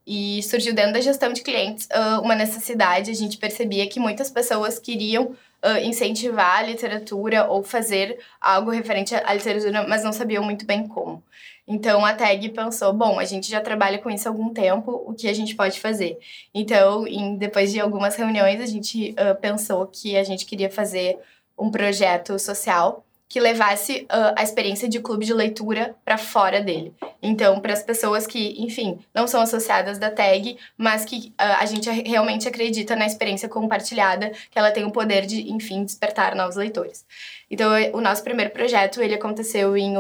e 0.07 0.41
surgiu 0.45 0.73
dentro 0.73 0.93
da 0.93 1.01
gestão 1.01 1.33
de 1.33 1.43
clientes 1.43 1.89
uma 2.23 2.37
necessidade, 2.37 3.11
a 3.11 3.15
gente 3.15 3.37
percebia 3.37 3.89
que 3.89 3.99
muitas 3.99 4.31
pessoas 4.31 4.79
queriam 4.79 5.35
incentivar 5.83 6.61
a 6.61 6.63
literatura 6.63 7.49
ou 7.49 7.65
fazer 7.65 8.21
algo 8.41 8.71
referente 8.71 9.13
à 9.17 9.35
literatura, 9.35 9.85
mas 9.89 10.05
não 10.05 10.13
sabiam 10.13 10.45
muito 10.45 10.65
bem 10.65 10.87
como. 10.87 11.21
Então 11.67 12.05
a 12.05 12.15
tag 12.15 12.49
pensou, 12.51 12.93
bom, 12.93 13.19
a 13.19 13.25
gente 13.25 13.51
já 13.51 13.61
trabalha 13.61 13.99
com 13.99 14.09
isso 14.09 14.29
há 14.29 14.31
algum 14.31 14.53
tempo, 14.53 15.03
o 15.07 15.13
que 15.15 15.29
a 15.29 15.33
gente 15.33 15.55
pode 15.55 15.81
fazer? 15.81 16.19
Então, 16.55 17.07
em, 17.07 17.37
depois 17.37 17.73
de 17.73 17.81
algumas 17.81 18.15
reuniões, 18.15 18.61
a 18.61 18.67
gente 18.67 19.11
uh, 19.13 19.35
pensou 19.41 19.87
que 19.87 20.17
a 20.17 20.23
gente 20.23 20.47
queria 20.47 20.71
fazer 20.71 21.19
um 21.59 21.71
projeto 21.71 22.39
social 22.39 23.05
que 23.29 23.41
levasse 23.41 24.03
uh, 24.05 24.35
a 24.37 24.43
experiência 24.43 24.89
de 24.89 25.01
clube 25.01 25.27
de 25.27 25.35
leitura 25.35 25.97
para 26.05 26.17
fora 26.17 26.61
dele. 26.61 26.95
Então, 27.21 27.59
para 27.61 27.73
as 27.73 27.83
pessoas 27.83 28.25
que, 28.25 28.55
enfim, 28.63 29.01
não 29.13 29.27
são 29.27 29.41
associadas 29.41 29.99
da 29.99 30.11
tag, 30.11 30.57
mas 30.77 31.05
que 31.05 31.31
uh, 31.31 31.59
a 31.59 31.67
gente 31.67 31.91
realmente 31.91 32.47
acredita 32.47 32.95
na 32.95 33.05
experiência 33.05 33.49
compartilhada, 33.49 34.31
que 34.51 34.57
ela 34.57 34.71
tem 34.71 34.85
o 34.85 34.93
poder 34.93 35.27
de, 35.27 35.51
enfim, 35.51 35.85
despertar 35.85 36.37
novos 36.37 36.55
leitores. 36.55 37.05
Então, 37.51 37.73
o 37.93 38.01
nosso 38.01 38.23
primeiro 38.23 38.53
projeto, 38.53 39.03
ele 39.03 39.15
aconteceu 39.15 39.77
em 39.77 39.97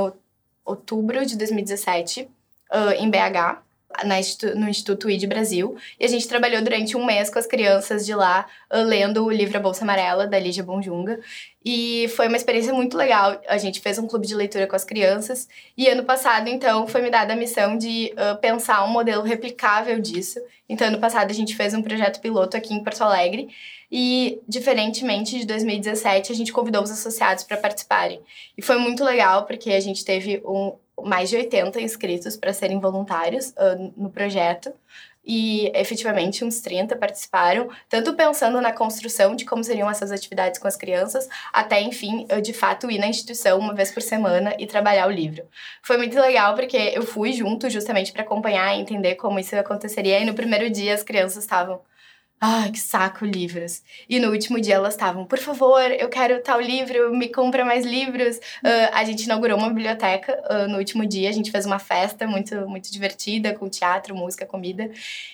outubro 0.66 1.24
de 1.24 1.36
2017, 1.36 2.28
uh, 2.72 2.90
em 2.98 3.08
BH, 3.08 3.62
na, 4.04 4.16
no 4.54 4.68
Instituto 4.68 5.08
ID 5.08 5.26
Brasil. 5.26 5.76
E 5.98 6.04
a 6.04 6.08
gente 6.08 6.28
trabalhou 6.28 6.60
durante 6.60 6.96
um 6.96 7.06
mês 7.06 7.30
com 7.30 7.38
as 7.38 7.46
crianças 7.46 8.04
de 8.04 8.14
lá, 8.14 8.46
uh, 8.70 8.82
lendo 8.82 9.24
o 9.24 9.30
livro 9.30 9.56
A 9.56 9.60
Bolsa 9.60 9.84
Amarela, 9.84 10.26
da 10.26 10.38
Lígia 10.38 10.64
Bonjunga. 10.64 11.20
E 11.64 12.08
foi 12.16 12.28
uma 12.28 12.36
experiência 12.36 12.72
muito 12.74 12.96
legal. 12.96 13.40
A 13.48 13.58
gente 13.58 13.80
fez 13.80 13.98
um 13.98 14.06
clube 14.06 14.26
de 14.26 14.34
leitura 14.34 14.66
com 14.66 14.76
as 14.76 14.84
crianças. 14.84 15.48
E 15.76 15.88
ano 15.88 16.04
passado, 16.04 16.48
então, 16.48 16.86
foi 16.86 17.00
me 17.00 17.10
dada 17.10 17.32
a 17.32 17.36
missão 17.36 17.78
de 17.78 18.12
uh, 18.12 18.38
pensar 18.40 18.84
um 18.84 18.88
modelo 18.88 19.22
replicável 19.22 19.98
disso. 20.00 20.40
Então, 20.68 20.88
ano 20.88 20.98
passado, 20.98 21.30
a 21.30 21.34
gente 21.34 21.56
fez 21.56 21.74
um 21.74 21.82
projeto 21.82 22.20
piloto 22.20 22.56
aqui 22.56 22.74
em 22.74 22.82
Porto 22.82 23.02
Alegre. 23.02 23.48
E, 23.90 24.40
diferentemente 24.48 25.38
de 25.38 25.46
2017, 25.46 26.32
a 26.32 26.34
gente 26.34 26.52
convidou 26.52 26.82
os 26.82 26.90
associados 26.90 27.44
para 27.44 27.56
participarem. 27.56 28.20
E 28.56 28.62
foi 28.62 28.78
muito 28.78 29.04
legal, 29.04 29.44
porque 29.44 29.70
a 29.70 29.80
gente 29.80 30.04
teve 30.04 30.42
um, 30.44 30.74
mais 31.02 31.30
de 31.30 31.36
80 31.36 31.80
inscritos 31.80 32.36
para 32.36 32.52
serem 32.52 32.80
voluntários 32.80 33.50
uh, 33.50 33.92
no 33.96 34.10
projeto. 34.10 34.72
E 35.28 35.72
efetivamente 35.74 36.44
uns 36.44 36.60
30 36.60 36.94
participaram, 36.94 37.68
tanto 37.88 38.14
pensando 38.14 38.60
na 38.60 38.72
construção 38.72 39.34
de 39.34 39.44
como 39.44 39.64
seriam 39.64 39.90
essas 39.90 40.12
atividades 40.12 40.60
com 40.60 40.68
as 40.68 40.76
crianças, 40.76 41.28
até, 41.52 41.80
enfim, 41.82 42.28
de 42.40 42.52
fato 42.52 42.88
ir 42.88 42.98
na 42.98 43.08
instituição 43.08 43.58
uma 43.58 43.74
vez 43.74 43.90
por 43.90 44.02
semana 44.02 44.54
e 44.56 44.68
trabalhar 44.68 45.08
o 45.08 45.10
livro. 45.10 45.42
Foi 45.82 45.96
muito 45.96 46.16
legal 46.20 46.54
porque 46.54 46.76
eu 46.76 47.02
fui 47.02 47.32
junto 47.32 47.68
justamente 47.68 48.12
para 48.12 48.22
acompanhar 48.22 48.76
e 48.76 48.80
entender 48.80 49.16
como 49.16 49.40
isso 49.40 49.56
aconteceria. 49.56 50.20
E 50.20 50.24
no 50.24 50.32
primeiro 50.32 50.70
dia 50.70 50.94
as 50.94 51.02
crianças 51.02 51.42
estavam 51.42 51.80
Ai, 52.38 52.70
que 52.70 52.78
saco, 52.78 53.24
livros. 53.24 53.82
E 54.06 54.20
no 54.20 54.30
último 54.30 54.60
dia 54.60 54.74
elas 54.74 54.92
estavam, 54.92 55.24
por 55.24 55.38
favor, 55.38 55.80
eu 55.90 56.06
quero 56.10 56.42
tal 56.42 56.60
livro, 56.60 57.10
me 57.16 57.30
compra 57.30 57.64
mais 57.64 57.82
livros. 57.86 58.36
Uh, 58.36 58.92
a 58.92 59.04
gente 59.04 59.24
inaugurou 59.24 59.56
uma 59.56 59.70
biblioteca 59.70 60.38
uh, 60.50 60.68
no 60.68 60.76
último 60.76 61.06
dia, 61.06 61.30
a 61.30 61.32
gente 61.32 61.50
fez 61.50 61.64
uma 61.64 61.78
festa 61.78 62.26
muito, 62.26 62.54
muito 62.68 62.92
divertida, 62.92 63.54
com 63.54 63.70
teatro, 63.70 64.14
música, 64.14 64.44
comida. 64.44 64.90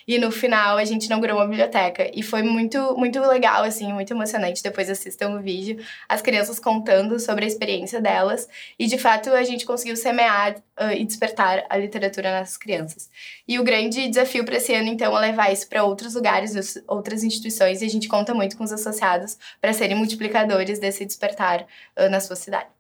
E 0.07 0.17
no 0.17 0.31
final 0.31 0.77
a 0.79 0.85
gente 0.85 1.07
inaugurou 1.07 1.39
uma 1.39 1.47
biblioteca. 1.47 2.09
E 2.15 2.23
foi 2.23 2.43
muito, 2.45 2.97
muito 2.97 3.19
legal, 3.21 3.65
assim, 3.65 3.93
muito 3.93 4.13
emocionante. 4.13 4.63
Depois 4.63 4.89
assistam 4.89 5.31
o 5.31 5.43
vídeo, 5.43 5.85
as 6.09 6.23
crianças 6.23 6.61
contando 6.61 7.19
sobre 7.19 7.45
a 7.45 7.49
experiência 7.49 8.01
delas. 8.01 8.49
E 8.79 8.87
de 8.87 8.97
fato 8.97 9.31
a 9.31 9.43
gente 9.43 9.67
conseguiu 9.67 9.97
semear 9.97 10.55
uh, 10.83 10.93
e 10.93 11.05
despertar 11.05 11.64
a 11.68 11.76
literatura 11.76 12.33
nas 12.33 12.57
crianças. 12.57 13.09
E 13.47 13.59
o 13.59 13.64
grande 13.64 14.09
desafio 14.09 14.45
para 14.45 14.57
esse 14.57 14.74
ano, 14.74 14.89
então, 14.89 15.16
é 15.16 15.20
levar 15.20 15.53
isso 15.53 15.68
para 15.68 15.85
outros 15.85 16.14
lugares 16.14 16.53
outras 16.89 17.22
instituições 17.22 17.83
e 17.83 17.85
a 17.85 17.89
gente 17.89 18.09
conta 18.09 18.35
muito 18.35 18.57
com 18.57 18.64
os 18.64 18.72
associados 18.72 19.39
para 19.61 19.72
serem 19.72 19.97
multiplicadores 19.97 20.78
desse 20.78 21.05
despertar 21.05 21.66
uh, 21.99 22.09
nas 22.11 22.24
suas 22.24 22.39
cidades. 22.39 22.72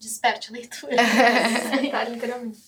Desperte 0.00 0.50
a 0.50 0.52
leitura. 0.52 0.96
Despertar, 1.70 2.10
literalmente. 2.10 2.58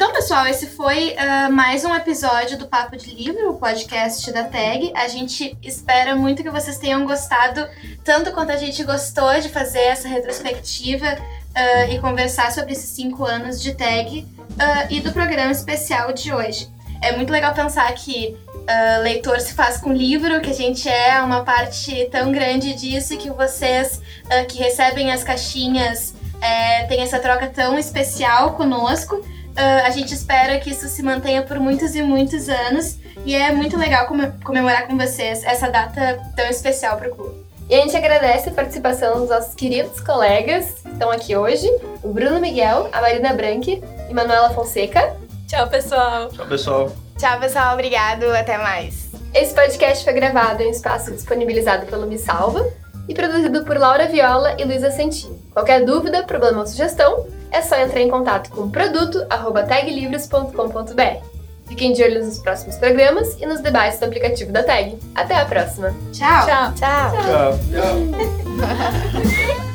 Então, 0.00 0.12
pessoal, 0.12 0.46
esse 0.46 0.66
foi 0.66 1.14
uh, 1.14 1.52
mais 1.52 1.84
um 1.84 1.94
episódio 1.94 2.56
do 2.56 2.66
Papo 2.66 2.96
de 2.96 3.10
Livro, 3.10 3.50
o 3.50 3.58
podcast 3.58 4.32
da 4.32 4.44
TAG. 4.44 4.92
A 4.94 5.08
gente 5.08 5.58
espera 5.62 6.14
muito 6.14 6.42
que 6.42 6.48
vocês 6.48 6.78
tenham 6.78 7.04
gostado, 7.04 7.68
tanto 8.04 8.32
quanto 8.32 8.50
a 8.50 8.56
gente 8.56 8.82
gostou 8.84 9.38
de 9.40 9.48
fazer 9.48 9.80
essa 9.80 10.08
retrospectiva 10.08 11.18
uh, 11.50 11.92
e 11.92 11.98
conversar 11.98 12.52
sobre 12.52 12.72
esses 12.72 12.90
cinco 12.90 13.24
anos 13.24 13.60
de 13.60 13.74
TAG 13.74 14.26
uh, 14.50 14.86
e 14.90 15.00
do 15.00 15.12
programa 15.12 15.52
especial 15.52 16.12
de 16.12 16.32
hoje. 16.32 16.68
É 17.02 17.16
muito 17.16 17.32
legal 17.32 17.54
pensar 17.54 17.90
que 17.94 18.36
uh, 18.54 19.02
leitor 19.02 19.40
se 19.40 19.54
faz 19.54 19.78
com 19.78 19.92
livro, 19.92 20.40
que 20.40 20.50
a 20.50 20.54
gente 20.54 20.88
é 20.88 21.20
uma 21.22 21.42
parte 21.44 22.06
tão 22.10 22.30
grande 22.30 22.74
disso 22.74 23.16
que 23.16 23.30
vocês 23.30 24.00
que 24.48 24.58
recebem 24.58 25.10
as 25.10 25.24
caixinhas 25.24 26.10
uh, 26.10 26.88
têm 26.88 27.00
essa 27.00 27.18
troca 27.18 27.46
tão 27.48 27.78
especial 27.78 28.52
conosco. 28.54 29.24
A 29.84 29.90
gente 29.90 30.14
espera 30.14 30.58
que 30.58 30.70
isso 30.70 30.88
se 30.88 31.02
mantenha 31.02 31.42
por 31.42 31.58
muitos 31.58 31.94
e 31.94 32.00
muitos 32.00 32.48
anos 32.48 32.96
e 33.26 33.34
é 33.34 33.52
muito 33.52 33.76
legal 33.76 34.06
comemorar 34.42 34.86
com 34.86 34.96
vocês 34.96 35.44
essa 35.44 35.68
data 35.68 36.18
tão 36.34 36.46
especial 36.46 36.96
para 36.96 37.08
o 37.08 37.14
clube. 37.14 37.49
E 37.70 37.74
a 37.76 37.82
gente 37.82 37.96
agradece 37.96 38.48
a 38.48 38.52
participação 38.52 39.20
dos 39.20 39.28
nossos 39.28 39.54
queridos 39.54 40.00
colegas 40.00 40.80
que 40.82 40.88
estão 40.88 41.08
aqui 41.08 41.36
hoje, 41.36 41.68
o 42.02 42.12
Bruno 42.12 42.40
Miguel, 42.40 42.88
a 42.90 43.00
Marina 43.00 43.32
Branque 43.32 43.80
e 44.08 44.12
Manuela 44.12 44.50
Fonseca. 44.50 45.16
Tchau, 45.46 45.68
pessoal. 45.68 46.30
Tchau, 46.30 46.46
pessoal. 46.46 46.90
Tchau, 47.16 47.38
pessoal. 47.38 47.74
Obrigado. 47.74 48.24
Até 48.24 48.58
mais. 48.58 49.10
Esse 49.32 49.54
podcast 49.54 50.02
foi 50.02 50.12
gravado 50.12 50.64
em 50.64 50.66
um 50.66 50.72
espaço 50.72 51.12
disponibilizado 51.12 51.86
pelo 51.86 52.08
Me 52.08 52.18
Salva 52.18 52.68
e 53.08 53.14
produzido 53.14 53.64
por 53.64 53.78
Laura 53.78 54.08
Viola 54.08 54.56
e 54.58 54.64
Luísa 54.64 54.90
Sentini. 54.90 55.38
Qualquer 55.52 55.84
dúvida, 55.84 56.24
problema 56.24 56.58
ou 56.58 56.66
sugestão, 56.66 57.24
é 57.52 57.62
só 57.62 57.76
entrar 57.76 58.00
em 58.00 58.10
contato 58.10 58.50
com 58.50 58.68
produto@taglivros.com.br. 58.68 61.39
Fiquem 61.70 61.92
de 61.92 62.02
olho 62.02 62.24
nos 62.24 62.40
próximos 62.40 62.76
programas 62.76 63.36
e 63.40 63.46
nos 63.46 63.60
debates 63.60 64.00
do 64.00 64.06
aplicativo 64.06 64.50
da 64.50 64.64
Tag. 64.64 64.98
Até 65.14 65.36
a 65.36 65.44
próxima. 65.44 65.94
Tchau. 66.12 66.44
Tchau. 66.44 66.74
Tchau. 66.74 67.12
Tchau. 67.12 67.58
Tchau. 67.70 69.60